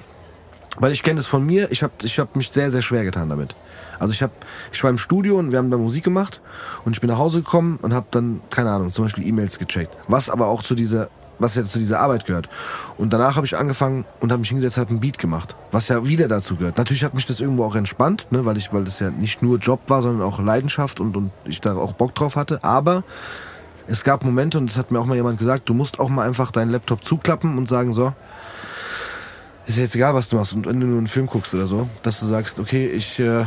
[0.79, 3.29] weil ich kenne das von mir, ich habe ich hab mich sehr, sehr schwer getan
[3.29, 3.55] damit.
[3.99, 4.31] Also ich, hab,
[4.71, 6.41] ich war im Studio und wir haben da Musik gemacht
[6.85, 9.95] und ich bin nach Hause gekommen und habe dann, keine Ahnung, zum Beispiel E-Mails gecheckt.
[10.07, 11.09] Was aber auch zu dieser,
[11.41, 12.49] was jetzt zu dieser Arbeit gehört.
[12.97, 16.07] Und danach habe ich angefangen und habe mich hingesetzt, habe einen Beat gemacht, was ja
[16.07, 16.77] wieder dazu gehört.
[16.77, 19.57] Natürlich hat mich das irgendwo auch entspannt, ne, weil ich, weil das ja nicht nur
[19.57, 22.63] Job war, sondern auch Leidenschaft und, und ich da auch Bock drauf hatte.
[22.63, 23.03] Aber
[23.87, 26.27] es gab Momente und das hat mir auch mal jemand gesagt, du musst auch mal
[26.27, 28.13] einfach deinen Laptop zuklappen und sagen so,
[29.65, 30.53] ist ja jetzt egal, was du machst.
[30.53, 33.45] Und wenn du nur einen Film guckst oder so, dass du sagst, okay, ich äh,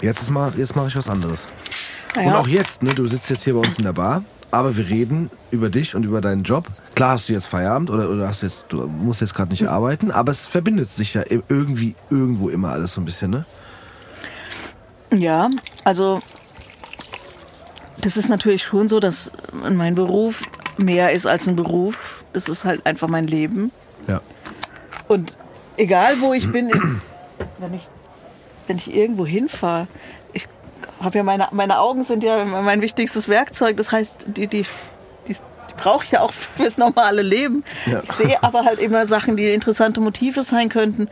[0.00, 1.44] jetzt ist mal, jetzt mache ich was anderes.
[2.14, 2.28] Naja.
[2.28, 4.88] Und auch jetzt, ne, du sitzt jetzt hier bei uns in der Bar, aber wir
[4.88, 6.66] reden über dich und über deinen Job.
[6.94, 10.10] Klar hast du jetzt Feierabend oder, oder hast jetzt, du musst jetzt gerade nicht arbeiten,
[10.10, 13.44] aber es verbindet sich ja irgendwie irgendwo immer alles so ein bisschen, ne?
[15.12, 15.48] Ja,
[15.84, 16.20] also
[18.00, 19.30] das ist natürlich schon so, dass
[19.74, 20.42] mein Beruf
[20.76, 21.98] mehr ist als ein Beruf.
[22.32, 23.72] Das ist halt einfach mein Leben.
[24.06, 24.20] Ja.
[25.08, 25.36] Und
[25.76, 26.80] egal wo ich bin, ich,
[27.58, 27.88] wenn, ich,
[28.66, 29.88] wenn ich irgendwo hinfahre,
[31.00, 33.76] habe ja meine, meine Augen sind ja mein wichtigstes Werkzeug.
[33.76, 34.64] Das heißt, die, die,
[35.26, 37.64] die, die brauche ich ja auch fürs normale Leben.
[37.86, 38.02] Ja.
[38.02, 41.08] Ich sehe aber halt immer Sachen, die interessante Motive sein könnten.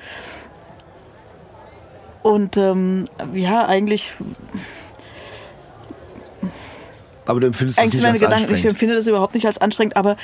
[2.23, 4.17] Und ähm, ja, eigentlich,
[7.27, 9.59] Aber du empfindest es eigentlich nicht meine als Gedanken, ich empfinde das überhaupt nicht als
[9.59, 10.17] anstrengend, aber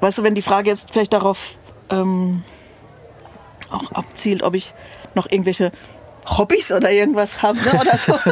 [0.00, 1.56] weißt du, wenn die Frage jetzt vielleicht darauf
[1.90, 2.44] ähm,
[3.70, 4.74] auch abzielt, ob ich
[5.14, 5.72] noch irgendwelche
[6.26, 8.12] Hobbys oder irgendwas habe ne, oder so.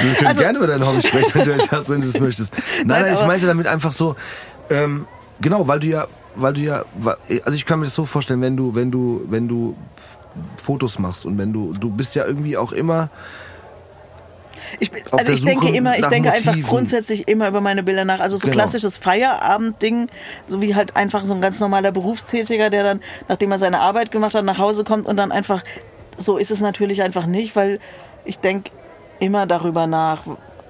[0.00, 2.54] Wir können Also- gerne über dein Hobby sprechen, wenn du, das- wenn du das möchtest.
[2.78, 4.14] Nein, Nein, nein, ich meinte damit einfach so,
[4.70, 5.06] ähm,
[5.40, 6.84] genau, weil du ja, weil du ja,
[7.44, 9.76] also ich kann mir das so vorstellen, wenn du, wenn du, wenn du
[10.62, 13.10] Fotos machst und wenn du, du bist ja irgendwie auch immer,
[14.78, 16.68] Ich, bin, also ich denke immer, ich denke einfach Motiven.
[16.68, 18.20] grundsätzlich immer über meine Bilder nach.
[18.20, 18.54] Also so Genau.
[18.54, 20.08] klassisches Feierabendding,
[20.48, 24.10] so wie halt einfach so ein ganz normaler Berufstätiger, der dann, nachdem er seine Arbeit
[24.10, 25.62] gemacht hat, nach Hause kommt und dann einfach,
[26.16, 27.80] so ist es natürlich einfach nicht, weil
[28.24, 28.70] ich denke
[29.18, 30.22] immer darüber nach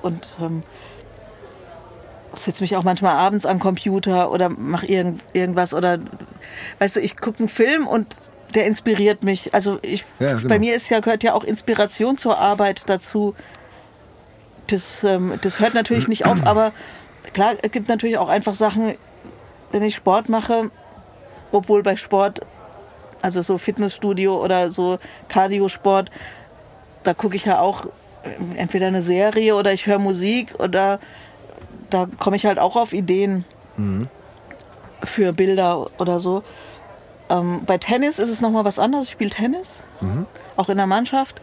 [0.03, 0.63] und ähm,
[2.35, 5.99] setze mich auch manchmal abends an den Computer oder mache irgend, irgendwas oder
[6.79, 8.17] weißt du, ich gucke einen Film und
[8.55, 9.55] der inspiriert mich.
[9.55, 10.49] Also ich, Ja, genau.
[10.49, 13.35] bei mir ist ja, gehört ja auch Inspiration zur Arbeit dazu.
[14.67, 16.73] Das, ähm, das hört natürlich nicht auf, aber
[17.33, 18.95] klar, es gibt natürlich auch einfach Sachen,
[19.71, 20.71] wenn ich Sport mache,
[21.51, 22.41] obwohl bei Sport,
[23.23, 24.99] also so Fitnessstudio oder so
[25.29, 26.11] Cardio-Sport,
[27.05, 27.87] da gucke ich ja auch
[28.25, 30.99] äh, entweder eine Serie oder ich höre Musik oder
[31.91, 33.45] da komme ich halt auch auf Ideen
[35.05, 36.43] für Bilder oder so.
[37.31, 39.07] Ähm, bei Tennis ist es nochmal was anderes.
[39.07, 39.83] Ich spiele Tennis,
[40.57, 41.41] auch in der Mannschaft.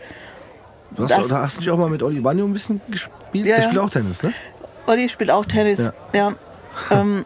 [0.92, 3.46] du hast, Das- hast du nicht auch mal mit Oli Banjo ein bisschen gespielt?
[3.48, 4.34] Ja, Der spielt auch Tennis, ne?
[4.88, 5.80] Olli spielt auch Tennis.
[5.80, 5.94] Ja.
[6.14, 6.34] Ja.
[6.92, 7.26] Ähm.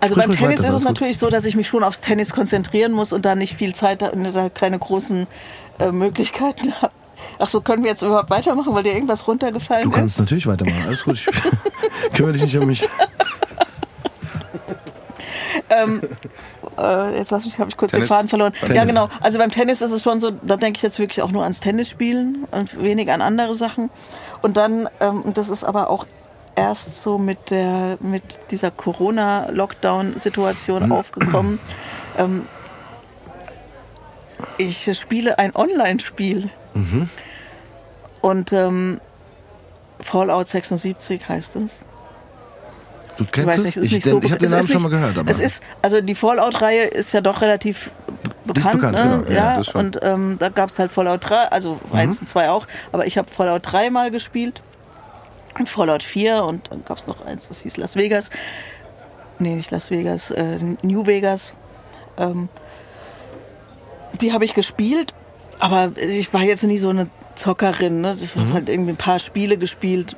[0.00, 2.30] Also Sprich beim Tennis weiter, ist es natürlich so, dass ich mich schon aufs Tennis
[2.30, 4.12] konzentrieren muss und da nicht viel Zeit, da
[4.50, 5.26] keine großen
[5.78, 6.92] äh, Möglichkeiten habe.
[7.38, 9.96] Ach so, können wir jetzt überhaupt weitermachen, weil dir irgendwas runtergefallen Du ist?
[9.96, 11.16] kannst natürlich weitermachen, alles gut.
[11.16, 11.26] Ich
[12.14, 12.88] kümmere dich nicht um mich.
[16.78, 18.08] äh, jetzt lass mich, habe ich kurz Tennis?
[18.08, 18.52] den Faden verloren.
[18.52, 18.76] Tennis.
[18.76, 19.08] Ja, genau.
[19.20, 21.60] Also beim Tennis ist es schon so, da denke ich jetzt wirklich auch nur ans
[21.60, 23.90] Tennisspielen und wenig an andere Sachen.
[24.42, 26.06] Und dann, ähm, und das ist aber auch
[26.58, 31.58] erst so mit der mit dieser Corona-Lockdown-Situation aufgekommen.
[32.18, 32.46] Ähm,
[34.56, 36.50] Ich spiele ein Online-Spiel.
[38.20, 39.00] Und ähm,
[40.00, 41.84] Fallout 76 heißt es.
[43.16, 43.64] Du Ich kennst weiß es?
[43.64, 45.18] nicht, es ist ich nicht so ich habe den Namen schon mal gehört.
[45.18, 47.90] Aber Es ist, also die Fallout-Reihe ist ja doch relativ
[48.44, 48.80] bekannt.
[48.80, 49.22] bekannt, ne?
[49.26, 51.96] genau, ja, ja, und ähm, da gab es halt Fallout 3, also Mhm.
[51.98, 54.62] 1 und 2 auch, aber ich habe Fallout 3 mal gespielt.
[55.66, 58.30] Fallout 4 und dann gab es noch eins, das hieß Las Vegas.
[59.38, 61.52] Nee, nicht Las Vegas, äh, New Vegas.
[62.16, 62.48] Ähm,
[64.20, 65.14] die habe ich gespielt,
[65.58, 68.00] aber ich war jetzt nie so eine Zockerin.
[68.00, 68.16] Ne?
[68.20, 68.40] Ich Mhm.
[68.40, 70.16] habe halt irgendwie ein paar Spiele gespielt,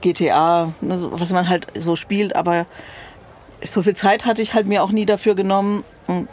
[0.00, 2.66] GTA, ne, was man halt so spielt, aber
[3.64, 5.84] so viel Zeit hatte ich halt mir auch nie dafür genommen.
[6.06, 6.28] Und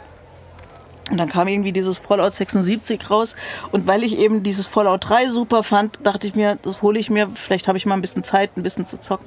[1.10, 3.34] und dann kam irgendwie dieses Fallout 76 raus.
[3.72, 7.10] Und weil ich eben dieses Fallout 3 super fand, dachte ich mir, das hole ich
[7.10, 7.28] mir.
[7.34, 9.26] Vielleicht habe ich mal ein bisschen Zeit, ein bisschen zu zocken.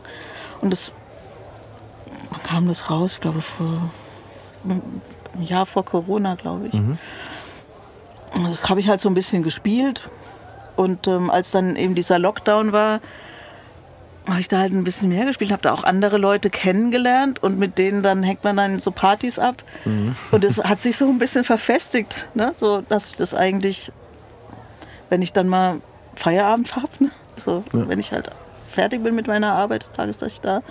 [0.62, 0.92] Und das
[2.30, 3.90] wann kam das raus, ich glaube vor
[4.66, 4.82] ein
[5.42, 6.74] Jahr vor Corona, glaube ich.
[6.74, 10.10] Und Das habe ich halt so ein bisschen gespielt.
[10.76, 13.00] Und ähm, als dann eben dieser Lockdown war,
[14.28, 17.60] habe ich da halt ein bisschen mehr gespielt, habe da auch andere Leute kennengelernt und
[17.60, 19.64] mit denen dann hängt man dann so Partys ab.
[20.32, 22.54] Und es hat sich so ein bisschen verfestigt, ne?
[22.56, 23.92] so dass ich das eigentlich,
[25.10, 25.82] wenn ich dann mal
[26.16, 27.12] Feierabend habe, ne?
[27.36, 28.30] so, wenn ich halt
[28.72, 30.62] fertig bin mit meiner Arbeit des Tages, dass ich da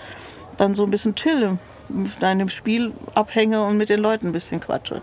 [0.56, 1.58] dann so ein bisschen chille,
[1.88, 5.02] in dem Spiel abhänge und mit den Leuten ein bisschen quatsche.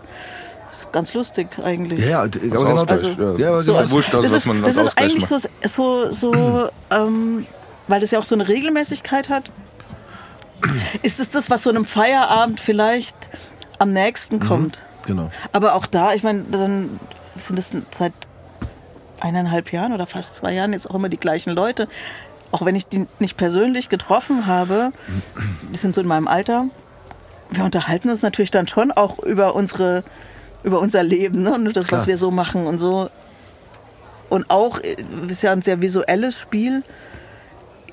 [0.70, 2.00] Das ist ganz lustig eigentlich.
[2.00, 2.28] ja, ja, aber
[2.64, 3.02] genau das.
[3.02, 3.08] ja.
[3.38, 5.10] Ja, aber So genau als- wurscht, also, das was ist, man das als ist Ausgleich
[5.12, 5.48] eigentlich macht.
[5.68, 7.46] so, so, so ähm,
[7.90, 9.50] weil das ja auch so eine Regelmäßigkeit hat,
[11.02, 13.16] ist es das, was so einem Feierabend vielleicht
[13.78, 14.82] am nächsten kommt.
[15.06, 15.30] Genau.
[15.52, 17.00] Aber auch da, ich meine, dann
[17.36, 18.12] sind es seit
[19.18, 21.88] eineinhalb Jahren oder fast zwei Jahren jetzt auch immer die gleichen Leute.
[22.52, 24.92] Auch wenn ich die nicht persönlich getroffen habe,
[25.72, 26.66] die sind so in meinem Alter.
[27.50, 30.04] Wir unterhalten uns natürlich dann schon auch über unsere,
[30.62, 31.54] über unser Leben ne?
[31.54, 32.00] und das, Klar.
[32.00, 33.10] was wir so machen und so.
[34.28, 34.96] Und auch, äh,
[35.28, 36.84] ist ja ein sehr visuelles Spiel.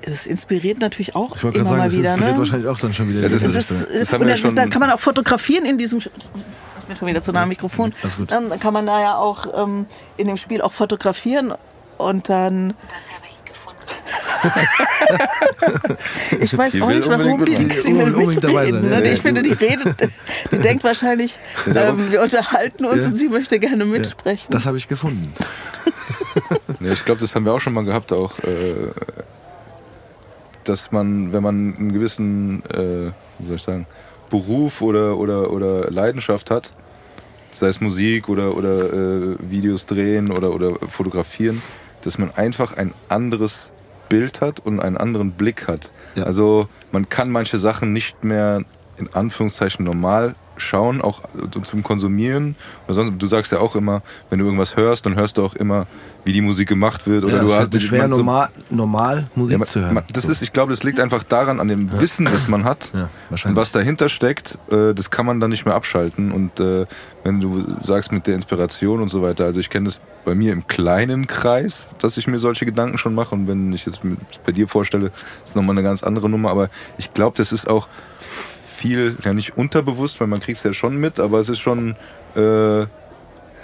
[0.06, 2.10] Das inspiriert natürlich auch Ich immer sagen, mal das wieder.
[2.11, 2.40] inspiriert Ne?
[2.40, 3.22] wahrscheinlich auch dann schon wieder.
[3.22, 4.99] Ja, das Das ist- ist, das haben und wir dann, schon- dann kann man auch
[4.99, 5.99] fotografieren in diesem.
[5.99, 6.10] Ich
[6.88, 7.94] bin schon wieder zu nah am Mikrofon.
[8.03, 11.53] Ähm, Dann kann man da ja auch ähm, in dem Spiel auch fotografieren
[11.98, 12.76] und dann.
[12.88, 13.78] Das habe ich gefunden.
[16.40, 18.82] Ich weiß Die auch nicht, warum die, die, die will Unbedingt dabei mitreden.
[18.84, 19.06] sein, ja, ne?
[19.06, 19.95] ja, Ich finde, die redet,
[20.52, 21.40] die denkt wahrscheinlich,
[21.74, 23.10] ähm, wir unterhalten uns Ja.
[23.10, 24.52] und sie möchte gerne mitsprechen.
[24.52, 25.34] Das habe ich gefunden.
[26.80, 28.91] Nee, ich glaube, das haben wir auch schon mal gehabt, auch, äh,
[30.68, 33.85] dass man, wenn man einen gewissen, äh, wie soll ich sagen,
[34.30, 36.73] Beruf oder, oder, oder Leidenschaft hat,
[37.52, 41.61] sei es Musik oder, oder äh, Videos drehen oder, oder fotografieren,
[42.02, 43.69] dass man einfach ein anderes
[44.10, 45.91] Bild hat und einen anderen Blick hat.
[46.15, 46.23] Ja.
[46.23, 48.64] Also man kann manche Sachen nicht mehr
[48.98, 51.22] in Anführungszeichen normal schauen, auch
[51.52, 52.56] zum Konsumieren.
[52.88, 55.85] Sonst, du sagst ja auch immer, wenn du irgendwas hörst, dann hörst du auch immer,
[56.28, 57.24] wie die Musik gemacht wird.
[57.24, 59.94] Oder Ja, du hast schwer, so- normal, normal Musik ja, man, zu hören.
[59.94, 60.32] man, das So.
[60.32, 62.91] ist, ich glaube, das liegt einfach daran, an dem Wissen, das man hat.
[62.94, 63.10] Ja,
[63.45, 66.34] und was dahinter steckt, äh, das kann man dann nicht mehr abschalten.
[66.34, 66.86] Und äh,
[67.24, 70.52] wenn du sagst mit der Inspiration und so weiter, also ich kenne das bei mir
[70.52, 73.34] im kleinen Kreis, dass ich mir solche Gedanken schon mache.
[73.34, 74.02] Und wenn ich jetzt
[74.45, 75.12] bei dir vorstelle,
[75.45, 76.49] ist nochmal eine ganz andere Nummer.
[76.52, 77.88] Aber ich glaube, das ist auch
[78.76, 81.95] viel, ja nicht unterbewusst, weil man kriegt es ja schon mit, aber es ist schon,
[82.36, 82.86] äh,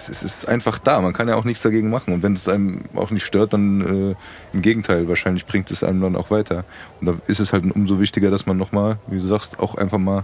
[0.09, 0.99] es ist, es einfach da.
[1.01, 2.13] Man kann ja auch nichts dagegen machen.
[2.13, 4.15] Und wenn es einem auch nicht stört, dann äh,
[4.53, 6.65] im Gegenteil, wahrscheinlich bringt es einem dann auch weiter.
[7.01, 9.97] Und da ist es halt umso wichtiger, dass man nochmal, wie du sagst, auch einfach
[9.97, 10.23] mal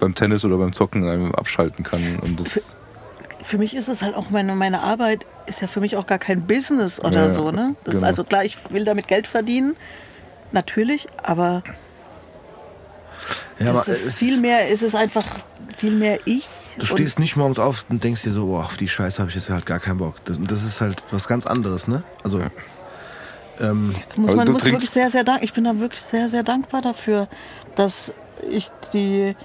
[0.00, 2.18] beim Tennis oder beim Zocken einem abschalten kann.
[2.20, 2.60] Und das,
[3.42, 6.18] für mich ist es halt auch meine, meine Arbeit ist ja für mich auch gar
[6.18, 7.74] kein Business oder Ja, so, ne?
[7.84, 8.08] Das ist genau.
[8.08, 9.76] also klar, ich will damit Geld verdienen,
[10.52, 11.62] natürlich, aber
[13.58, 15.24] ja, das aber ist es- viel mehr, es ist einfach
[15.76, 16.48] viel mehr ich.
[16.78, 19.34] Du stehst nicht morgens auf und denkst dir so, boah, auf die Scheiße habe ich
[19.34, 20.16] jetzt halt gar keinen Bock.
[20.24, 22.02] Das, das ist halt was ganz anderes, ne?
[22.24, 22.40] Also,
[23.60, 26.42] ähm, muss, Aber man muss wirklich sehr, sehr dankbar, ich bin da wirklich sehr, sehr
[26.42, 27.28] dankbar dafür,
[27.76, 28.12] dass
[28.48, 29.36] ich die,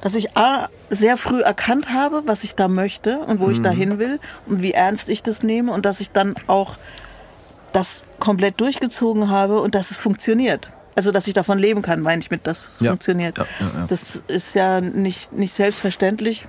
[0.00, 3.70] dass ich A, sehr früh erkannt habe, was ich da möchte und wo ich da
[3.70, 6.76] hin will und wie ernst ich das nehme und dass ich dann auch
[7.72, 10.70] das komplett durchgezogen habe und dass es funktioniert.
[10.94, 12.90] Also, dass ich davon leben kann, meine ich mit, dass es Ja.
[12.90, 13.38] funktioniert.
[13.38, 13.86] Ja, ja, ja.
[13.86, 16.46] Das ist ja nicht, nicht selbstverständlich.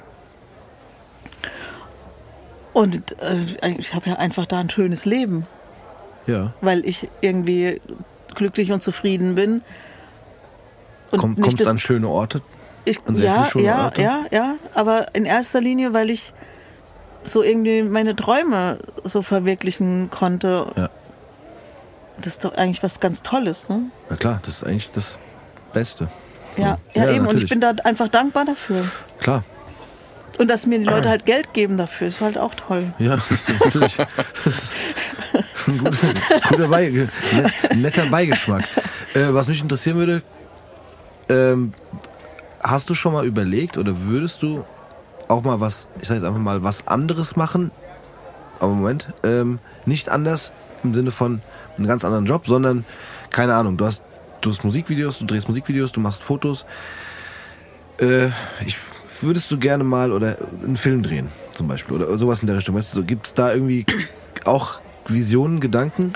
[2.74, 5.46] Und äh, ich habe ja einfach da ein schönes Leben,
[6.26, 6.54] ja.
[6.62, 7.80] weil ich irgendwie
[8.34, 9.62] glücklich und zufrieden bin.
[11.12, 12.42] Und Komm, nicht kommst an schöne Orte.
[12.86, 14.02] ich, an sehr ja, viele schöne ja, Orte?
[14.02, 16.34] ja, ja, aber in erster Linie, weil ich
[17.24, 20.66] so irgendwie meine Träume so verwirklichen konnte.
[20.76, 20.90] Ja.
[22.18, 23.92] Das ist doch eigentlich was ganz Tolles, ne?
[24.10, 25.18] Na klar, das ist eigentlich das
[25.74, 26.10] Beste.
[26.52, 26.62] So.
[26.62, 27.20] Ja, ja, eben.
[27.20, 27.44] Und natürlich.
[27.46, 28.86] ich bin da einfach dankbar dafür.
[29.20, 29.44] Klar.
[30.40, 32.94] Und dass mir die Leute halt Geld geben dafür, ist halt auch toll.
[33.00, 33.18] Ja,
[33.60, 33.96] natürlich.
[33.96, 35.98] Das ist ein guter,
[36.50, 38.64] guter net, netter Beigeschmack.
[39.14, 40.24] Äh, was mich interessieren würde,
[41.30, 41.74] ähm,
[42.62, 44.66] hast du schon mal überlegt oder würdest du
[45.28, 47.72] auch mal was, ich sag jetzt einfach mal, was anderes machen?
[48.60, 50.52] Aber Moment, ähm, nicht anders
[50.84, 51.42] im Sinne von
[51.78, 52.86] einem ganz anderen Job, sondern,
[53.30, 54.02] keine Ahnung, du hast,
[54.42, 56.66] du hast Musikvideos, du drehst Musikvideos, du machst Fotos.
[58.00, 58.28] Äh,
[58.66, 58.78] ich
[59.24, 62.76] würdest du gerne mal oder einen Film drehen, zum Beispiel, oder sowas in der Richtung.
[62.76, 63.86] Weißt du, so, gibt es da irgendwie
[64.46, 66.14] auch Visionen, Gedanken?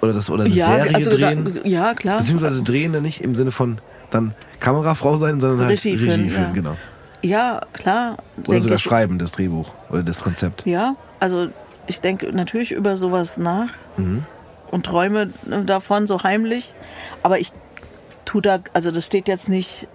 [0.00, 1.60] Oder das oder eine Serie also da, drehen?
[1.64, 2.18] ja, klar.
[2.18, 3.78] Beziehungsweise drehen dann nicht im Sinne von
[4.10, 6.50] dann Kamerafrau sein, sondern halt Regie Regie führen, ja.
[6.52, 6.76] genau.
[7.22, 8.16] Ja, klar.
[8.48, 8.82] Oder sogar ich.
[8.82, 10.66] schreiben, das Drehbuch oder das Konzept.
[10.66, 11.48] Ja, also
[11.86, 14.24] ich denke natürlich über sowas nach Mhm.
[14.72, 15.30] und träume
[15.66, 16.74] davon so heimlich.
[17.22, 17.52] Aber ich
[18.24, 19.86] tue da, also das steht jetzt nicht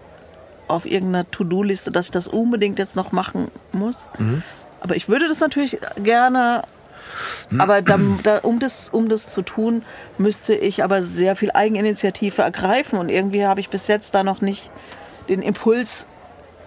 [0.68, 4.10] auf irgendeiner To-Do-Liste, dass ich das unbedingt jetzt noch machen muss.
[4.18, 4.44] Mhm.
[4.80, 6.62] Aber ich würde das natürlich gerne.
[7.58, 9.84] Aber da, da, um, das, um das zu tun,
[10.18, 13.00] müsste ich aber sehr viel Eigeninitiative ergreifen.
[13.00, 14.70] Und irgendwie habe ich bis jetzt da noch nicht
[15.30, 16.06] den Impuls,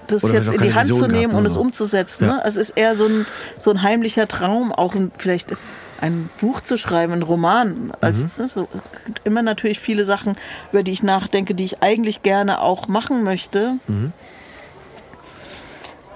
[0.06, 1.60] das Oder jetzt in die Hand zu Vision nehmen gehabt, und ne, es so.
[1.60, 2.24] umzusetzen.
[2.24, 2.36] Ja.
[2.36, 2.43] Ne?
[2.44, 3.27] Es ist eher so ein,
[3.59, 5.52] so ein heimlicher Traum, auch ein, vielleicht
[6.01, 7.93] ein Buch zu schreiben, ein Roman.
[8.01, 8.31] Als, Mhm.
[8.39, 10.35] ne, so, es gibt immer natürlich viele Sachen,
[10.72, 13.74] über die ich nachdenke, die ich eigentlich gerne auch machen möchte.
[13.86, 14.12] Mhm.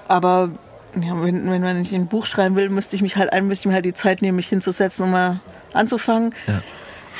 [0.07, 0.49] Aber
[0.95, 3.57] ja, wenn, wenn man nicht ein Buch schreiben will, müsste ich mich halt ein, mir
[3.73, 5.35] halt die Zeit nehmen, mich hinzusetzen, um mal
[5.73, 6.33] anzufangen.
[6.47, 6.61] Ja.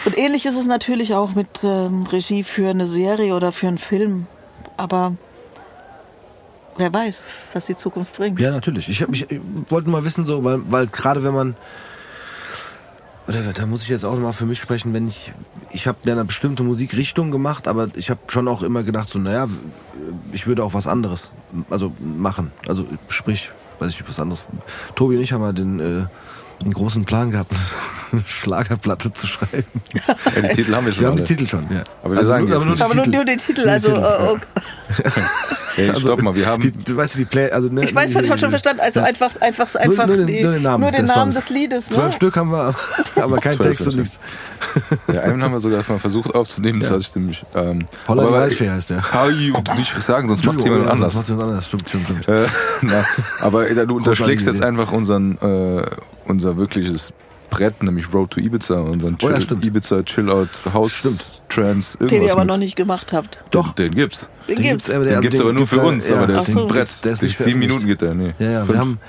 [0.05, 3.77] Und ähnlich ist es natürlich auch mit ähm, Regie für eine Serie oder für einen
[3.77, 4.27] Film.
[4.77, 5.13] Aber
[6.77, 7.21] wer weiß,
[7.53, 8.39] was die Zukunft bringt.
[8.39, 8.89] Ja, natürlich.
[8.89, 9.39] Ich, hab, ich, ich
[9.69, 11.55] wollte mal wissen, so, weil, weil gerade wenn man.
[13.27, 15.33] Da muss ich jetzt auch mal für mich sprechen, wenn ich.
[15.71, 19.47] Ich habe eine bestimmte Musikrichtung gemacht, aber ich habe schon auch immer gedacht, so, naja,
[20.31, 21.31] ich würde auch was anderes
[21.69, 22.51] also machen.
[22.67, 24.45] Also sprich, weiß ich was anderes.
[24.95, 26.05] Tobi und ich haben mal den, äh,
[26.65, 27.51] den großen Plan gehabt,
[28.11, 29.63] eine Schlagerplatte zu schreiben.
[29.93, 31.27] Ja, die Titel haben wir schon Wir haben die alle.
[31.27, 31.83] Titel schon, ja.
[32.03, 32.79] Aber wir sagen nur, jetzt aber nur nicht.
[32.79, 33.15] die Aber nur, Titel.
[33.15, 34.31] nur den Titel, Nur also Titel, äh, ja.
[34.31, 34.47] okay.
[35.75, 36.61] Hey, stopp mal, wir haben.
[36.61, 38.79] Die, du weißt du, die Play, also ne, ich weiß, ich habe schon verstanden.
[38.81, 39.05] Also Ja.
[39.07, 41.33] einfach, einfach, so einfach nur, nur, die, den, nur den Namen, nur den des Namen
[41.33, 41.87] des Liedes.
[41.89, 42.11] Zwölf Ne?
[42.13, 42.73] Stück haben wir,
[43.21, 44.19] aber kein Zwölf Text und nichts.
[45.13, 46.93] Ja, einen haben wir sogar mal versucht aufzunehmen, das Ja.
[46.95, 47.45] hatte ich ziemlich.
[47.55, 49.13] Ähm, Holland aber- Waldfee heißt der.
[49.13, 51.13] How you, nicht sagen, sonst macht Entschuldigung, jemand anders.
[51.13, 51.67] sonst macht's jemand anders.
[51.67, 52.27] Stimmt, stimmt, stimmt.
[52.29, 53.03] Äh,
[53.41, 55.85] aber äh, du unterschlägst jetzt einfach unseren, äh,
[56.27, 57.13] unser wirkliches
[57.49, 59.63] Brett, nämlich Road to Ibiza, unseren Oh ja, Chill, stimmt.
[59.63, 61.23] Ibiza Chill Out House Stimmt.
[61.47, 62.47] Trance, irgendwas Den ihr aber mit.
[62.49, 63.41] noch nicht gemacht habt.
[63.51, 64.29] Doch, den gibt's.
[64.47, 64.89] Den, Den gibt's.
[64.89, 66.61] aber, Den also gibt's aber nur für uns, ja, aber der Ach ist so.
[66.61, 67.05] ein Brett.
[67.05, 67.59] Der ist nicht Sieben.
[67.59, 68.33] Minuten geht der, nee.
[68.39, 68.79] Ja, ja, wir Fünf.
[68.79, 68.99] haben,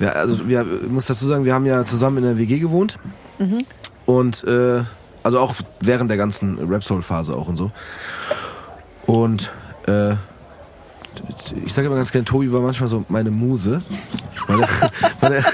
[0.00, 2.98] wir, also wir, ich muss dazu sagen, wir haben ja zusammen in der WG gewohnt.
[4.04, 4.82] Und, äh,
[5.22, 7.70] also auch während der ganzen Rap Soul Phase auch und so.
[9.06, 9.50] Und,
[9.86, 10.14] äh,
[11.64, 13.82] ich sage immer ganz gerne, Tobi war manchmal so meine Muse.
[14.46, 14.68] Weil er,
[15.20, 15.44] weil er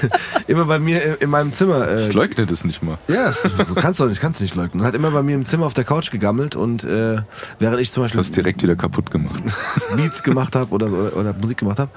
[0.47, 1.87] immer bei mir in, in meinem Zimmer.
[1.87, 2.97] Äh, Ich leugne das nicht mal.
[3.07, 4.83] ja, es- du kannst doch nicht, kannst nicht leugnen.
[4.83, 7.21] Hat immer bei mir im Zimmer auf der Couch gegammelt und äh,
[7.59, 9.41] während ich zum Beispiel Das direkt wieder kaputt gemacht.
[9.95, 11.91] Beats gemacht habe oder, so, oder, oder Musik gemacht habe.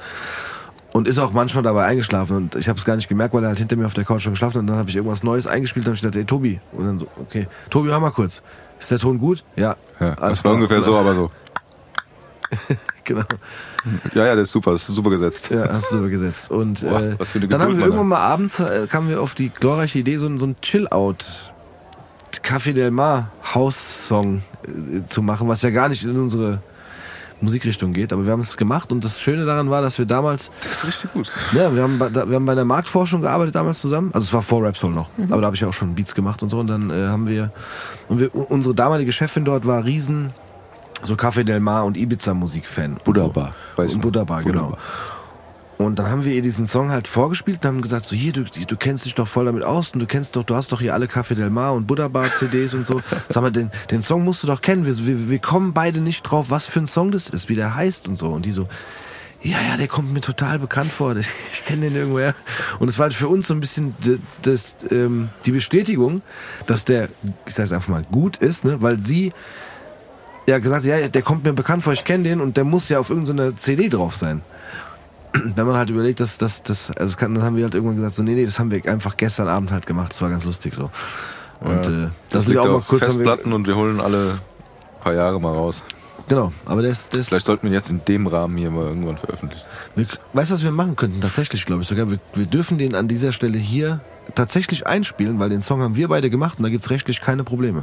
[0.93, 3.51] Und ist auch manchmal dabei eingeschlafen und ich habe es gar nicht gemerkt, weil er
[3.51, 4.61] halt hinter mir auf der Couch schon geschlafen hat.
[4.63, 6.61] Und dann habe ich irgendwas Neues eingespielt und habe ich gedacht, ey Tobi.
[6.73, 8.43] Und dann so, okay, Tobi, hör mal kurz.
[8.81, 9.45] Ist der Ton gut?
[9.55, 9.77] Ja.
[10.01, 11.31] Ja, Alles das war ungefähr so, aber so.
[13.15, 13.25] Genau.
[14.15, 15.51] Ja, ja, der ist super, das ist super gesetzt.
[15.51, 16.51] Ja, hast du so gesetzt.
[16.51, 19.09] Und Boah, äh, was für eine dann haben Geduld, wir irgendwann mal abends, äh, kamen
[19.09, 21.25] wir auf die glorreiche Idee, so, ein- so ein Chill-Out
[22.45, 26.61] Café Del Mar House-Song äh, zu machen, was ja gar nicht in unsere
[27.41, 28.13] Musikrichtung geht.
[28.13, 30.87] Aber wir haben es gemacht und das Schöne daran war, dass wir damals Das ist
[30.87, 31.31] richtig gut.
[31.53, 34.11] Ja, wir haben, bei, da, wir haben bei der Marktforschung gearbeitet damals zusammen.
[34.13, 35.09] Also es war vor Rapsoul noch.
[35.31, 36.59] Aber da habe ich ja auch schon Beats gemacht und so.
[36.59, 37.51] Und dann äh, haben wir,
[38.09, 40.33] und wir, unsere damalige Chefin dort war riesen
[41.03, 42.95] so Café Del Mar und Ibiza Musikfan.
[42.95, 43.23] und Buddha
[43.77, 43.83] so.
[43.83, 44.01] Und noch.
[44.03, 44.79] Buddha Bar, Buddha genau.
[45.79, 48.45] Und dann haben wir ihr diesen Song halt vorgespielt und haben gesagt, so hier, du,
[48.45, 50.93] du kennst dich doch voll damit aus und du kennst doch, du hast doch hier
[50.93, 53.01] alle Café Del Mar und Buddha Bar CDs und so.
[53.31, 54.85] Sag mal, den, den Song musst du doch kennen.
[54.85, 57.75] Wir, wir, wir kommen beide nicht drauf, was für ein Song das ist, wie der
[57.75, 58.27] heißt und so.
[58.29, 58.69] Und die so,
[59.43, 61.17] ja, ja, der kommt mir total bekannt vor.
[61.17, 62.35] Ich, ich kenne den irgendwoher.
[62.79, 66.21] Und es war halt für uns so ein bisschen d- das, ähm, die Bestätigung,
[66.67, 67.09] dass der,
[67.47, 68.83] ich sage einfach mal, gut ist, ne?
[68.83, 69.33] weil sie
[70.51, 72.99] ja gesagt, ja, der kommt mir bekannt vor, ich kenne den und der muss ja
[72.99, 74.43] auf irgendeiner CD drauf sein.
[75.33, 77.97] Wenn man halt überlegt, dass das, das, also es kann, dann haben wir halt irgendwann
[77.97, 80.45] gesagt, so, nee, nee, das haben wir einfach gestern Abend halt gemacht, das war ganz
[80.45, 80.91] lustig so.
[81.61, 81.81] Und Ja.
[81.81, 83.03] äh, Das, das sind liegt auch mal auf kurz.
[83.03, 84.39] haben wir- Festplatten und wir holen alle
[85.01, 85.85] paar Jahre mal raus.
[86.29, 88.71] Genau, aber der ist, der ist Vielleicht sollten wir ihn jetzt in dem Rahmen hier
[88.71, 89.65] mal irgendwann veröffentlichen.
[89.97, 91.21] Wir, weißt du, was wir machen könnten?
[91.21, 92.09] Tatsächlich, glaube ich sogar.
[92.09, 93.99] Wir, wir dürfen den an dieser Stelle hier
[94.37, 97.83] tatsächlich einspielen, weil den Song haben wir beide gemacht und da gibt's rechtlich keine Probleme.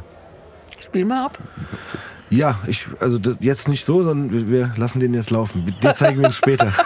[0.80, 1.38] Spiel mal ab.
[2.30, 5.66] Ja, ich, also das, jetzt nicht so, sondern wir, lassen den jetzt laufen.
[5.82, 6.74] Dir zeigen wir ihn später.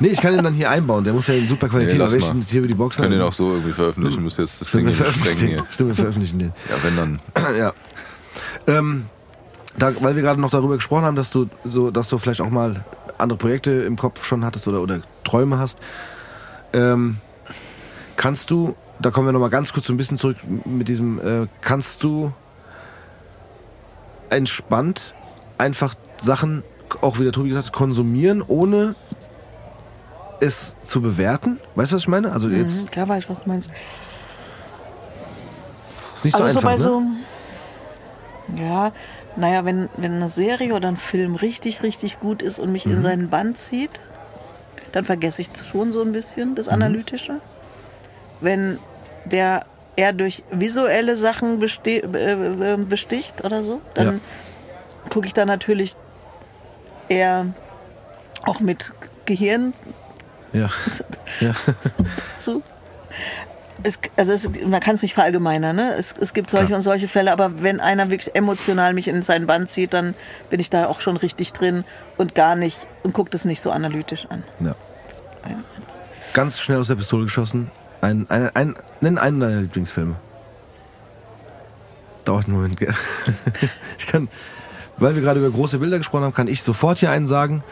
[0.00, 1.04] Nee, ich kann ihn dann hier einbauen.
[1.04, 1.94] Der muss ja in super Qualität.
[1.94, 2.34] Nee, lass mal.
[2.46, 4.86] hier über die Box Können den auch so irgendwie veröffentlichen, müsst jetzt das Ding Stimmt,
[4.88, 5.48] nicht veröffentlichen den.
[5.48, 5.66] hier.
[5.70, 6.52] Stimmt, wir veröffentlichen den.
[6.68, 7.20] Ja, wenn dann.
[7.58, 7.72] ja.
[8.66, 9.06] Ähm,
[9.78, 12.50] da, weil wir gerade noch darüber gesprochen haben, dass du so, dass du vielleicht auch
[12.50, 12.84] mal
[13.18, 15.78] andere Projekte im Kopf schon hattest oder, oder Träume hast.
[16.72, 17.16] Ähm,
[18.16, 20.36] kannst du, da kommen wir noch mal ganz kurz so ein bisschen zurück
[20.66, 22.32] mit diesem, äh, kannst du
[24.30, 25.14] entspannt
[25.58, 26.62] einfach Sachen,
[27.02, 28.94] auch wie der Tobi gesagt hat, konsumieren, ohne
[30.40, 31.58] es zu bewerten?
[31.74, 32.32] Weißt du, was ich meine?
[32.32, 33.70] Also jetzt Mhm, klar weiß ich, was du meinst.
[36.14, 36.82] ist nicht Also so so einfach, bei ne?
[36.82, 37.02] so,
[38.56, 38.92] ja,
[39.36, 42.92] naja, wenn, wenn eine Serie oder ein Film richtig, richtig gut ist und mich Mhm.
[42.92, 44.00] in seinen Band zieht,
[44.92, 46.54] dann vergesse ich schon so ein bisschen, Mhm.
[46.54, 47.40] das Analytische.
[48.40, 48.78] Wenn
[49.24, 49.66] der
[49.96, 55.08] eher durch visuelle Sachen beste äh, äh, besticht oder so, dann Ja.
[55.10, 55.96] gucke ich da natürlich
[57.08, 57.46] eher
[58.44, 58.92] auch mit
[59.24, 59.72] Gehirn
[60.52, 60.70] Ja.
[61.40, 61.54] ja.
[62.38, 62.62] zu.
[63.82, 65.94] Es, also es, man kann es nicht verallgemeinern, ne?
[65.98, 69.46] Es, es gibt solche und solche Fälle, aber wenn einer wirklich emotional mich in seinen
[69.46, 70.14] Band zieht, dann
[70.50, 71.84] bin ich da auch schon richtig drin
[72.16, 74.44] und gar nicht und guckt es nicht so analytisch an.
[74.60, 74.74] Ja.
[76.32, 77.70] Ganz schnell aus der Pistole geschossen.
[78.06, 80.14] Ein, ein, ein, nenn einen deiner Lieblingsfilme.
[82.24, 82.78] Dauert einen Moment.
[83.98, 84.28] Ich kann,
[84.98, 87.64] weil wir gerade über große Bilder gesprochen haben, kann ich sofort hier einen sagen.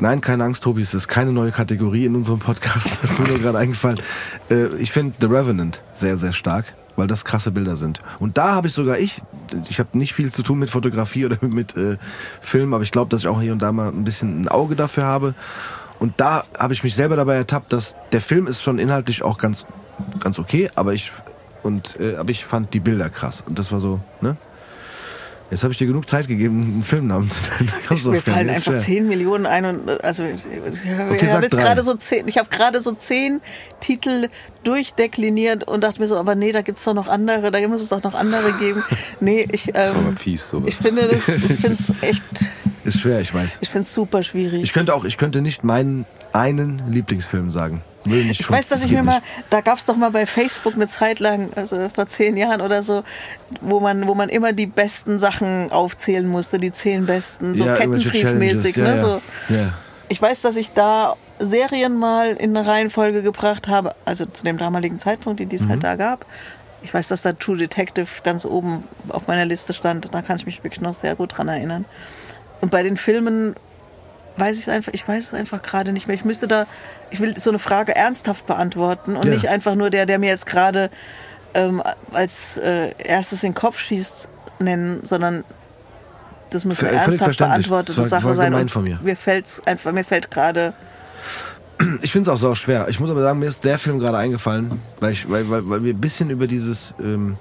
[0.00, 2.90] Nein, keine Angst, Tobi, es ist keine neue Kategorie in unserem Podcast.
[3.00, 4.02] Das ist mir nur gerade eingefallen.
[4.50, 8.02] Äh, Ich finde The Revenant sehr, sehr stark, weil das krasse Bilder sind.
[8.18, 9.22] Und da habe ich sogar ich,
[9.70, 11.96] ich habe nicht viel zu tun mit Fotografie oder mit äh,
[12.42, 14.76] Film, aber ich glaube, dass ich auch hier und da mal ein bisschen ein Auge
[14.76, 15.34] dafür habe.
[16.00, 19.38] Und da habe ich mich selber dabei ertappt, dass der Film ist schon inhaltlich auch
[19.38, 19.66] ganz,
[20.18, 21.12] ganz okay, aber ich
[21.62, 24.36] und äh, aber ich fand die Bilder krass und das war so, ne?
[25.50, 27.72] Jetzt habe ich dir genug Zeit gegeben, einen Filmnamen zu nennen.
[28.12, 28.80] Mir fallen ist einfach schwer.
[28.80, 32.48] 10 Millionen ein und äh, also ich, ich habe jetzt gerade so zehn, ich habe
[32.48, 33.40] gerade so zehn
[33.80, 34.28] Titel
[34.62, 37.88] durchdekliniert und dachte mir so, aber nee, da gibt's doch noch andere, da muss es
[37.88, 38.82] doch noch andere geben.
[39.20, 40.68] Nee, ich Das ist aber ähm, fies, sowas.
[40.68, 42.22] ich finde das, ich finde es echt,
[42.84, 43.58] Ist schwer, ich weiß.
[43.60, 44.62] ich finde es super schwierig.
[44.62, 47.82] Ich könnte auch, ich könnte nicht meinen einen Lieblingsfilm sagen.
[48.04, 49.20] Nicht Ich weiß, dass das ich mir mal,
[49.50, 52.82] da gab es doch mal bei Facebook eine Zeit lang, also vor zehn Jahren oder
[52.82, 53.02] so,
[53.60, 57.74] wo man, wo man immer die besten Sachen aufzählen musste, die zehn besten, so Ja,
[57.76, 58.74] Kettenbriefmäßig.
[58.74, 58.84] Challenges, Ne?
[58.84, 59.54] ja, So.
[59.54, 59.56] ja.
[59.60, 59.72] Ja.
[60.08, 64.58] Ich weiß, dass ich da Serien mal in eine Reihenfolge gebracht habe, also zu dem
[64.58, 65.68] damaligen Zeitpunkt, die es Mhm.
[65.70, 66.26] halt da gab.
[66.82, 70.08] Ich weiß, dass da True Detective ganz oben auf meiner Liste stand.
[70.12, 71.84] Da kann ich mich wirklich noch sehr gut dran erinnern.
[72.62, 73.54] Und bei den Filmen
[74.36, 76.14] weiß ich es einfach, ich weiß es einfach gerade nicht mehr.
[76.16, 76.66] Ich müsste da,
[77.10, 79.32] ich will so eine Frage ernsthaft beantworten und Ja.
[79.34, 80.90] nicht einfach nur der, der mir jetzt gerade
[81.54, 81.82] ähm,
[82.12, 84.28] als äh, erstes in den Kopf schießt,
[84.60, 85.44] nennen, sondern
[86.50, 88.68] das muss eine ernsthaft beantwortete Sache war sein.
[88.68, 88.98] von mir.
[89.02, 90.72] Mir fällt's einfach, mir fällt gerade
[92.02, 92.86] Ich finde es auch so schwer.
[92.88, 95.82] Ich muss aber sagen, mir ist der Film gerade eingefallen, weil, ich, weil, weil, weil
[95.84, 97.36] wir ein bisschen über dieses ähm,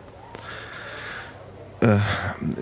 [1.81, 1.97] äh,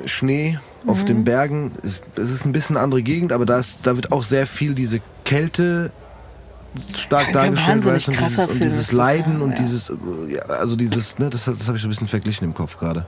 [0.07, 1.05] Schnee auf Mhm.
[1.05, 4.11] den Bergen, es, es ist ein bisschen eine andere Gegend, aber da, ist, da wird
[4.11, 5.91] auch sehr viel diese Kälte
[6.95, 9.57] stark Ein dargestellt, wahnsinnig weißt und dieses, krasser und dieses Leiden ja, und ja.
[9.57, 9.91] dieses,
[10.29, 13.05] ja, also dieses, ne, das, das habe ich so ein bisschen verglichen im Kopf gerade.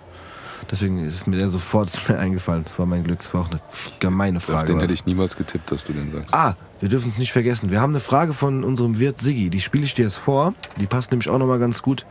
[0.70, 2.64] Deswegen ist mir der sofort schnell eingefallen.
[2.64, 3.22] Das war mein Glück.
[3.24, 3.60] Das war auch eine
[4.00, 4.60] gemeine Frage.
[4.60, 6.34] Auf den hätte ich niemals getippt, dass du den sagst.
[6.34, 7.72] Ah, wir dürfen es nicht vergessen.
[7.72, 9.50] Wir haben eine Frage von unserem Wirt Siggi.
[9.50, 10.54] Die spiele ich dir jetzt vor.
[10.80, 12.06] Die passt nämlich auch nochmal ganz gut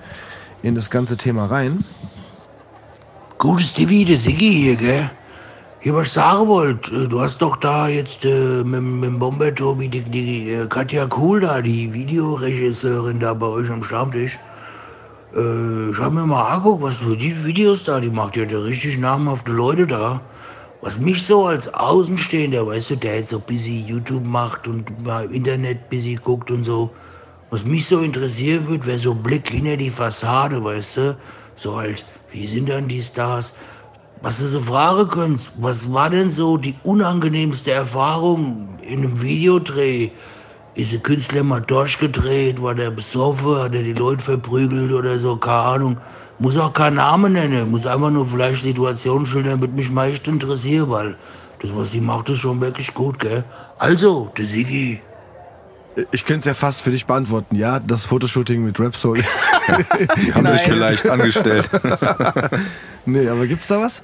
[0.63, 1.85] in das ganze Thema rein.
[3.39, 5.11] Gutes Stevie, der Siggi hier, gell?
[5.89, 9.19] Hier, was ich sagen wollte, äh, du hast doch da jetzt äh, mit, mit dem
[9.19, 14.39] Bomber Tobi die, die äh, Katja Kuhl da, die Videoregisseurin da bei euch am Stammtisch.
[15.35, 18.99] Äh, ich hab mir mal angeguckt, was für die Videos da, die macht ja richtig
[18.99, 20.21] namhafte Leute da.
[20.83, 25.25] Was mich so als Außenstehender, weißt du, der jetzt so busy YouTube macht und mal
[25.25, 26.91] im Internet busy guckt und so,
[27.49, 31.17] was mich so interessieren würde, wäre so ein Blick hinter die Fassade, weißt du?
[31.57, 33.55] So halt, wie sind dann die Stars?
[34.21, 40.11] Was du so fragen könntest, was war denn so die unangenehmste Erfahrung in einem Videodreh?
[40.75, 45.37] Ist der Künstler mal durchgedreht, war der besoffen, hat er die Leute verprügelt oder so,
[45.37, 45.97] keine Ahnung.
[46.41, 50.27] Muss auch keinen Namen nennen, muss einfach nur vielleicht Situationen schildern, wird mich mal echt
[50.27, 51.17] interessieren, weil
[51.61, 53.45] das, was die macht, ist schon wirklich gut, gell?
[53.79, 55.01] Also, der Sigi.
[56.11, 57.57] Ich könnte es ja fast für dich beantworten.
[57.57, 59.19] Ja, das Fotoshooting mit Rapsoul.
[60.17, 61.69] Die haben sich vielleicht angestellt.
[63.07, 64.03] nee, aber gibt's da was?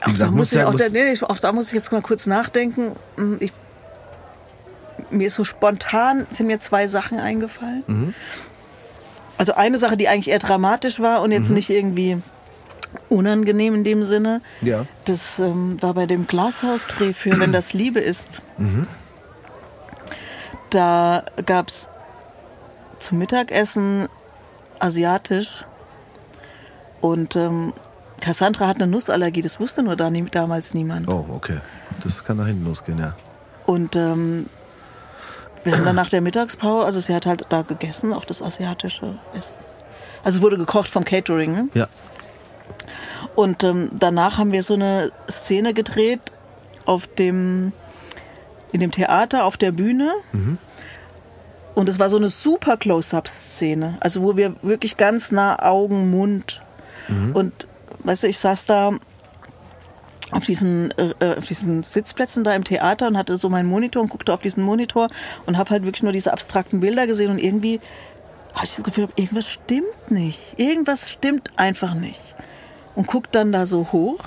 [0.00, 1.74] Auch gesagt, da, muss ich, ja- auch, muss- da, nee, ich- auch da muss ich
[1.74, 2.92] jetzt mal kurz nachdenken.
[3.16, 3.52] Hm, Ich,
[5.10, 7.82] mir ist so spontan, sind mir zwei Sachen eingefallen.
[7.86, 8.14] Mhm.
[9.38, 11.36] Also eine Sache, die eigentlich eher dramatisch war und Mhm.
[11.36, 12.18] jetzt nicht irgendwie
[13.08, 14.40] unangenehm in dem Sinne.
[14.60, 14.86] Ja.
[15.04, 18.40] Das ähm, war bei dem Glashausdreh für Wenn das Liebe ist.
[20.70, 21.88] Da gab es
[22.98, 24.08] zum Mittagessen
[24.78, 25.64] asiatisch
[27.00, 27.72] und ähm,
[28.20, 31.08] Cassandra hat eine Nussallergie, das wusste nur da nie, damals niemand.
[31.08, 31.60] Oh, okay.
[32.02, 33.14] Das kann nach hinten losgehen, ja.
[33.66, 34.46] Und ähm,
[35.64, 39.18] wir haben dann nach der Mittagspause, also sie hat halt da gegessen, auch das asiatische
[39.36, 39.56] Essen.
[40.24, 41.52] Also wurde gekocht vom Catering.
[41.52, 41.68] Ne?
[41.74, 41.88] Ja.
[43.34, 46.20] Und ähm, danach haben wir so eine Szene gedreht
[46.86, 47.72] auf dem,
[48.72, 50.12] in dem Theater, auf der Bühne.
[51.74, 53.98] Und es war so eine super Close-Up-Szene.
[54.00, 56.60] Also wo wir wirklich ganz nah Augen, Mund.
[57.34, 57.66] Und
[58.04, 58.92] weißt du, ich saß da
[60.30, 64.02] auf diesen, äh, äh, auf diesen Sitzplätzen da im Theater und hatte so meinen Monitor
[64.02, 65.08] und guckte auf diesen Monitor
[65.46, 67.80] und habe halt wirklich nur diese abstrakten Bilder gesehen und irgendwie
[68.54, 70.58] hatte ich das Gefühl, irgendwas stimmt nicht.
[70.58, 72.20] Irgendwas stimmt einfach nicht.
[72.94, 74.24] Und guck dann da so hoch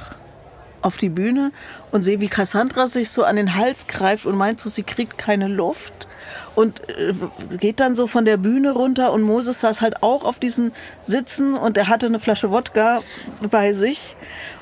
[0.82, 1.52] auf die Bühne
[1.92, 5.18] und sehe, wie Cassandra sich so an den Hals greift und meint so, sie kriegt
[5.18, 6.08] keine Luft
[6.56, 7.14] und äh,
[7.58, 10.72] geht dann so von der Bühne runter und Moses saß halt auch auf diesen
[11.02, 13.02] Sitzen und er hatte eine Flasche Wodka
[13.50, 14.16] bei sich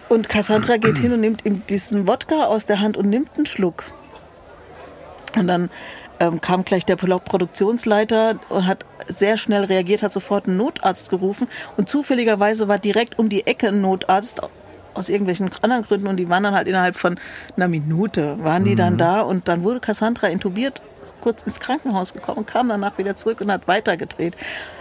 [0.07, 3.45] und Cassandra geht hin und nimmt ihm diesen Wodka aus der Hand und nimmt einen
[3.45, 3.83] Schluck.
[5.35, 5.69] Und dann
[6.19, 11.09] ähm, kam gleich der Pro- Produktionsleiter und hat sehr schnell reagiert, hat sofort einen Notarzt
[11.09, 11.47] gerufen
[11.77, 14.41] und zufälligerweise war direkt um die Ecke ein Notarzt
[14.93, 17.19] aus irgendwelchen anderen Gründen und die waren dann halt innerhalb von
[17.55, 20.81] einer Minute waren die dann da und dann wurde Cassandra intubiert,
[21.21, 24.35] kurz ins Krankenhaus gekommen, kam danach wieder zurück und hat weitergedreht.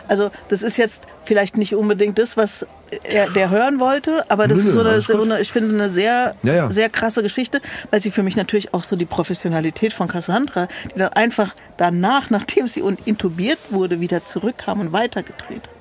[0.08, 2.66] Also das ist jetzt vielleicht nicht unbedingt das, was
[3.04, 5.90] er, der hören wollte, aber das Nö, ist so eine, so eine, ich finde eine
[5.90, 6.70] sehr, Ja, ja.
[6.70, 7.60] sehr krasse Geschichte,
[7.90, 12.30] weil sie für mich natürlich auch so die Professionalität von Cassandra, die dann einfach danach,
[12.30, 15.78] nachdem sie intubiert wurde, wieder zurückkam und weitergedreht hat.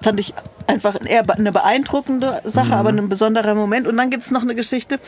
[0.00, 0.34] Fand ich
[0.66, 3.86] einfach eher eine beeindruckende Sache, aber ein besonderer Moment.
[3.86, 5.00] Und dann gibt es noch eine Geschichte,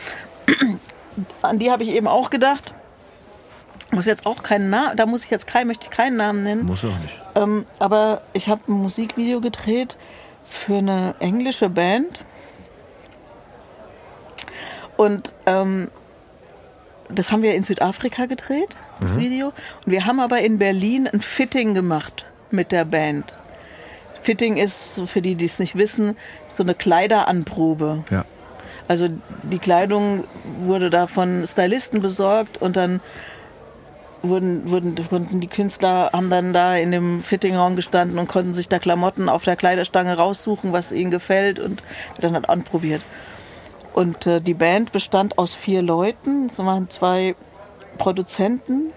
[1.41, 2.73] an die habe ich eben auch gedacht.
[3.91, 6.65] Muss jetzt auch keinen Namen, da muss ich jetzt keinen, möchte ich keinen Namen nennen.
[6.65, 7.17] Muss auch nicht.
[7.35, 9.97] Ähm, aber ich habe ein Musikvideo gedreht
[10.49, 12.23] für eine englische Band.
[14.95, 15.89] Und ähm,
[17.09, 19.47] das haben wir in Südafrika gedreht, das Video.
[19.85, 23.39] Und wir haben aber in Berlin ein Fitting gemacht mit der Band.
[24.21, 26.15] Fitting ist, für die, die es nicht wissen,
[26.49, 28.03] so eine Kleideranprobe.
[28.09, 28.25] Ja.
[28.87, 29.07] Also
[29.43, 30.25] die Kleidung
[30.63, 32.99] wurde da von Stylisten besorgt und dann
[34.21, 38.69] wurden, wurden, wurden die Künstler haben dann da in dem Fittingraum gestanden und konnten sich
[38.69, 41.81] da Klamotten auf der Kleiderstange raussuchen, was ihnen gefällt und
[42.19, 43.01] dann hat anprobiert.
[43.93, 46.47] Und äh, die Band bestand aus vier Leuten.
[46.47, 47.35] Es waren zwei
[47.97, 48.91] Produzenten,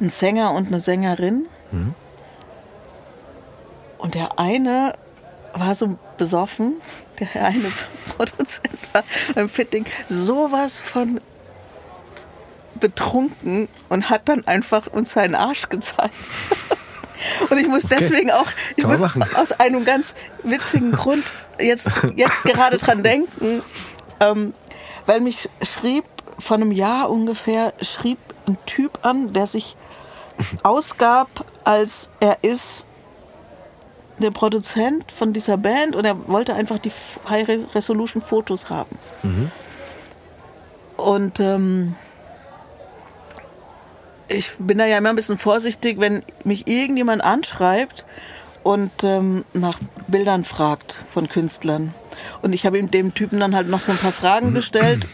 [0.00, 1.46] ein Sänger und eine Sängerin.
[4.00, 4.94] Und der eine
[5.52, 6.74] war so besoffen,
[7.18, 7.70] der eine
[8.16, 9.04] Produzent war
[9.34, 11.20] beim Fitting sowas von
[12.78, 16.14] betrunken und hat dann einfach uns seinen Arsch gezeigt.
[17.50, 18.46] Und ich muss deswegen auch,
[18.76, 19.22] ich muss machen.
[19.36, 21.24] aus einem ganz witzigen Grund
[21.58, 23.62] jetzt, jetzt gerade dran denken,
[24.20, 24.54] ähm,
[25.04, 26.04] weil mich schrieb,
[26.38, 29.76] vor einem Jahr ungefähr, schrieb ein Typ an, der sich
[30.62, 31.28] ausgab,
[31.64, 32.86] als er ist
[34.22, 36.92] der Produzent von dieser Band und er wollte einfach die
[37.28, 38.96] High Resolution Fotos haben.
[40.96, 41.94] Und ähm,
[44.28, 48.04] ich bin da ja immer ein bisschen vorsichtig, wenn mich irgendjemand anschreibt
[48.62, 51.94] und ähm, nach Bildern fragt von Künstlern.
[52.42, 55.06] Und ich habe ihm dem Typen dann halt noch so ein paar Fragen gestellt,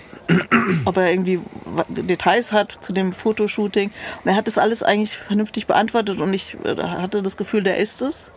[0.84, 1.40] ob er irgendwie
[1.88, 3.90] Details hat zu dem Fotoshooting.
[4.24, 7.78] Und er hat das alles eigentlich vernünftig beantwortet und ich äh, hatte das Gefühl, der
[7.78, 8.32] ist es.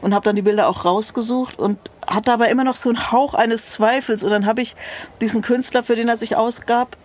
[0.00, 3.34] Und habe dann die Bilder auch rausgesucht und hatte aber immer noch so einen Hauch
[3.34, 4.22] eines Zweifels.
[4.22, 4.76] Und dann habe ich
[5.20, 6.96] diesen Künstler, für den er sich ausgab,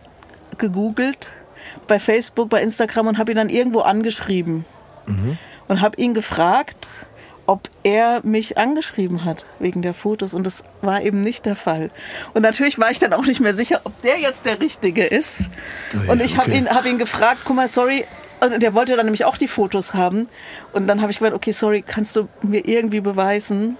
[0.58, 1.32] gegoogelt
[1.88, 4.66] bei Facebook, bei Instagram und habe ihn dann irgendwo angeschrieben
[5.68, 6.88] und habe ihn gefragt,
[7.46, 11.92] ob er mich angeschrieben hat wegen der Fotos und das war eben nicht der Fall.
[12.34, 15.50] Und natürlich war ich dann auch nicht mehr sicher, ob der jetzt der Richtige ist.
[15.94, 16.60] Oh ja, und ich habe okay.
[16.60, 18.06] ihn, hab ihn gefragt, guck mal, sorry,
[18.44, 20.28] also der wollte dann nämlich auch die Fotos haben
[20.74, 23.78] und dann habe ich gemeint, okay, sorry, kannst du mir irgendwie beweisen,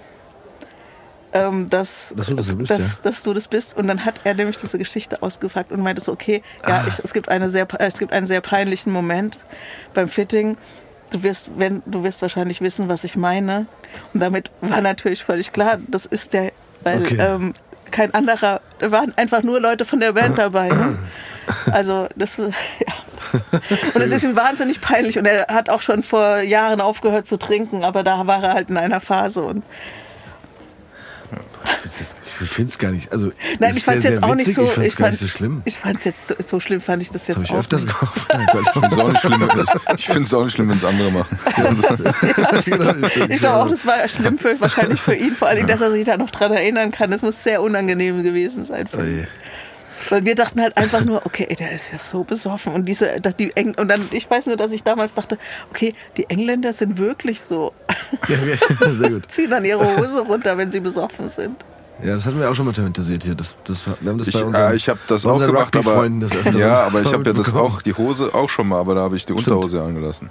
[1.34, 2.88] ähm, dass, Dass du das bist, dass, ja.
[3.02, 3.76] dass du das bist.
[3.76, 6.84] Und dann hat er nämlich diese Geschichte ausgepackt und meinte so, okay, ja, Ah.
[6.86, 9.36] ich, es, gibt eine sehr, es gibt einen sehr peinlichen Moment
[9.94, 10.56] beim Fitting.
[11.10, 13.66] Du wirst, wenn, du wirst wahrscheinlich wissen, was ich meine.
[14.12, 16.52] Und damit war natürlich völlig klar, das ist der,
[16.84, 17.18] weil Okay.
[17.20, 17.52] ähm,
[17.90, 20.68] kein anderer, da waren einfach nur Leute von der Band dabei.
[20.68, 20.96] Ne?
[21.72, 22.46] Also das, ja.
[23.94, 27.36] Und es ist ihm wahnsinnig peinlich und er hat auch schon vor Jahren aufgehört zu
[27.36, 29.62] trinken, aber da war er halt in einer Phase und
[32.40, 33.10] Ich finde es gar nicht.
[33.12, 34.64] Also, Nein, es ich fand es jetzt auch nicht so.
[34.64, 35.62] Ich fand es ich gar fand- nicht so schlimm.
[35.64, 37.94] Ich fand es jetzt so- schlimm, fand ich das Das jetzt auch öfters nicht.
[37.96, 38.66] Quatsch.
[38.66, 41.10] Ich finde es auch nicht schlimm, wenn- ich find's auch nicht schlimm, wenn es andere
[41.10, 41.38] machen.
[43.30, 46.04] Ich glaube auch, das war schlimm für, wahrscheinlich für ihn, vor allem, dass er sich
[46.04, 47.10] da noch dran erinnern kann.
[47.10, 48.86] Das muss sehr unangenehm gewesen sein.
[48.88, 49.26] Für Oh ihn.
[50.10, 52.72] Weil wir dachten halt einfach nur, okay, ey, der ist ja so besoffen.
[52.72, 55.38] Und diese, dass die Eng und dann, ich weiß nur, dass ich damals dachte,
[55.70, 57.72] okay, die Engländer sind wirklich so,
[58.28, 59.24] Ja, ja, sehr gut.
[59.30, 61.56] ziehen dann ihre Hose runter, wenn sie besoffen sind.
[62.02, 63.34] Ja, das hatten wir auch schon mal thematisiert hier.
[63.36, 66.06] Das, das, wir haben das Ich, bei unseren, äh, ich habe das auch gemacht, aber
[66.56, 69.16] ja, aber ich habe ja das auch die Hose auch schon mal, aber da habe
[69.16, 70.28] ich die Unterhose angelassen.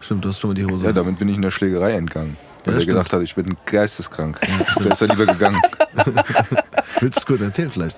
[0.00, 0.84] Stimmt, du hast schon mal die Hose.
[0.84, 2.96] Ja, damit bin ich in der Schlägerei entgangen, weil Ja, er stimmt.
[2.96, 4.40] gedacht hat, ich bin geisteskrank.
[4.78, 5.60] Der ist ja lieber gegangen.
[7.00, 7.96] Willst du es kurz erzählen vielleicht?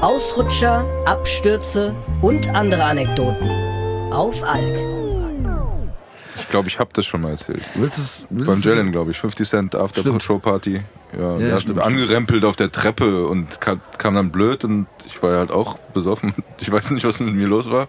[0.00, 3.50] Ausrutscher, Abstürze und andere Anekdoten.
[4.12, 4.78] Auf Alk.
[6.36, 7.62] Ich glaube, ich habe das schon mal erzählt.
[7.74, 8.22] Willst du es?
[8.30, 9.18] willst Beim du's- Jalen, glaube ich.
[9.18, 10.22] 50 Cent After Stimmt.
[10.22, 10.82] Show Party.
[11.18, 11.80] Ja, Ja, ja stimmt.
[11.82, 16.32] angerempelt auf der Treppe und kam, kam dann blöd und ich war halt auch besoffen.
[16.60, 17.88] Ich weiß nicht, was mit mir los war.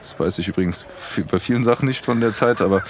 [0.00, 0.86] Das weiß ich übrigens
[1.30, 2.82] bei vielen Sachen nicht von der Zeit, aber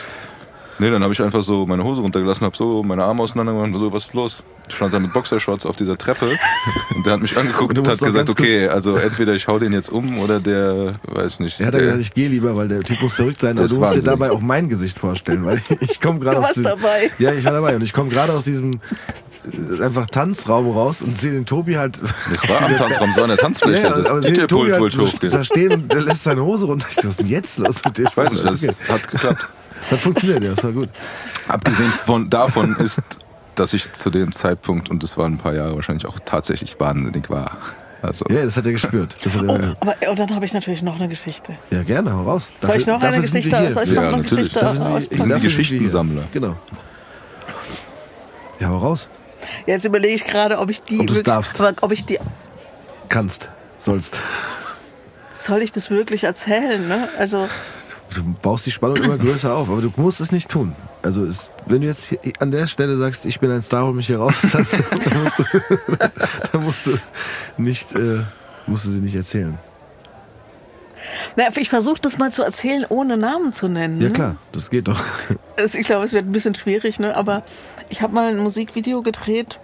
[0.78, 3.72] nee, dann habe ich einfach so meine Hose runtergelassen, habe so meine Arme auseinander gemacht
[3.72, 4.42] und so, was ist los?
[4.68, 6.26] Ich stand da mit Boxershorts auf dieser Treppe
[6.94, 9.90] und der hat mich angeguckt Und hat gesagt, okay, also entweder ich hau den jetzt
[9.90, 11.60] um oder der, weiß nicht.
[11.60, 13.52] Er hat der, gesagt, ich gehe lieber, weil der Typ muss verrückt sein.
[13.52, 16.40] Aber Das du musst dir dabei auch mein Gesicht vorstellen, weil ich komme gerade Du
[16.40, 17.10] aus warst diesem, dabei.
[17.18, 21.16] Ja, ich war dabei und ich komme gerade aus diesem äh, einfach Tanzraum raus und
[21.16, 22.00] sehe den Tobi halt.
[22.30, 23.82] das war am Tanzraum, so an der Tanzfläche.
[23.82, 26.86] Ja, das aber DJ-Pult Tobi halt so da stehen und der lässt seine Hose runter.
[26.88, 28.06] Ich dachte, was ist denn jetzt los mit dir?
[28.08, 28.92] Ich weiß nicht, das okay.
[28.92, 29.52] hat geklappt.
[29.90, 30.88] Das hat funktioniert, ja, das war gut.
[31.48, 33.00] Abgesehen von, davon ist,
[33.54, 37.30] dass ich zu dem Zeitpunkt, und das waren ein paar Jahre wahrscheinlich auch tatsächlich wahnsinnig
[37.30, 37.58] war.
[38.02, 39.16] Also, Ja, das hat er gespürt.
[39.22, 41.54] Das hat er Oh, aber und dann habe ich natürlich noch eine Geschichte.
[41.70, 42.50] Ja, gerne, hau raus.
[42.60, 43.74] Soll ich noch eine dafür sind Geschichte?
[43.74, 44.30] Soll ich noch Ja, eine natürlich.
[44.52, 45.00] Geschichte Dafür sind auspacken?
[45.08, 46.22] sind die dafür Geschichtensammler.
[46.32, 46.56] Genau.
[48.60, 49.08] Ja, hau raus.
[49.66, 51.60] Jetzt überlege ich gerade, ob ich die Ob wirklich, darfst.
[51.60, 52.18] ob ich die,
[53.08, 53.48] Kannst,
[53.78, 54.18] sollst.
[55.34, 56.86] soll ich das wirklich erzählen?
[56.88, 57.08] Ne?
[57.18, 57.48] Also
[58.14, 60.74] Du baust die Spannung immer größer auf, aber du musst es nicht tun.
[61.02, 63.92] Also es, wenn du jetzt hier an der Stelle sagst, ich bin ein Star, hol
[63.92, 64.66] mich hier raus, dann,
[65.04, 65.44] dann, musst, du,
[66.52, 66.98] dann musst du
[67.56, 68.20] nicht, äh,
[68.66, 69.58] musst du sie nicht erzählen.
[71.36, 74.00] Na, ich versuche das mal zu erzählen, ohne Namen zu nennen.
[74.00, 75.02] Ja klar, das geht doch.
[75.56, 77.16] Ich glaube, es wird ein bisschen schwierig, ne?
[77.16, 77.42] aber
[77.88, 79.58] ich habe mal ein Musikvideo gedreht.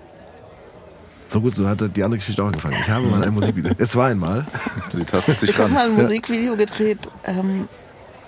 [1.29, 2.77] So gut, so hat die andere Geschichte auch angefangen.
[2.81, 3.73] Ich habe mal ein Musikvideo.
[3.79, 4.47] Es war einmal.
[4.93, 7.69] die sich Ich habe mal ein Musikvideo gedreht ähm,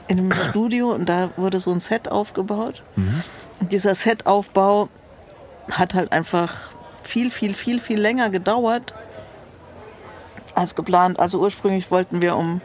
[0.08, 2.82] in einem Studio und da wurde so ein Set aufgebaut.
[3.60, 4.88] Und dieser Setaufbau
[5.70, 6.72] hat halt einfach
[7.02, 8.94] viel, viel, viel, viel länger gedauert
[10.54, 11.18] als geplant.
[11.18, 12.60] Also ursprünglich wollten wir um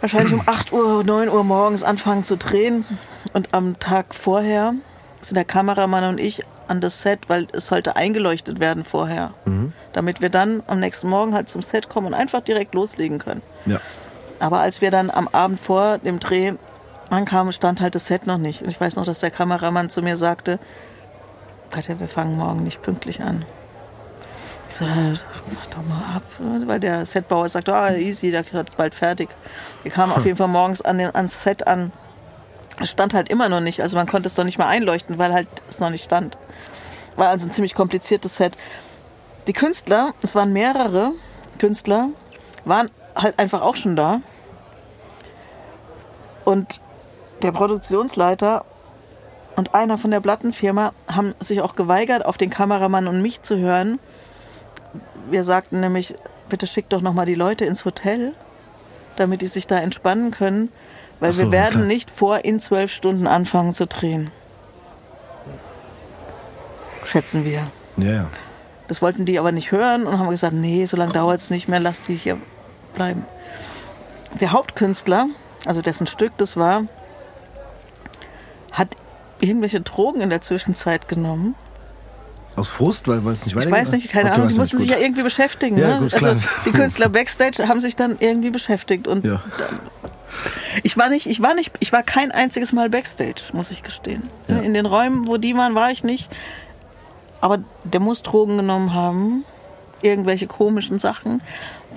[0.00, 2.84] wahrscheinlich um 8 Uhr, 9 Uhr morgens anfangen zu drehen.
[3.32, 4.74] Und am Tag vorher
[5.20, 9.34] sind der Kameramann und ich an das Set, weil es sollte eingeleuchtet werden vorher.
[9.92, 13.42] Damit wir dann am nächsten Morgen halt zum Set kommen und einfach direkt loslegen können.
[13.66, 13.80] Ja.
[14.40, 16.54] Aber als wir dann am Abend vor dem Dreh
[17.10, 18.62] ankamen, stand halt das Set noch nicht.
[18.62, 20.58] Und ich weiß noch, dass der Kameramann zu mir sagte,
[21.70, 23.44] Katja, wir fangen morgen nicht pünktlich an.
[24.68, 26.22] Ich so, mach doch mal ab.
[26.38, 29.28] Weil der Setbauer sagte, ah, easy, hat es bald fertig.
[29.82, 31.92] Wir kamen auf jeden Fall morgens an den, ans Set an.
[32.80, 33.82] Es stand halt immer noch nicht.
[33.82, 36.38] Also man konnte es doch nicht mal einleuchten, weil halt es noch nicht stand.
[37.16, 38.56] War also ein ziemlich kompliziertes Set.
[39.46, 41.12] Die Künstler, es waren mehrere
[41.58, 42.10] Künstler,
[42.64, 44.20] waren halt einfach auch schon da.
[46.44, 46.80] Und
[47.42, 48.64] der Produktionsleiter
[49.56, 53.58] und einer von der Plattenfirma haben sich auch geweigert, auf den Kameramann und mich zu
[53.58, 53.98] hören.
[55.30, 56.14] Wir sagten nämlich,
[56.48, 58.34] bitte schickt doch noch mal die Leute ins Hotel,
[59.16, 60.70] damit die sich da entspannen können,
[61.20, 61.84] weil so, wir werden klar.
[61.84, 64.30] nicht vor in zwölf Stunden anfangen zu drehen.
[67.04, 67.66] Schätzen wir.
[67.96, 68.30] Ja, ja.
[68.86, 71.68] Das wollten die aber nicht hören und haben gesagt, nee, so lange dauert es nicht
[71.68, 72.38] mehr, lasst die hier
[72.98, 73.24] bleiben.
[74.40, 75.26] Der Hauptkünstler,
[75.64, 76.84] also dessen Stück das war,
[78.72, 78.96] hat
[79.40, 81.54] irgendwelche Drogen in der Zwischenzeit genommen.
[82.56, 83.72] Aus Frust, weil es nicht Ich weitergeht?
[83.72, 85.78] weiß nicht, keine Okay, Ahnung, die mussten sich ja irgendwie beschäftigen.
[85.78, 86.08] Ja, ne?
[86.10, 89.40] gut, also die Künstler Backstage haben sich dann irgendwie beschäftigt und Ja.
[90.82, 94.24] ich war nicht, ich war nicht, ich war kein einziges Mal Backstage, muss ich gestehen.
[94.48, 94.58] Ja.
[94.58, 96.28] In den Räumen, wo die waren, war ich nicht.
[97.40, 99.44] Aber der muss Drogen genommen haben,
[100.02, 101.40] irgendwelche komischen Sachen.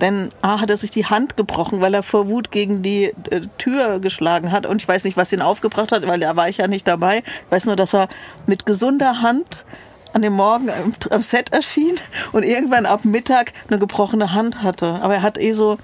[0.00, 3.42] Denn A hat er sich die Hand gebrochen, weil er vor Wut gegen die äh,
[3.58, 4.66] Tür geschlagen hat.
[4.66, 7.18] Und ich weiß nicht, was ihn aufgebracht hat, weil da war ich ja nicht dabei.
[7.18, 8.08] Ich weiß nur, dass er
[8.46, 9.64] mit gesunder Hand
[10.12, 11.96] an dem Morgen am, am Set erschien
[12.32, 15.00] und irgendwann ab Mittag eine gebrochene Hand hatte.
[15.02, 15.78] Aber er hat eh so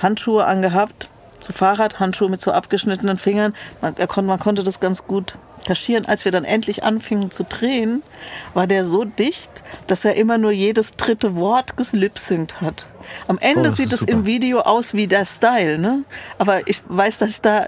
[0.00, 1.08] Handschuhe angehabt,
[1.40, 3.54] so Fahrradhandschuhe mit so abgeschnittenen Fingern.
[3.80, 6.06] Man, er kon, man konnte das ganz gut kaschieren.
[6.06, 8.02] Als wir dann endlich anfingen zu drehen,
[8.54, 12.86] war der so dicht, dass er immer nur jedes dritte Wort geslipsynkt hat.
[13.28, 14.12] Am Oh, Ende das sieht es super.
[14.12, 16.04] im Video aus wie der Style, ne?
[16.38, 17.66] Aber ich weiß, dass ich da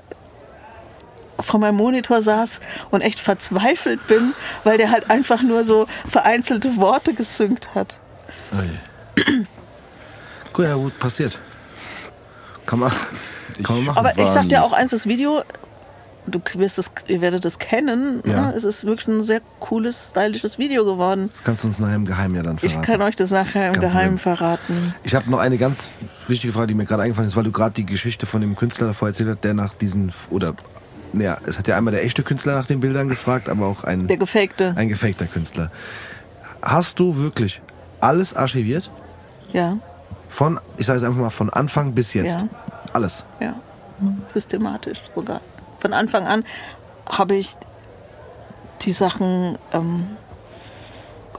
[1.40, 2.60] vor meinem Monitor saß
[2.90, 7.96] und echt verzweifelt bin, weil der halt einfach nur so vereinzelte Worte gesynkt hat.
[10.52, 11.40] Gut, ja gut, passiert.
[12.66, 12.92] Kann man,
[13.62, 13.98] kann man machen.
[13.98, 15.42] Aber ich sag dir auch eins, das Video,
[16.26, 18.48] du wirst das, ihr werdet das kennen, Ja.
[18.48, 18.54] ne?
[18.56, 21.30] es ist wirklich ein sehr cooles, stylisches Video geworden.
[21.32, 22.86] Das kannst du uns nachher im Geheimen ja dann Ich verraten.
[22.86, 24.94] kann euch das nachher im Geheimen verraten.
[25.02, 25.84] Ich habe noch eine ganz
[26.28, 28.86] wichtige Frage, die mir gerade eingefallen ist, weil du gerade die Geschichte von dem Künstler
[28.86, 30.54] davor erzählt hast, der nach diesen, oder,
[31.12, 34.06] ja, es hat ja einmal der echte Künstler nach den Bildern gefragt, aber auch ein,
[34.08, 34.72] Der gefakte.
[34.76, 35.70] ein gefakter Künstler.
[36.62, 37.60] Hast du wirklich
[38.00, 38.90] alles archiviert?
[39.52, 39.76] Ja,
[40.28, 42.30] Von, ich sage es einfach mal, von Anfang bis jetzt?
[42.34, 42.48] Ja.
[42.92, 43.24] Alles.
[43.40, 43.54] ja.
[44.28, 45.40] Systematisch sogar.
[45.84, 46.44] Von Anfang an
[47.06, 47.54] habe ich
[48.80, 50.16] die Sachen ähm,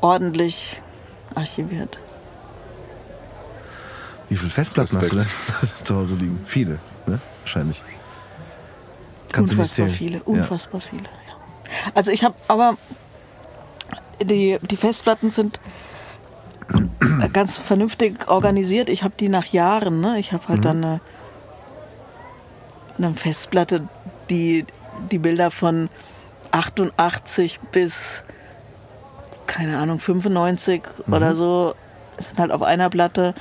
[0.01, 0.79] ordentlich
[1.33, 1.97] archiviert.
[4.29, 5.25] Wie viele Festplatten hast du denn
[5.83, 6.39] zu Hause liegen?
[6.45, 6.77] Viele,
[7.07, 7.19] ne?
[7.41, 7.81] Wahrscheinlich.
[9.31, 9.89] Kannst du nicht unfassbar zählen.
[9.97, 11.03] viele, unfassbar viele.
[11.05, 11.91] Ja.
[11.95, 12.77] Also ich habe aber
[14.21, 15.59] die, die Festplatten sind
[17.33, 18.89] ganz vernünftig organisiert.
[18.89, 20.01] Ich habe die nach Jahren.
[20.01, 20.19] Ne?
[20.19, 20.63] Ich habe halt Mhm.
[20.63, 21.01] dann eine,
[22.99, 23.87] eine Festplatte,
[24.29, 24.65] die
[25.11, 25.89] die Bilder von
[26.51, 28.23] 88 bis
[29.47, 31.13] keine Ahnung 95 Mhm.
[31.13, 31.75] oder so
[32.17, 33.33] sind halt auf einer Platte.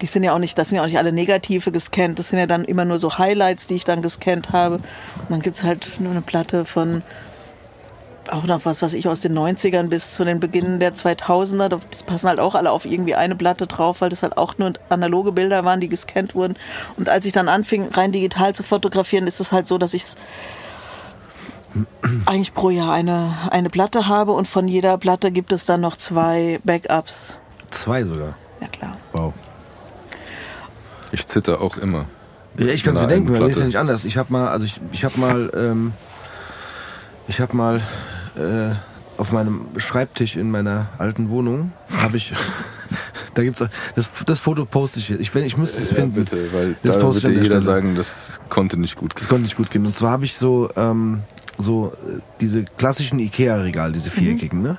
[0.00, 2.18] Die sind ja auch nicht, das sind ja auch nicht alle Negative gescannt.
[2.18, 4.76] Das sind ja dann immer nur so Highlights, die ich dann gescannt habe.
[4.76, 7.02] Und dann gibt's halt nur eine Platte von
[8.30, 11.68] auch noch was, was ich aus den 90ern bis zu den Beginnen der 2000er.
[11.68, 14.72] Das passen halt auch alle auf irgendwie eine Platte drauf, weil das halt auch nur
[14.88, 16.56] analoge Bilder waren, die gescannt wurden.
[16.96, 20.04] Und als ich dann anfing, rein digital zu fotografieren, ist es halt so, dass ich
[22.26, 25.96] eigentlich pro Jahr eine, eine Platte habe und von jeder Platte gibt es dann noch
[25.96, 27.38] zwei Backups.
[27.70, 28.34] Zwei sogar.
[28.60, 28.96] Ja klar.
[29.12, 29.32] Wow.
[31.10, 32.06] Ich zitter auch immer.
[32.58, 34.04] Ja, ich kann es Bei mir denken, mir ist ja nicht anders.
[34.04, 35.92] Ich habe mal, also ich, ich habe mal, ähm,
[37.28, 37.80] ich habe mal
[38.36, 38.74] äh,
[39.18, 42.32] auf meinem Schreibtisch in meiner alten Wohnung habe ich,
[43.34, 43.62] da gibt's
[43.94, 45.08] das, das Foto poste ich.
[45.10, 45.20] jetzt.
[45.20, 46.14] Ich, ich müsste es Ja, finden.
[46.14, 47.60] bitte, weil Das da würde jeder Stelle.
[47.60, 49.86] sagen, das konnte nicht gut Das konnte nicht gut gehen.
[49.86, 51.20] Und zwar habe ich so, ähm,
[51.58, 54.78] so äh, diese klassischen Ikea-Regale, diese viereckigen, ne?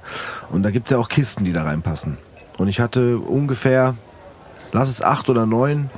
[0.50, 2.18] Und da gibt's ja auch Kisten, die da reinpassen.
[2.58, 3.96] Und ich hatte ungefähr,
[4.72, 5.90] lass es acht oder neun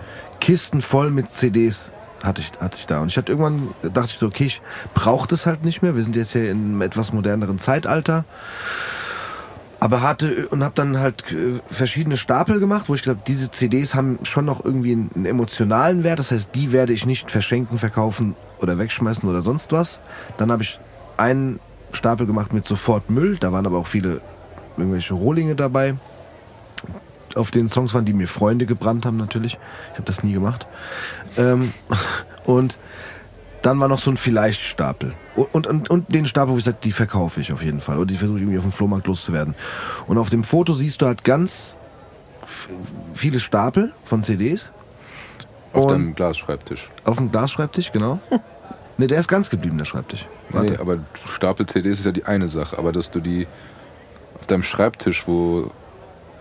[0.41, 1.91] Kisten voll mit CDs
[2.23, 3.01] hatte ich, hatte ich da.
[3.01, 4.61] Und ich hatte irgendwann, dachte ich so, okay, ich
[4.93, 5.95] brauche das halt nicht mehr.
[5.95, 8.25] Wir sind jetzt hier in einem etwas moderneren Zeitalter.
[9.79, 13.93] Aber hatte und habe dann halt äh, verschiedene Stapel gemacht, wo ich glaube, diese CDs
[13.93, 16.19] haben schon noch irgendwie einen, einen emotionalen Wert.
[16.19, 19.99] Das heißt, die werde ich nicht verschenken, verkaufen oder wegschmeißen oder sonst was.
[20.37, 20.79] Dann habe ich
[21.17, 21.59] einen
[21.91, 23.37] Stapel gemacht mit sofort Müll.
[23.37, 24.21] Da waren aber auch viele
[24.77, 25.95] irgendwelche Rohlinge dabei.
[27.35, 29.57] Auf den Songs waren, die mir Freunde gebrannt haben natürlich.
[29.91, 30.67] Ich habe das nie gemacht.
[31.37, 31.73] Ähm,
[32.45, 32.77] und
[33.61, 35.13] dann war noch so ein Vielleicht-Stapel.
[35.51, 37.97] Und, und, und den Stapel, wo ich sage, die verkaufe ich auf jeden Fall.
[37.97, 39.55] Oder die versuche ich irgendwie auf dem Flohmarkt loszuwerden.
[40.07, 41.75] Und auf dem Foto siehst du halt ganz
[43.13, 44.71] viele Stapel von CDs.
[45.73, 46.89] Auf deinem Glasschreibtisch.
[47.03, 48.19] Auf dem Glasschreibtisch, genau.
[48.97, 50.25] Ne, der ist ganz geblieben, der Schreibtisch.
[50.51, 50.71] Warte.
[50.71, 53.45] Nee, aber Stapel CDs ist ja die eine Sache, aber dass du die
[54.39, 55.69] auf deinem Schreibtisch, wo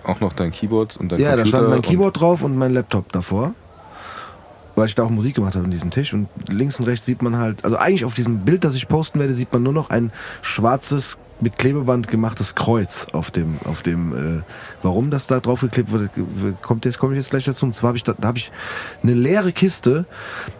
[0.05, 2.73] auch noch dein Keyboard und dein ja, da Computer stand mein Keyboard drauf und mein
[2.73, 3.55] Laptop davor.
[4.77, 6.13] Weil ich da auch Musik gemacht habe an diesem Tisch.
[6.13, 9.21] Und links und rechts sieht man halt, also eigentlich auf diesem Bild, das ich posten
[9.21, 10.11] werde, sieht man nur noch ein
[10.43, 14.43] schwarzes, mit Klebeband gemachtes Kreuz auf dem, auf dem, äh,
[14.83, 16.11] warum das da drauf geklebt wurde,
[16.63, 17.67] kommt jetzt, komme ich jetzt gleich dazu.
[17.67, 18.51] Und zwar habe ich, da, da habe ich
[19.03, 20.07] eine leere Kiste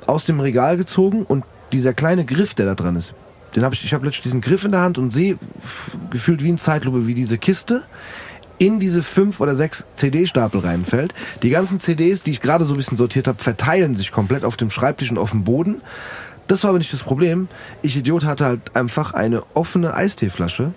[0.07, 3.15] aus dem Regal gezogen und dieser kleine Griff, der da dran ist,
[3.55, 5.39] den habe ich, ich habe letztlich diesen Griff in der Hand und sehe
[6.11, 7.83] gefühlt wie in Zeitlupe, wie diese Kiste
[8.59, 11.15] in diese fünf oder sechs CD-Stapel reinfällt.
[11.43, 14.57] Die ganzen CDs, die ich gerade so ein bisschen sortiert habe, verteilen sich komplett auf
[14.57, 15.83] dem Schreibtisch und auf dem Boden.
[16.47, 17.49] Das war aber nicht das Problem.
[17.83, 20.73] Ich Idiot hatte halt einfach eine offene Eisteeflasche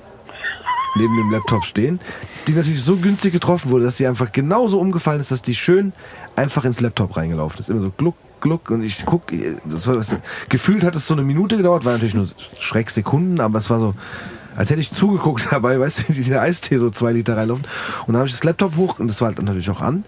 [0.95, 1.99] neben dem Laptop stehen,
[2.47, 5.93] die natürlich so günstig getroffen wurde, dass die einfach genauso umgefallen ist, dass die schön
[6.35, 7.69] einfach ins Laptop reingelaufen ist.
[7.69, 9.23] Immer so gluck, gluck und ich guck,
[9.65, 10.15] das war das,
[10.49, 12.27] gefühlt hat es so eine Minute gedauert, war natürlich nur
[12.59, 13.93] Schrecksekunden, aber es war so,
[14.57, 17.65] als hätte ich zugeguckt dabei, weißt du, wie dieser Eistee so zwei Liter reinlaufen.
[18.01, 19.97] Und dann habe ich das Laptop hoch, und das war halt natürlich auch an.
[19.97, 20.05] Und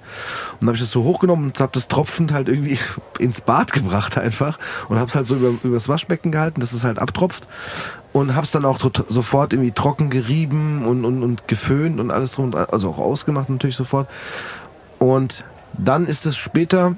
[0.62, 2.78] dann habe ich das so hochgenommen und habe das tropfend halt irgendwie
[3.20, 4.60] ins Bad gebracht einfach.
[4.90, 7.48] Und habe es halt so über, übers Waschbecken gehalten, dass es halt abtropft.
[8.12, 12.32] Und habe es dann auch sofort irgendwie trocken gerieben und, und, und geföhnt und alles
[12.32, 14.10] drum, also auch ausgemacht natürlich sofort.
[14.98, 15.44] Und
[15.78, 16.96] dann ist es später,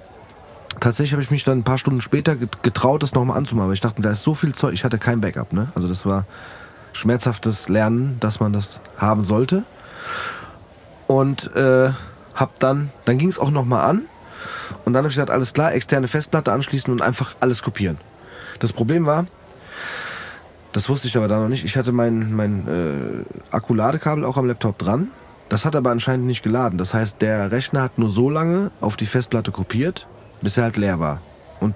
[0.80, 3.68] tatsächlich habe ich mich dann ein paar Stunden später get- getraut, das nochmal anzumachen.
[3.68, 5.68] Weil ich dachte, da ist so viel Zeug, ich hatte kein Backup, ne?
[5.76, 6.26] Also das war
[6.93, 9.63] schmerzhaftes Lernen, dass man das haben sollte.
[11.07, 11.91] Und äh,
[12.35, 14.01] hab dann, dann ging es auch nochmal an.
[14.85, 17.97] Und dann habe ich gesagt, alles klar, externe Festplatte anschließen und einfach alles kopieren.
[18.59, 19.26] Das Problem war,
[20.72, 24.45] das wusste ich aber da noch nicht, ich hatte mein, mein äh, Akkuladekabel auch am
[24.45, 25.09] Laptop dran.
[25.49, 26.77] Das hat aber anscheinend nicht geladen.
[26.77, 30.07] Das heißt, der Rechner hat nur so lange auf die Festplatte kopiert,
[30.41, 31.22] bis er halt leer war.
[31.59, 31.76] Und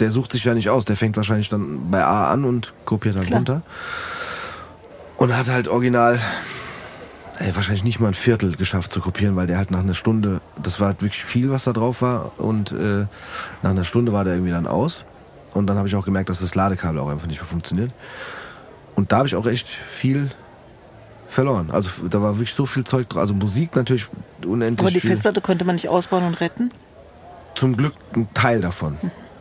[0.00, 0.86] der sucht sich ja nicht aus.
[0.86, 3.38] Der fängt wahrscheinlich dann bei A an und kopiert halt Klar.
[3.38, 3.62] runter.
[5.20, 6.18] Und hat halt original
[7.40, 10.40] ey, wahrscheinlich nicht mal ein Viertel geschafft zu kopieren, weil der halt nach einer Stunde,
[10.62, 12.32] das war halt wirklich viel, was da drauf war.
[12.38, 13.06] Und äh,
[13.62, 15.04] nach einer Stunde war der irgendwie dann aus.
[15.52, 17.90] Und dann habe ich auch gemerkt, dass das Ladekabel auch einfach nicht mehr funktioniert.
[18.94, 20.30] Und da habe ich auch echt viel
[21.28, 21.70] verloren.
[21.70, 23.20] Also da war wirklich so viel Zeug drauf.
[23.20, 24.06] Also Musik natürlich
[24.42, 25.10] unendlich Aber die viel.
[25.10, 26.70] Festplatte konnte man nicht ausbauen und retten.
[27.54, 28.96] Zum Glück ein Teil davon.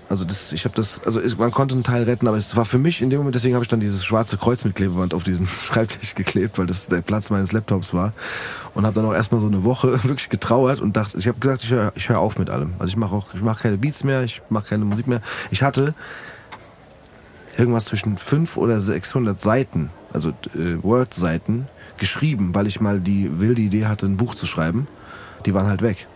[0.10, 2.65] Also das, ich habe das, also es- man konnte einen Teil retten, aber es war
[2.65, 5.23] für mich in dem Moment, deswegen habe ich dann dieses schwarze Kreuz mit Klebeband auf
[5.23, 8.14] diesen Schreibtisch geklebt, weil das der Platz meines Laptops war.
[8.73, 11.64] Und habe dann auch erstmal so eine Woche wirklich getrauert und dachte, ich habe gesagt,
[11.64, 12.73] ich höre hör auf mit allem.
[12.80, 15.22] Also ich mache auch, ich mache keine Beats mehr, ich mache keine Musik mehr.
[15.52, 15.94] Ich hatte
[17.57, 21.68] irgendwas zwischen 5 oder 600 Seiten, also äh, Word-Seiten,
[21.98, 24.88] geschrieben, weil ich mal die wilde Idee hatte, ein Buch zu schreiben.
[25.45, 26.07] Die waren halt weg.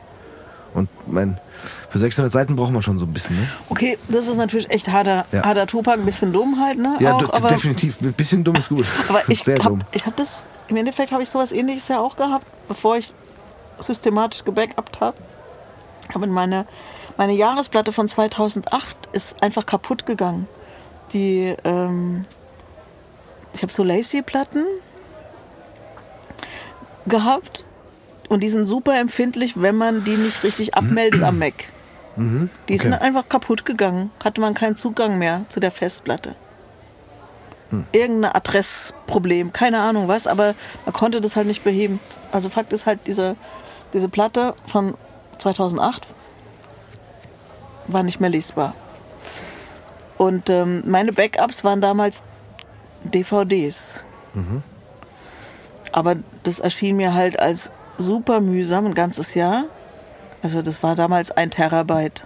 [0.73, 1.37] Und mein,
[1.89, 3.47] für 600 Seiten braucht man schon so ein bisschen, ne?
[3.69, 5.43] Okay, das ist natürlich echt harter, Ja.
[5.43, 6.95] harter Tupac, ein bisschen dumm halt, ne?
[6.99, 7.97] Ja, auch, aber, definitiv.
[8.01, 8.85] Ein bisschen dumm ist gut.
[9.09, 9.79] aber ich Sehr hab, dumm.
[9.91, 13.13] ich habe das, im Endeffekt habe ich sowas ähnliches ja auch gehabt, bevor ich
[13.79, 15.17] systematisch gebackupt habe.
[16.13, 16.65] Aber meine,
[17.17, 20.47] meine Jahresplatte von 2008 ist einfach kaputt gegangen.
[21.13, 22.25] Die, ähm,
[23.53, 24.65] ich habe so Lacy-Platten
[27.05, 27.65] gehabt
[28.33, 31.53] und die sind super empfindlich, wenn man die nicht richtig abmeldet am Mac.
[32.15, 32.93] Die sind Mhm.
[32.93, 33.03] okay.
[33.05, 34.11] einfach kaputt gegangen.
[34.23, 36.35] Hatte man keinen Zugang mehr zu der Festplatte.
[37.71, 37.85] Hm.
[37.91, 40.53] Irgendein Adressproblem, keine Ahnung was, aber
[40.85, 41.99] man konnte das halt nicht beheben.
[42.31, 43.35] Also Fakt ist halt, diese,
[43.93, 44.93] diese Platte von
[45.39, 46.05] 2008
[47.87, 48.75] war nicht mehr lesbar.
[50.19, 52.21] Und ähm, meine Backups waren damals
[53.03, 54.03] DVDs.
[55.91, 59.65] Aber das erschien mir halt als super mühsam, ein ganzes Jahr.
[60.41, 62.25] Also das war damals ein Terabyte.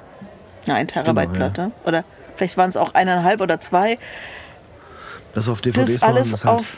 [0.65, 1.49] Ja, ein Terabyte Genau, ja.
[1.51, 1.71] Platte.
[1.85, 2.03] Oder
[2.35, 3.97] vielleicht waren es auch eineinhalb oder zwei.
[5.33, 6.77] Das auf DVDs Das machen, alles ist halt, auf.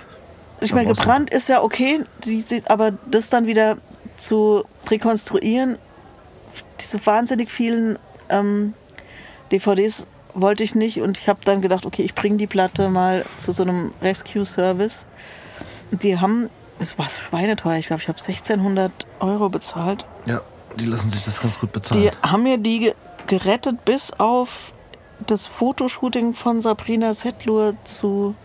[0.61, 2.03] Ich meine, gebrannt ist ja okay,
[2.67, 3.77] aber das dann wieder
[4.17, 5.77] zu rekonstruieren,
[6.81, 7.97] diese wahnsinnig vielen
[8.29, 8.73] ähm,
[9.51, 13.25] DVDs wollte ich nicht und ich habe dann gedacht, okay, ich bringe die Platte mal
[13.37, 15.05] zu so einem Rescue-Service.
[15.91, 16.49] Und Die haben,
[16.79, 20.05] es war schweineteuer, ich glaube, ich habe 1600 Euro bezahlt.
[20.25, 20.41] Ja,
[20.77, 22.01] die lassen sich das ganz gut bezahlen.
[22.01, 22.95] Die haben mir die ge-
[23.27, 24.71] gerettet bis auf
[25.27, 28.35] das Fotoshooting von Sabrina Settler zu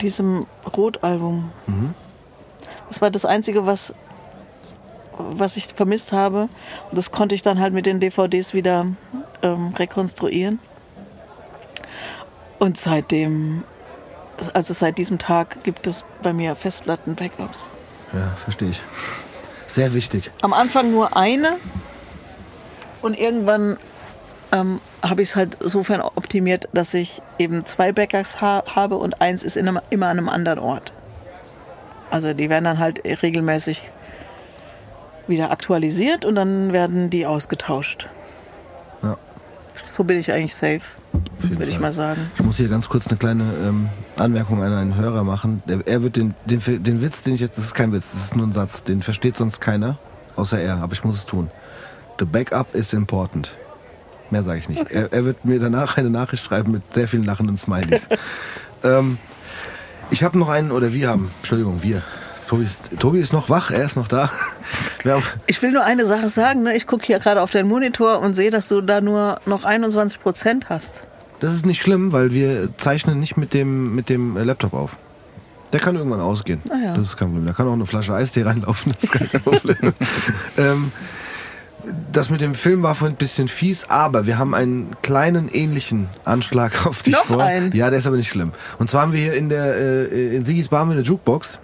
[0.00, 1.50] diesem Rotalbum.
[2.88, 3.94] Das war das Einzige, was,
[5.16, 6.48] was ich vermisst habe.
[6.90, 8.86] Und das konnte ich dann halt mit den DVDs wieder
[9.42, 10.58] ähm, rekonstruieren.
[12.58, 13.64] Und seitdem,
[14.48, 17.70] also seit diesem Tag gibt es bei mir Festplatten-Backups.
[18.12, 18.80] Ja, verstehe ich.
[19.66, 20.32] Sehr wichtig.
[20.42, 21.58] am Anfang nur eine
[23.02, 23.76] und irgendwann
[24.52, 29.20] ähm, habe ich es halt sofern optimiert, dass ich eben zwei Backups ha habe und
[29.20, 30.92] eins ist in einem, immer an einem anderen Ort.
[32.10, 33.92] Also die werden dann halt regelmäßig
[35.28, 38.08] wieder aktualisiert und dann werden die ausgetauscht.
[39.02, 39.16] Ja.
[39.84, 40.82] So bin ich eigentlich safe,
[41.40, 42.30] würde ich mal sagen.
[42.36, 45.62] Ich muss hier ganz kurz eine kleine ähm, Anmerkung an einen Hörer machen.
[45.66, 48.24] Der, er wird den, den, den Witz, den ich jetzt, das ist kein Witz, das
[48.24, 49.98] ist nur ein Satz, den versteht sonst keiner,
[50.36, 51.50] außer er, aber ich muss es tun.
[52.18, 53.52] The backup is important.
[54.30, 54.90] Mehr sage ich nicht.
[54.90, 58.08] Er, er wird mir danach eine Nachricht schreiben mit sehr vielen lachenden Smileys.
[58.84, 59.18] ähm,
[60.10, 62.02] ich habe noch einen, oder wir haben, Entschuldigung, wir.
[62.46, 64.30] Tobi ist, Tobi ist noch wach, er ist noch da.
[65.46, 66.64] Ich will nur eine Sache sagen.
[66.64, 66.76] Ne?
[66.76, 70.20] Ich gucke hier gerade auf deinen Monitor und sehe, dass du da nur noch 21
[70.20, 71.04] Prozent hast.
[71.40, 74.96] Das ist nicht schlimm, weil wir zeichnen nicht mit dem, mit dem äh, Laptop auf.
[75.72, 76.60] Der kann irgendwann ausgehen.
[76.70, 76.94] Ah ja.
[76.96, 77.46] Das ist kein Problem.
[77.46, 79.92] Da kann auch eine Flasche Eistee reinlaufen, das ist kein Problem.
[80.58, 80.92] ähm,
[82.12, 86.08] das mit dem Film war vorhin ein bisschen fies, aber wir haben einen kleinen ähnlichen
[86.24, 87.42] Anschlag auf dich Noch vor.
[87.42, 87.72] einen?
[87.72, 88.52] Ja, der ist aber nicht schlimm.
[88.78, 91.58] Und zwar haben wir hier in der äh, in Sigis Bar haben wir eine Jukebox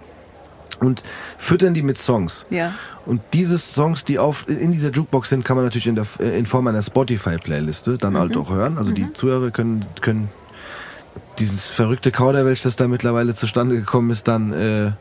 [0.79, 1.03] und
[1.37, 2.45] füttern die mit Songs.
[2.49, 2.73] Ja.
[3.05, 6.45] Und diese Songs, die auf, in dieser Jukebox sind, kann man natürlich in, der, in
[6.45, 8.77] Form einer Spotify-Playliste dann halt auch hören.
[8.77, 10.29] Also die Zuhörer können, können
[11.39, 14.91] dieses verrückte Kauderwelsch, das da mittlerweile zustande gekommen ist, dann äh,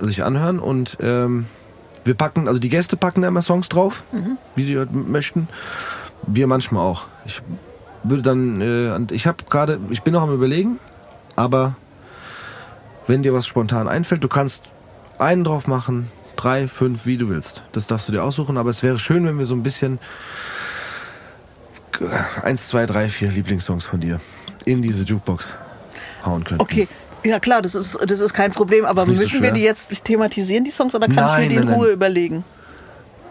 [0.00, 0.58] sich anhören.
[0.58, 1.46] Und ähm,
[2.04, 4.02] wir packen, also die Gäste packen da immer Songs drauf,
[4.54, 5.48] wie sie halt möchten.
[6.26, 7.04] Wir manchmal auch.
[7.26, 7.42] Ich
[8.02, 10.78] würde dann, äh, ich habe gerade, ich bin noch am überlegen,
[11.38, 11.76] Aber
[13.08, 14.62] wenn dir was spontan einfällt, du kannst
[15.18, 17.64] einen drauf machen, drei, fünf, wie du willst.
[17.72, 19.98] Das darfst du dir aussuchen, aber es wäre schön, wenn wir so ein bisschen
[22.42, 24.20] eins, zwei, drei, vier Lieblingssongs von dir
[24.64, 25.56] in diese Jukebox
[26.24, 26.62] hauen könnten.
[26.62, 26.88] Okay.
[27.24, 30.04] Ja klar, das ist, das ist kein Problem, aber nicht so müssen wir die jetzt
[30.04, 31.80] thematisieren, die Songs, oder kann Nein, ich mir die in nein, nein.
[31.80, 32.44] Ruhe überlegen?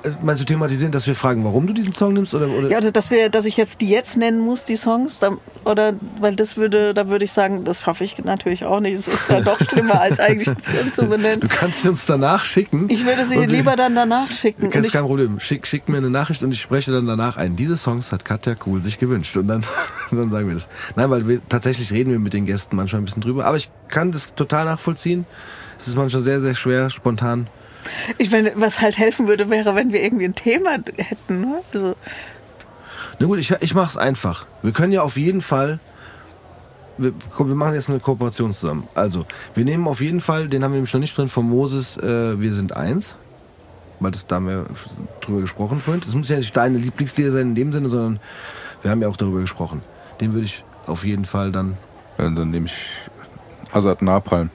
[0.04, 2.34] Äh, Meinst du thematisieren, dass wir fragen, warum du diesen Song nimmst?
[2.34, 2.70] Oder, oder?
[2.70, 5.94] Ja, also, dass wir, dass ich jetzt die jetzt nennen muss, die Songs, dann, oder
[6.20, 8.94] weil das würde, da würde ich sagen, das schaffe ich natürlich auch nicht.
[8.94, 11.48] Es ist ja doch schlimmer, als eigentlich einen Film zu Du benennen.
[11.50, 12.88] kannst sie uns danach schicken.
[12.90, 14.72] Ich würde sie lieber dann danach schicken.
[14.72, 15.40] Ist ich, kein Problem.
[15.40, 17.56] Schick, schick mir eine Nachricht und ich spreche dann danach ein.
[17.56, 19.36] Diese Songs hat Katja Cool sich gewünscht.
[19.38, 19.64] Und dann,
[20.12, 20.70] dann sagen wir das.
[20.96, 23.46] Nein, weil wir tatsächlich reden wir mit den Gästen manchmal ein bisschen drüber.
[23.46, 25.26] Aber ich kann das total nachvollziehen.
[25.80, 27.48] Es ist manchmal sehr, sehr schwer, spontan.
[28.18, 31.42] Ich meine, was halt helfen würde, wäre, wenn wir irgendwie ein Thema hätten.
[31.42, 31.62] Ne?
[31.74, 31.96] Also,
[33.20, 34.46] Na gut, ich, ich mach's einfach.
[34.62, 35.80] Wir können ja auf jeden Fall.
[36.98, 38.88] Wir, komm, wir machen jetzt eine Kooperation zusammen.
[38.96, 41.98] Also, wir nehmen auf jeden Fall, den haben wir nämlich noch nicht drin, von Moses,
[41.98, 43.16] äh, Wir sind eins.
[44.00, 44.66] Weil das, da haben wir
[45.22, 46.02] drüber gesprochen vorhin.
[46.04, 48.20] Das muss ja nicht deine Lieblingslieder sein in dem Sinne, sondern
[48.84, 49.82] wir haben ja auch darüber gesprochen.
[50.22, 51.78] Den würde ich auf jeden Fall dann.
[52.18, 52.76] Ja, dann nehme ich
[53.74, 54.50] Hazard Napalm.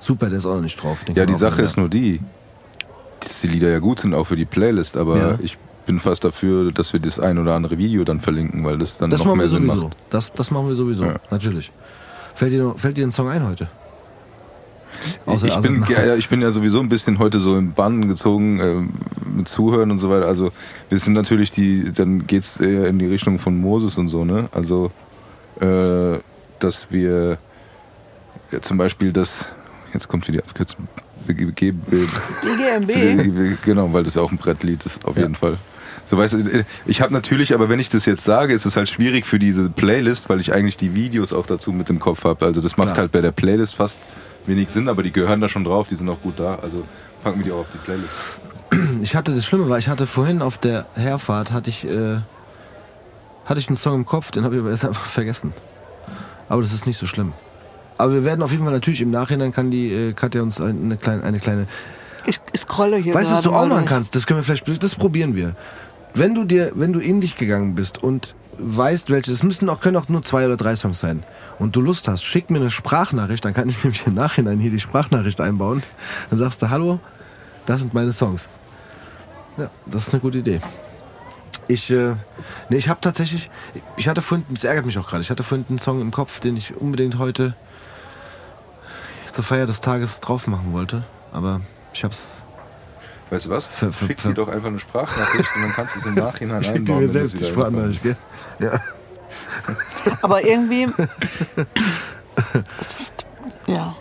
[0.00, 1.04] Super, der ist auch noch nicht drauf.
[1.04, 2.20] Den Ja, die Sache ist nur die,
[3.20, 5.38] dass die Lieder ja gut sind, auch für die Playlist, aber Ja.
[5.42, 8.98] ich bin fast dafür, dass wir das ein oder andere Video dann verlinken, weil das
[8.98, 9.84] dann Das noch machen mehr wir Sinn sowieso.
[9.84, 9.96] macht.
[10.10, 11.14] Das, das machen wir sowieso, Ja.
[11.30, 11.72] natürlich.
[12.34, 13.68] Fällt dir, fällt dir ein Song ein heute?
[15.26, 18.60] Außer- ich, bin, ja, ich bin ja sowieso ein bisschen heute so im Bann gezogen
[18.60, 18.88] ähm,
[19.36, 20.26] mit Zuhören und so weiter.
[20.26, 20.50] Also
[20.88, 24.48] wir sind natürlich die, dann geht's eher in die Richtung von Moses und so, ne?
[24.52, 24.90] Also
[25.60, 26.18] äh,
[26.58, 27.38] dass wir
[28.52, 29.54] ja, zum Beispiel das,
[29.92, 30.88] jetzt kommt wieder die Abkürzung,
[31.26, 31.72] BG,
[32.42, 33.58] DGMB.
[33.64, 35.56] genau, weil das ja auch ein Brettlied ist, auf jeden Fall.
[36.06, 38.88] So weißt du, ich habe natürlich, aber wenn ich das jetzt sage, ist es halt
[38.88, 42.46] schwierig für diese Playlist, weil ich eigentlich die Videos auch dazu mit im Kopf habe.
[42.46, 42.98] Also das macht Klar.
[42.98, 43.98] halt bei der Playlist fast
[44.46, 46.60] wenig Sinn, aber die gehören da schon drauf, die sind auch gut da.
[46.62, 46.84] Also
[47.24, 48.12] packen wir die auch auf die Playlist.
[49.02, 52.18] Ich hatte das Schlimme war, ich hatte vorhin auf der Herfahrt hatte ich äh,
[53.44, 55.52] hatte ich einen Song im Kopf, den habe ich aber erst einfach vergessen.
[56.48, 57.32] Aber das ist nicht so schlimm.
[57.98, 60.96] Aber wir werden auf jeden Fall natürlich im Nachhinein kann die äh, Katja uns eine
[60.96, 61.66] kleine eine kleine
[62.26, 64.14] Ich, ich scrolle hier Weißt du, was du auch machen kannst?
[64.14, 65.54] Das können wir vielleicht das probieren wir.
[66.14, 69.80] Wenn du dir wenn du in dich gegangen bist und weißt, welche es müssen auch
[69.80, 71.24] können auch nur zwei oder drei Songs sein
[71.58, 74.70] und du Lust hast, schick mir eine Sprachnachricht, dann kann ich nämlich im Nachhinein hier
[74.70, 75.82] die Sprachnachricht einbauen.
[76.30, 77.00] Dann sagst du Hallo,
[77.66, 78.48] das sind meine Songs.
[79.58, 80.60] Ja, das ist eine gute Idee.
[81.68, 82.14] Ich, äh,
[82.68, 83.50] nee, ich habe tatsächlich,
[83.96, 86.38] ich hatte vorhin, das ärgert mich auch gerade, ich hatte vorhin einen Song im Kopf,
[86.40, 87.54] den ich unbedingt heute
[89.36, 91.60] zur Feier des Tages drauf machen wollte, aber
[91.92, 92.18] ich hab's,
[93.28, 93.66] Weißt du was?
[93.66, 96.60] Ver- ver- Schick dir doch einfach eine Sprachnachricht und dann kannst du es im Nachhinein
[96.62, 97.00] ich schick einbauen.
[97.00, 98.16] dir mir wenn du selbst die Sprachnachricht, gell?
[98.60, 98.80] Ja.
[100.22, 100.86] Aber irgendwie.
[103.66, 103.94] ja,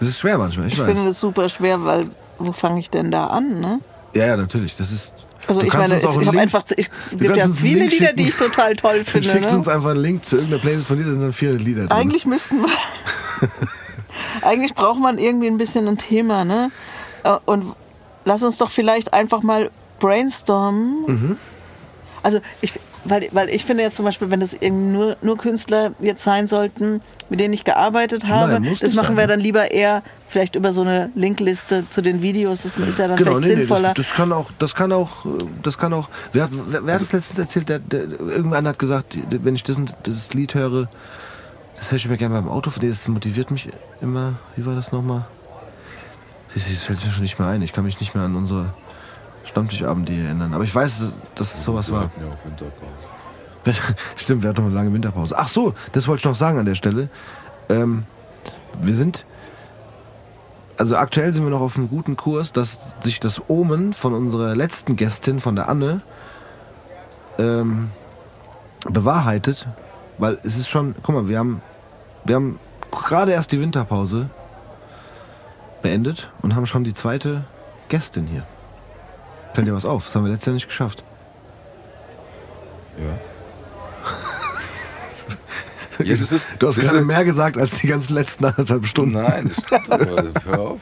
[0.00, 0.86] Das ist schwer manchmal, ich, ich weiß.
[0.86, 3.80] finde das super schwer, weil wo fange ich denn da an, ne?
[4.14, 5.12] Ja, ja, natürlich, das ist...
[5.46, 8.16] Also Du ich meine, es, ich habe einfach, ich Du gibt ja viele Lieder, schicken.
[8.16, 9.28] die ich total toll Du finde.
[9.28, 9.58] schickst Ne?
[9.58, 11.92] uns einfach einen Link zu irgendeiner Playlist von dir, da sind dann vier Lieder drin.
[11.92, 13.48] Eigentlich müssten wir.
[14.42, 16.70] Eigentlich braucht man irgendwie ein bisschen ein Thema, ne?
[17.24, 17.74] Äh, Und
[18.24, 19.70] lass uns doch vielleicht einfach mal
[20.00, 21.04] brainstormen.
[21.06, 21.36] Mhm.
[22.22, 22.72] Also ich,
[23.04, 26.46] weil, weil ich finde jetzt zum Beispiel, wenn das eben nur, nur Künstler jetzt sein
[26.46, 29.28] sollten, mit denen ich gearbeitet habe, Nein, das machen sein, wir ne?
[29.28, 32.62] dann lieber eher vielleicht über so eine Linkliste zu den Videos.
[32.62, 33.92] Das ist ja dann Genau, vielleicht nee, nee, sinnvoller.
[33.94, 35.26] das, das kann auch, das kann auch,
[35.62, 36.08] das kann auch.
[36.32, 37.68] Wer, hat- wer, wer hat das letztens erzählt?
[37.68, 40.88] Der, der, irgendwann hat gesagt, wenn ich das, das Lied höre,
[41.76, 43.68] das höre ich mir gerne beim Auto, das motiviert mich
[44.00, 44.34] immer.
[44.56, 45.26] Wie war das nochmal?
[46.48, 47.62] Siehst du, Das fällt mir schon nicht mehr ein.
[47.62, 48.72] Ich kann mich nicht mehr an unsere
[49.44, 50.54] Stammtischabende hier erinnern.
[50.54, 52.10] Aber ich weiß, dass, dass es sowas war.
[52.20, 53.94] Ja, auf Winterpause.
[54.16, 55.36] Stimmt, wir hatten noch eine lange Winterpause.
[55.36, 57.08] Ach so, das wollte ich noch sagen an der Stelle.
[57.68, 58.04] Ähm,
[58.80, 59.24] wir sind,
[60.76, 64.54] also aktuell sind wir noch auf einem guten Kurs, dass sich das Omen von unserer
[64.54, 66.02] letzten Gästin, von der Anne,
[67.38, 67.90] ähm,
[68.88, 69.66] bewahrheitet.
[70.18, 71.62] Weil es ist schon, guck mal, wir haben,
[72.24, 72.58] wir haben
[72.90, 74.30] gerade erst die Winterpause
[75.82, 77.44] beendet und haben schon die zweite
[77.88, 78.44] Gästin hier.
[79.52, 80.06] Fällt dir was auf?
[80.06, 81.04] Das haben wir letztes Jahr nicht geschafft.
[82.98, 83.04] Ja.
[85.96, 89.12] Es ist, Du hast es gerade mehr gesagt als die ganzen letzten anderthalb Stunden.
[89.12, 90.24] Nein, das stimmt aber.
[90.44, 90.80] Hör auf.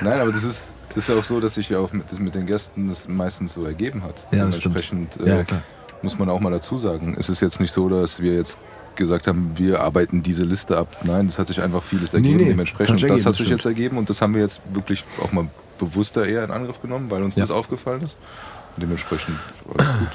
[0.00, 2.20] Nein, aber das ist, das ist ja auch so, dass sich ja auch mit, das
[2.20, 4.28] mit den Gästen das meistens so ergeben hat.
[4.30, 4.76] Ja, das stimmt.
[4.76, 5.62] Dementsprechend Ja, äh, klar.
[6.04, 7.16] Muss man auch mal dazu sagen.
[7.18, 8.58] Es ist jetzt nicht so, dass wir jetzt
[8.94, 10.86] gesagt haben, wir arbeiten diese Liste ab.
[11.02, 12.36] Nein, das hat sich einfach vieles ergeben.
[12.36, 14.42] nee, Dementsprechend, hat sich das ergeben, hat das sich jetzt ergeben und das haben wir
[14.42, 15.48] jetzt wirklich auch mal
[15.80, 17.42] bewusster eher in Angriff genommen, weil uns Ja.
[17.42, 18.16] das aufgefallen ist.
[18.76, 19.36] Und dementsprechend
[19.76, 20.08] alles gut.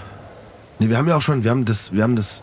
[0.79, 2.41] Nee, wir haben ja auch schon, wir haben das, wir haben das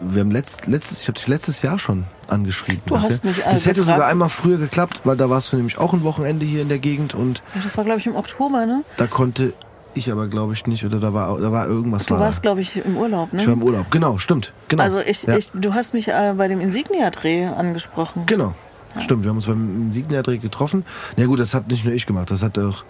[0.00, 2.80] wir haben letzt, letztes, ich habe dich letztes Jahr schon angeschrieben.
[2.86, 3.30] Du hast Ja.
[3.30, 3.96] mich, äh, Das hätte gefragt.
[3.98, 6.78] sogar einmal früher geklappt, weil da warst du nämlich auch ein Wochenende hier in der
[6.78, 8.84] Gegend und Das war, glaube ich, im Oktober, ne?
[8.96, 9.52] da konnte
[9.94, 12.06] ich aber, glaube ich, nicht, oder da war, da war irgendwas.
[12.06, 13.40] Du war warst, glaube ich, im Urlaub, ne?
[13.40, 14.52] Ich war im Urlaub, genau, stimmt.
[14.68, 14.82] Genau.
[14.82, 15.36] Also ich, ja.
[15.36, 18.24] ich, du hast mich äh, bei dem Insignia-Dreh angesprochen.
[18.26, 18.54] Genau.
[18.98, 20.84] Stimmt, wir haben uns beim Signia-Dreh getroffen.
[21.16, 22.84] Na gut, das hat nicht nur ich gemacht, das hat auch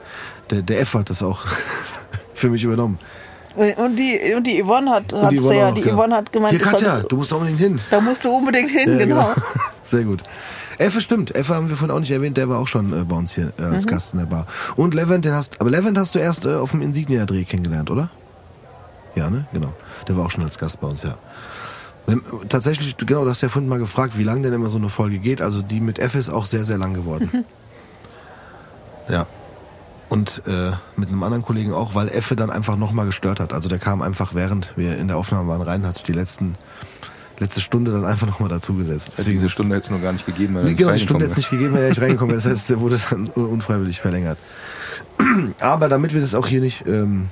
[0.51, 1.41] der, der F hat das auch
[2.35, 2.99] für mich übernommen.
[3.55, 5.97] Und die, und die Yvonne hat, Und hat Yvonne ja, auch, die genau.
[5.97, 7.81] Yvonne hat gemeint, Hier, Katja, du musst da unbedingt hin.
[7.91, 9.35] da musst du unbedingt hin, Ja, genau.
[9.83, 10.23] Sehr gut.
[10.81, 11.35] Effe stimmt.
[11.35, 12.37] Effe haben wir vorhin auch nicht erwähnt.
[12.37, 13.75] Der war auch schon äh, bei uns hier äh, Mhm.
[13.75, 14.47] als Gast in der Bar.
[14.77, 18.11] Und Levent, den hast, aber Levent hast du erst äh, auf dem Insignia-Dreh kennengelernt, oder?
[19.15, 19.47] Ja, ne?
[19.53, 19.73] Genau.
[20.09, 21.17] Der war auch schon als Gast bei uns, ja.
[22.09, 24.89] Ähm, Tatsächlich, genau, du hast ja vorhin mal gefragt, wie lang denn immer so eine
[24.89, 25.43] Folge geht.
[25.43, 27.45] Also die mit Effe ist auch sehr, sehr lang geworden.
[29.09, 29.27] ja.
[30.09, 33.53] Und äh, mit einem anderen Kollegen auch, weil Effe dann einfach nochmal gestört hat.
[33.53, 36.57] Also der kam einfach, während wir in der Aufnahme waren, rein, hat sich die letzten,
[37.41, 39.11] letzte Stunde dann einfach nochmal dazugesetzt.
[39.17, 40.55] Hätte diese Stunde hätte es nur gar nicht gegeben.
[40.57, 42.43] er Nee, nicht genau, die Stunde jetzt nicht gegeben, wenn er nicht reingekommen wäre.
[42.43, 44.39] Das heißt, der wurde dann un- unfreiwillig verlängert.
[45.59, 47.31] Aber damit wir das auch hier nicht ähm,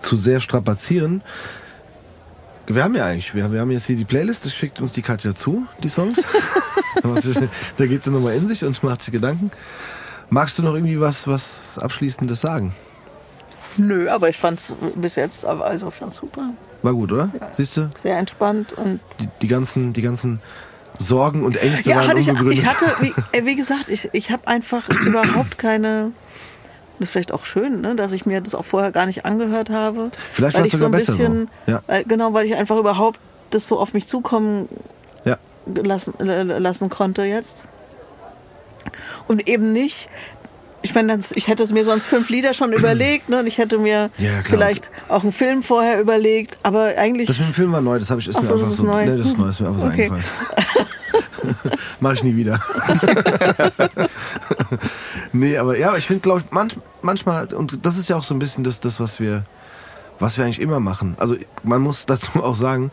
[0.00, 1.22] zu sehr strapazieren,
[2.66, 4.92] wir haben ja eigentlich, wir haben, wir haben jetzt hier die Playlist, das schickt uns
[4.92, 6.18] die Katja zu, die Songs.
[7.76, 9.50] da geht sie nochmal in sich und macht sich Gedanken.
[10.30, 12.74] Magst du noch irgendwie was, was Abschließendes sagen?
[13.78, 16.50] Nö, aber ich fand's bis jetzt, also ich fand's super.
[16.82, 17.30] War gut, oder?
[17.52, 17.88] Siehst du?
[17.96, 20.40] Sehr entspannt und Die, die ganzen, die ganzen
[20.98, 22.58] Sorgen und Ängste ja, waren hatte ich, unbegründet.
[22.58, 26.12] ich hatte, wie, äh, wie gesagt, ich, ich habe einfach überhaupt keine.
[26.98, 29.70] Das ist vielleicht auch schön, ne, dass ich mir das auch vorher gar nicht angehört
[29.70, 30.10] habe.
[30.32, 31.18] Vielleicht war's ich sogar so ein besser so.
[31.18, 31.82] bisschen, Ja.
[31.86, 34.68] weil, genau, weil ich einfach überhaupt das so auf mich zukommen
[35.24, 35.36] ja.
[35.66, 37.64] lassen, äh, lassen konnte jetzt.
[39.28, 40.08] Und eben nicht.
[40.82, 43.40] Ich meine, ich hätte es mir sonst fünf Lieder schon überlegt, ne?
[43.40, 47.26] Und ich hätte mir Ja, vielleicht auch einen Film vorher überlegt, aber eigentlich.
[47.26, 48.76] Das mit dem Film war neu, das habe ich ist Ach mir einfach das ist
[48.78, 48.84] so.
[48.84, 49.04] neu.
[49.04, 50.10] Nee, das ist neu, ist mir einfach so Okay.
[50.10, 50.24] eingefallen.
[52.00, 52.60] Mach ich nie wieder.
[55.32, 58.34] nee, aber ja, ich finde, glaube ich, manch, manchmal, und das ist ja auch so
[58.34, 59.44] ein bisschen das, das, was wir,
[60.18, 61.14] was wir eigentlich immer machen.
[61.18, 62.90] Also man muss dazu auch sagen,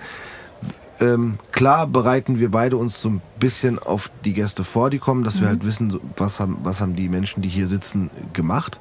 [0.99, 5.23] ähm, klar bereiten wir beide uns so ein bisschen auf die Gäste vor, die kommen,
[5.23, 8.80] dass wir halt wissen, was haben, was haben die Menschen, die hier sitzen, gemacht.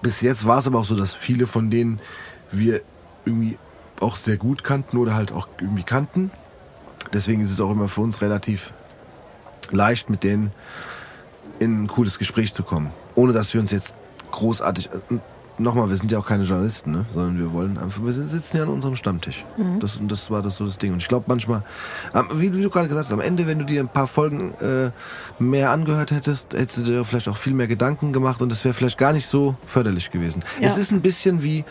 [0.00, 2.00] Bis jetzt war es aber auch so, dass viele von denen
[2.50, 2.80] wir
[3.24, 3.58] irgendwie
[4.00, 6.30] auch sehr gut kannten oder halt auch irgendwie kannten.
[7.12, 8.72] Deswegen ist es auch immer für uns relativ
[9.70, 10.52] leicht, mit denen
[11.58, 12.90] in ein cooles Gespräch zu kommen.
[13.14, 13.94] Ohne dass wir uns jetzt
[14.30, 14.88] großartig.
[15.56, 17.04] Nochmal, wir sind ja auch keine Journalisten, ne?
[17.12, 19.44] sondern wir wollen einfach, wir sitzen ja an unserem Stammtisch.
[19.78, 20.92] Das, und das war das so das Ding.
[20.92, 21.62] Und ich glaube manchmal,
[22.34, 24.90] wie du gerade gesagt hast, am Ende, wenn du dir ein paar Folgen äh,
[25.38, 28.74] mehr angehört hättest, hättest du dir vielleicht auch viel mehr Gedanken gemacht und das wäre
[28.74, 30.42] vielleicht gar nicht so förderlich gewesen.
[30.60, 30.66] Ja.
[30.66, 31.64] Es ist ein bisschen wie,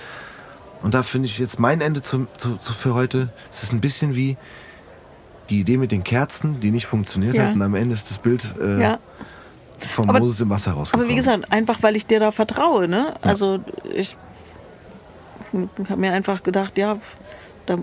[0.81, 3.81] und da finde ich jetzt mein Ende zu, zu, zu für heute, es ist ein
[3.81, 4.38] bisschen wie
[5.49, 7.47] die Idee mit den Kerzen, die nicht funktioniert Ja.
[7.47, 8.99] hat und am Ende ist das Bild äh, ja.
[9.88, 11.05] Vom Aber- Moses im Wasser rausgekommen.
[11.05, 13.14] Aber wie gesagt, einfach weil ich dir da vertraue, ne?
[13.22, 13.60] Also
[13.93, 14.15] ich
[15.89, 16.97] habe mir einfach gedacht, ja,
[17.65, 17.77] da,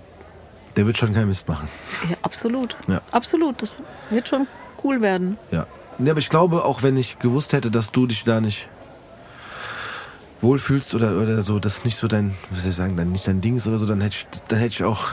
[0.77, 1.69] Der wird schon keinen Mist machen.
[2.09, 2.77] ja absolut.
[2.89, 3.01] Ja.
[3.13, 3.63] Absolut.
[3.63, 3.73] Das
[4.11, 4.47] wird schon
[4.85, 5.39] cool werden.
[5.51, 5.67] Ja.
[5.99, 8.69] Nee, aber ich glaube, auch wenn ich gewusst hätte, dass du dich da nicht
[10.41, 13.41] wohlfühlst oder, oder so, das nicht so dein, was soll ich sagen, dann nicht dein
[13.43, 15.05] Ding ist oder so, dann hätte ich, dann hätte ich auch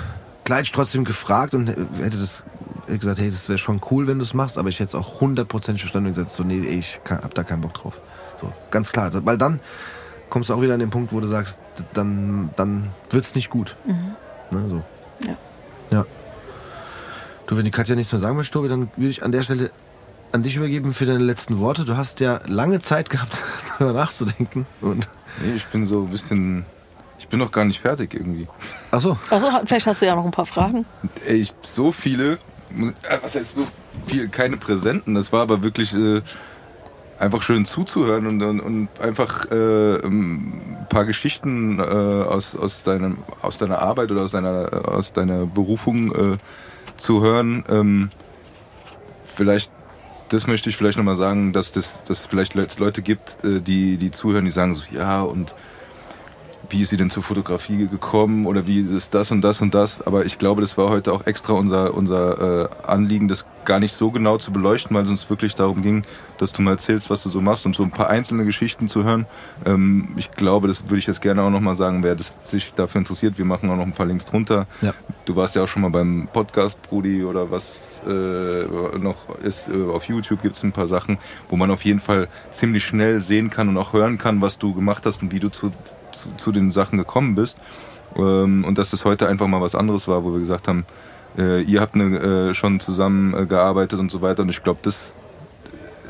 [0.45, 2.43] gleich trotzdem gefragt und hätte das
[2.87, 4.95] hätte gesagt, hey, das wäre schon cool, wenn du es machst, aber ich hätte es
[4.95, 7.99] auch hundertprozentig verstanden und gesagt, so, nee, ich kann, hab da keinen Bock drauf.
[8.41, 9.11] So, ganz klar.
[9.25, 9.59] Weil dann
[10.29, 11.59] kommst du auch wieder an den Punkt, wo du sagst,
[11.93, 13.75] dann, dann wird's nicht gut.
[13.85, 14.83] Ne, so.
[15.25, 15.35] Ja.
[15.91, 16.05] Ja.
[17.47, 19.69] Du, wenn die Katja nichts mehr sagen möchte, Tobi, dann würde ich an der Stelle
[20.33, 21.85] an dich übergeben für deine letzten Worte.
[21.85, 23.41] Du hast ja lange Zeit gehabt,
[23.79, 24.65] darüber nachzudenken.
[24.81, 25.07] Und
[25.43, 26.65] Nee, ich bin so ein bisschen.
[27.19, 28.47] Ich bin noch gar nicht fertig irgendwie.
[28.91, 30.85] ach so, Also vielleicht hast du ja noch ein paar Fragen.
[31.27, 32.37] Ich, so viele.
[32.71, 33.67] Äh, Was heißt so
[34.07, 34.27] viel?
[34.29, 35.15] Keine Präsenten.
[35.15, 36.21] Das war aber wirklich äh,
[37.19, 43.17] einfach schön zuzuhören und, und, und einfach äh, ein paar Geschichten äh, aus, aus, deinem,
[43.41, 46.37] aus deiner Arbeit oder aus deiner, aus deiner Berufung äh,
[46.97, 47.63] zu hören.
[47.69, 48.09] Ähm,
[49.35, 49.71] vielleicht,
[50.29, 54.11] das möchte ich vielleicht nochmal sagen, dass das vielleicht Le- Leute gibt, äh, die, die
[54.11, 55.55] zuhören, die sagen so, ja und
[56.69, 60.01] wie ist sie denn zur Fotografie gekommen oder wie ist das und das und das.
[60.05, 63.95] Aber ich glaube, das war heute auch extra unser, unser äh, Anliegen, das gar nicht
[63.95, 66.03] so genau zu beleuchten, weil es uns wirklich darum ging,
[66.37, 69.03] dass du mal erzählst, was du so machst und so ein paar einzelne Geschichten zu
[69.03, 69.25] hören.
[69.65, 72.99] Ähm, ich glaube, das würde ich jetzt gerne auch nochmal sagen, wer das sich dafür
[72.99, 73.37] interessiert.
[73.37, 74.67] Wir machen auch noch ein paar Links drunter.
[74.81, 74.93] Ja.
[75.25, 77.73] Du warst ja auch schon mal beim Podcast, Brudi, oder was
[78.05, 79.67] äh, noch ist.
[79.67, 81.17] Äh, auf YouTube gibt es ein paar Sachen,
[81.49, 84.73] wo man auf jeden Fall ziemlich schnell sehen kann und auch hören kann, was du
[84.73, 85.71] gemacht hast und wie du zu,
[86.37, 87.57] zu, zu den Sachen gekommen bist.
[88.15, 90.85] Ähm, und dass das heute einfach mal was anderes war, wo wir gesagt haben,
[91.37, 94.43] äh, ihr habt ne, äh, schon zusammen äh, und so weiter.
[94.43, 95.13] Und ich glaube, das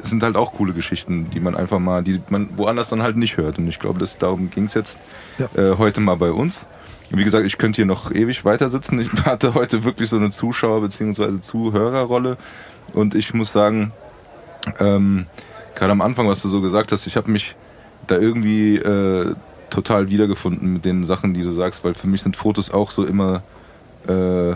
[0.03, 3.37] sind halt auch coole Geschichten, die man einfach mal, die man woanders dann halt nicht
[3.37, 3.57] hört.
[3.57, 4.97] Und ich glaube, darum ging es jetzt
[5.37, 5.47] Ja.
[5.55, 6.65] äh, heute mal bei uns.
[7.09, 8.99] Wie gesagt, ich könnte hier noch ewig weiter sitzen.
[8.99, 11.39] Ich hatte heute wirklich so eine Zuschauer- bzw.
[11.41, 12.37] Zuhörerrolle.
[12.93, 13.91] Und ich muss sagen,
[14.79, 15.25] ähm,
[15.75, 17.55] gerade am Anfang, was du so gesagt hast, ich habe mich
[18.07, 19.33] da irgendwie äh,
[19.69, 23.05] total wiedergefunden mit den Sachen, die du sagst, weil für mich sind Fotos auch so
[23.05, 23.43] immer
[24.07, 24.55] äh,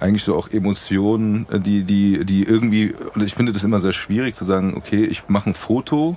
[0.00, 4.34] eigentlich so auch Emotionen, äh, die, die, die irgendwie, ich finde das immer sehr schwierig
[4.34, 6.16] zu sagen, okay, ich mache ein Foto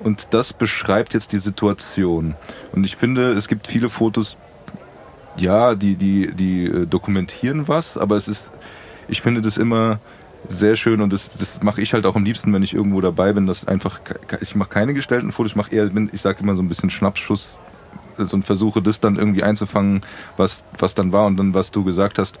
[0.00, 2.34] und das beschreibt jetzt die Situation.
[2.72, 4.36] Und ich finde, es gibt viele Fotos,
[5.36, 8.52] ja, die, die, die äh, dokumentieren was, aber es ist,
[9.08, 9.98] ich finde das immer
[10.48, 13.32] sehr schön und das, das mache ich halt auch am liebsten, wenn ich irgendwo dabei
[13.32, 14.00] bin, dass einfach,
[14.40, 17.58] ich mache keine gestellten Fotos, ich mache eher, ich sage immer so ein bisschen Schnappschuss
[18.18, 20.02] also und versuche das dann irgendwie einzufangen,
[20.36, 22.38] was, was dann war und dann, was du gesagt hast,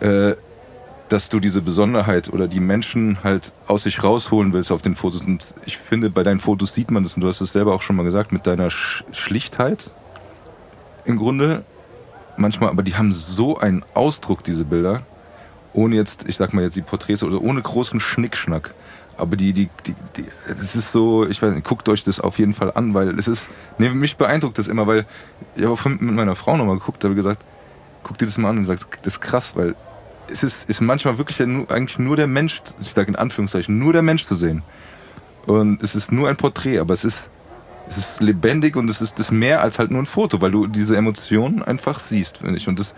[0.00, 0.34] äh,
[1.08, 5.22] dass du diese Besonderheit oder die Menschen halt aus sich rausholen willst auf den Fotos.
[5.22, 7.82] Und ich finde, bei deinen Fotos sieht man das, und du hast es selber auch
[7.82, 9.90] schon mal gesagt, mit deiner Sch Schlichtheit
[11.04, 11.64] im Grunde
[12.36, 15.02] manchmal, aber die haben so einen Ausdruck, diese Bilder,
[15.72, 18.74] ohne jetzt, ich sag mal jetzt die Porträts oder ohne großen Schnickschnack.
[19.16, 22.38] Aber die, die, die, die, es ist so, ich weiß nicht, guckt euch das auf
[22.38, 25.06] jeden Fall an, weil es ist, nee, mich beeindruckt das immer, weil
[25.56, 27.44] ich habe mit meiner Frau nochmal geguckt, habe gesagt,
[28.02, 29.74] guck dir das mal an und sagst, das ist krass, weil
[30.32, 33.92] es ist, ist manchmal wirklich nur, eigentlich nur der Mensch, ich sage in Anführungszeichen, nur
[33.92, 34.62] der Mensch zu sehen.
[35.46, 37.28] Und es ist nur ein Porträt, aber es ist,
[37.88, 40.66] es ist lebendig und es ist das mehr als halt nur ein Foto, weil du
[40.66, 42.68] diese Emotionen einfach siehst, finde ich.
[42.68, 42.94] Und das,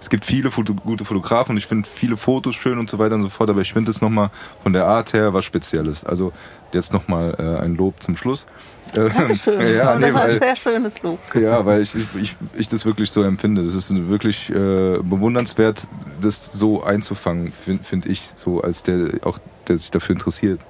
[0.00, 3.14] es gibt viele Foto, gute Fotografen und ich finde viele Fotos schön und so weiter
[3.14, 4.30] und so fort, aber ich finde es nochmal
[4.62, 6.04] von der Art her was Spezielles.
[6.04, 6.32] Also
[6.72, 8.46] jetzt nochmal äh, ein Lob zum Schluss.
[8.92, 9.60] Äh, Dankeschön.
[9.76, 11.18] ja, das nee, ist ein weil, sehr schönes Lob.
[11.34, 13.62] ja, weil ich, ich, ich, ich das wirklich so empfinde.
[13.62, 15.82] Das ist wirklich äh, bewundernswert,
[16.20, 20.60] das so einzufangen, finde find ich, so als der auch der sich dafür interessiert.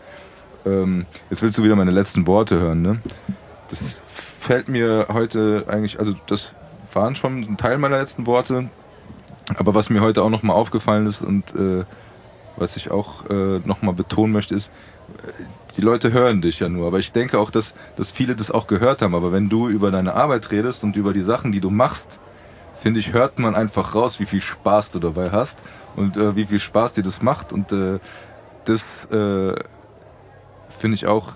[0.65, 2.99] Ähm, jetzt willst du wieder meine letzten Worte hören, ne?
[3.69, 3.99] Das
[4.41, 6.55] fällt mir heute eigentlich, also das
[6.93, 8.71] waren schon ein Teil meiner letzten Worte,
[9.55, 11.85] aber was mir heute auch nochmal aufgefallen ist und äh,
[12.57, 14.73] was ich auch äh, nochmal betonen möchte, ist,
[15.23, 15.33] äh,
[15.77, 18.67] die Leute hören dich ja nur, aber ich denke auch, dass, dass viele das auch
[18.67, 19.15] gehört haben.
[19.15, 22.19] Aber wenn du über deine Arbeit redest und über die Sachen, die du machst,
[22.81, 25.63] finde ich, hört man einfach raus, wie viel Spaß du dabei hast
[25.97, 27.53] und äh, wie viel Spaß dir das macht.
[27.53, 27.99] Und äh,
[28.65, 29.55] das äh,
[30.79, 31.33] finde ich auch,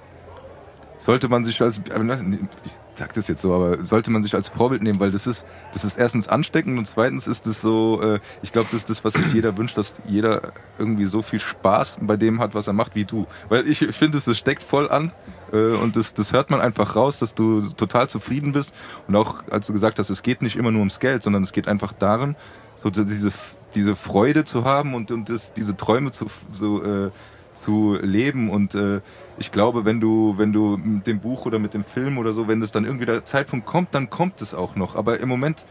[0.96, 4.82] sollte man sich als, ich sag das jetzt so, aber sollte man sich als Vorbild
[4.82, 8.52] nehmen, weil das ist, das ist erstens ansteckend und zweitens ist es so, äh, ich
[8.52, 12.16] glaube, das ist das, was sich jeder wünscht, dass jeder irgendwie so viel Spaß bei
[12.16, 13.26] dem hat, was er macht, wie du.
[13.48, 15.12] Weil ich finde, das steckt voll an
[15.52, 18.72] äh, und das, das hört man einfach raus, dass du total zufrieden bist
[19.08, 21.52] und auch, als du gesagt hast, es geht nicht immer nur ums Geld, sondern es
[21.52, 22.36] geht einfach darin,
[22.76, 23.32] so diese,
[23.74, 27.10] diese Freude zu haben und, und das, diese Träume zu, so, äh,
[27.54, 29.00] zu leben und äh,
[29.40, 32.46] ich glaube, wenn du, wenn du mit dem Buch oder mit dem Film oder so,
[32.46, 34.96] wenn das dann irgendwie der Zeitpunkt kommt, dann kommt es auch noch.
[34.96, 35.64] Aber im Moment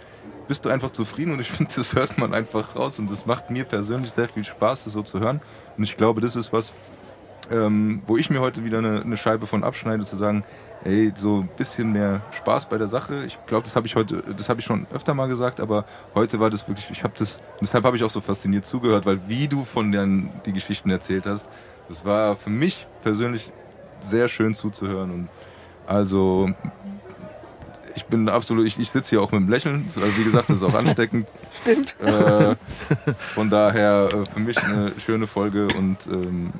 [0.47, 3.51] bist du einfach zufrieden und ich finde, das hört man einfach raus und das macht
[3.51, 5.39] mir persönlich sehr viel Spaß, das so zu hören.
[5.77, 6.73] Und ich glaube, das ist was,
[7.51, 10.43] ähm, wo ich mir heute wieder eine, eine Scheibe von abschneide, zu sagen,
[10.83, 13.23] ey, so ein bisschen mehr Spaß bei der Sache.
[13.27, 15.85] Ich glaube, das habe ich heute, das habe ich schon öfter mal gesagt, aber
[16.15, 19.19] heute war das wirklich, ich habe das, deshalb habe ich auch so fasziniert zugehört, weil
[19.27, 21.47] wie du von den die Geschichten erzählt hast,
[21.89, 23.51] das war für mich persönlich
[24.01, 25.29] sehr schön zuzuhören und
[25.87, 26.49] also
[27.95, 30.57] ich bin absolut, ich, ich sitze hier auch mit dem Lächeln, also wie gesagt, das
[30.57, 31.27] ist auch ansteckend.
[31.61, 31.99] Stimmt.
[31.99, 32.55] Äh,
[33.17, 36.53] von daher äh, für mich eine schöne Folge und ähm,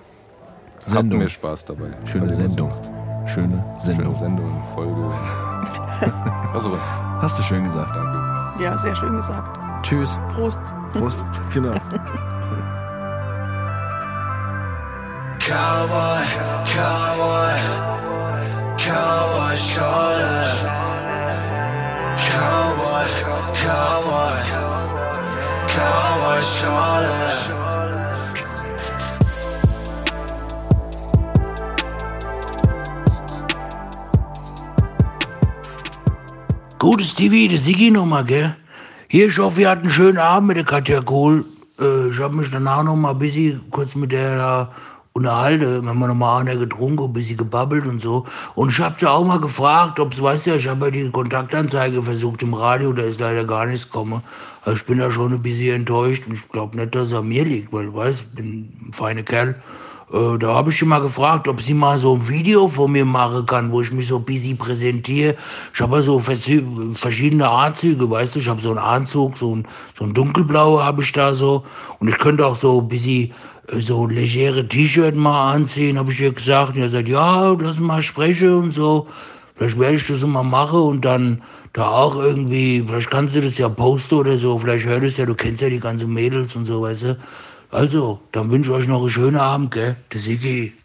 [0.77, 1.19] hat Sendung.
[1.19, 1.91] mir Spaß dabei.
[2.05, 2.73] Schöne mir was Sendung.
[3.25, 4.15] Schöne Schöne Sendung.
[4.15, 5.11] Sendung, Folge.
[6.53, 6.77] Achso,
[7.21, 7.95] Hast du schön gesagt.
[7.95, 8.63] danke.
[8.63, 9.85] Ja, sehr schön gesagt.
[9.85, 10.17] Tschüss.
[10.33, 10.61] Prost.
[10.93, 11.23] Prost.
[11.53, 11.73] Genau.
[15.49, 16.25] Cowboy,
[16.75, 17.57] cowboy,
[18.77, 20.35] cowboy Schorle.
[22.29, 23.07] Cowboy,
[23.63, 24.37] cowboy,
[25.73, 27.17] cowboy Schorle.
[36.77, 38.55] Gutes TV, der Sigi nochmal, gell?
[39.07, 41.43] Hier, ich hoffe, ihr hattet einen schönen Abend mit der Katja Kohl.
[41.79, 44.69] Äh, ich habe mich danach noch mal ein bisschen kurz mit der
[45.13, 45.83] unterhalten.
[45.83, 48.25] Wir haben noch mal eine getrunken, ein bisschen gebabbelt und so.
[48.55, 51.11] Und ich habe sie auch mal gefragt, ob es, weißt du, ich habe ja die
[51.11, 54.21] Kontaktanzeige versucht im Radio, da ist leider gar nichts gekommen.
[54.63, 57.27] Also ich bin da schon ein bisschen enttäuscht und ich glaube nicht, dass es an
[57.27, 59.55] mir liegt, weil, weißt, ich bin ein feiner Kerl.
[60.11, 63.05] äh, da habe ich sie mal gefragt, ob sie mal so ein Video von mir
[63.05, 65.35] machen kann, wo ich mich so ein bisschen präsentiere.
[65.73, 66.49] Ich habe ja so vers-
[66.95, 69.67] verschiedene Anzüge, weißt du, ich habe so einen Anzug, so ein,
[69.97, 71.63] so ein dunkelblau habe ich da so.
[71.99, 73.31] Und ich könnte auch so ein bisschen
[73.79, 76.75] so legere T-Shirt mal anziehen, habe ich ihr gesagt.
[76.75, 79.07] Und er sagt, ja, lass mal sprechen und so.
[79.55, 81.41] Vielleicht werde ich das mal machen und dann
[81.73, 85.25] da auch irgendwie, vielleicht kannst du das ja posten oder so, vielleicht hört es ja,
[85.25, 87.17] du kennst ja die ganzen Mädels und so, weißt du.
[87.71, 89.95] Also, dann wünsche ich euch noch einen schönen Abend, gell?
[90.11, 90.78] Der Sigi.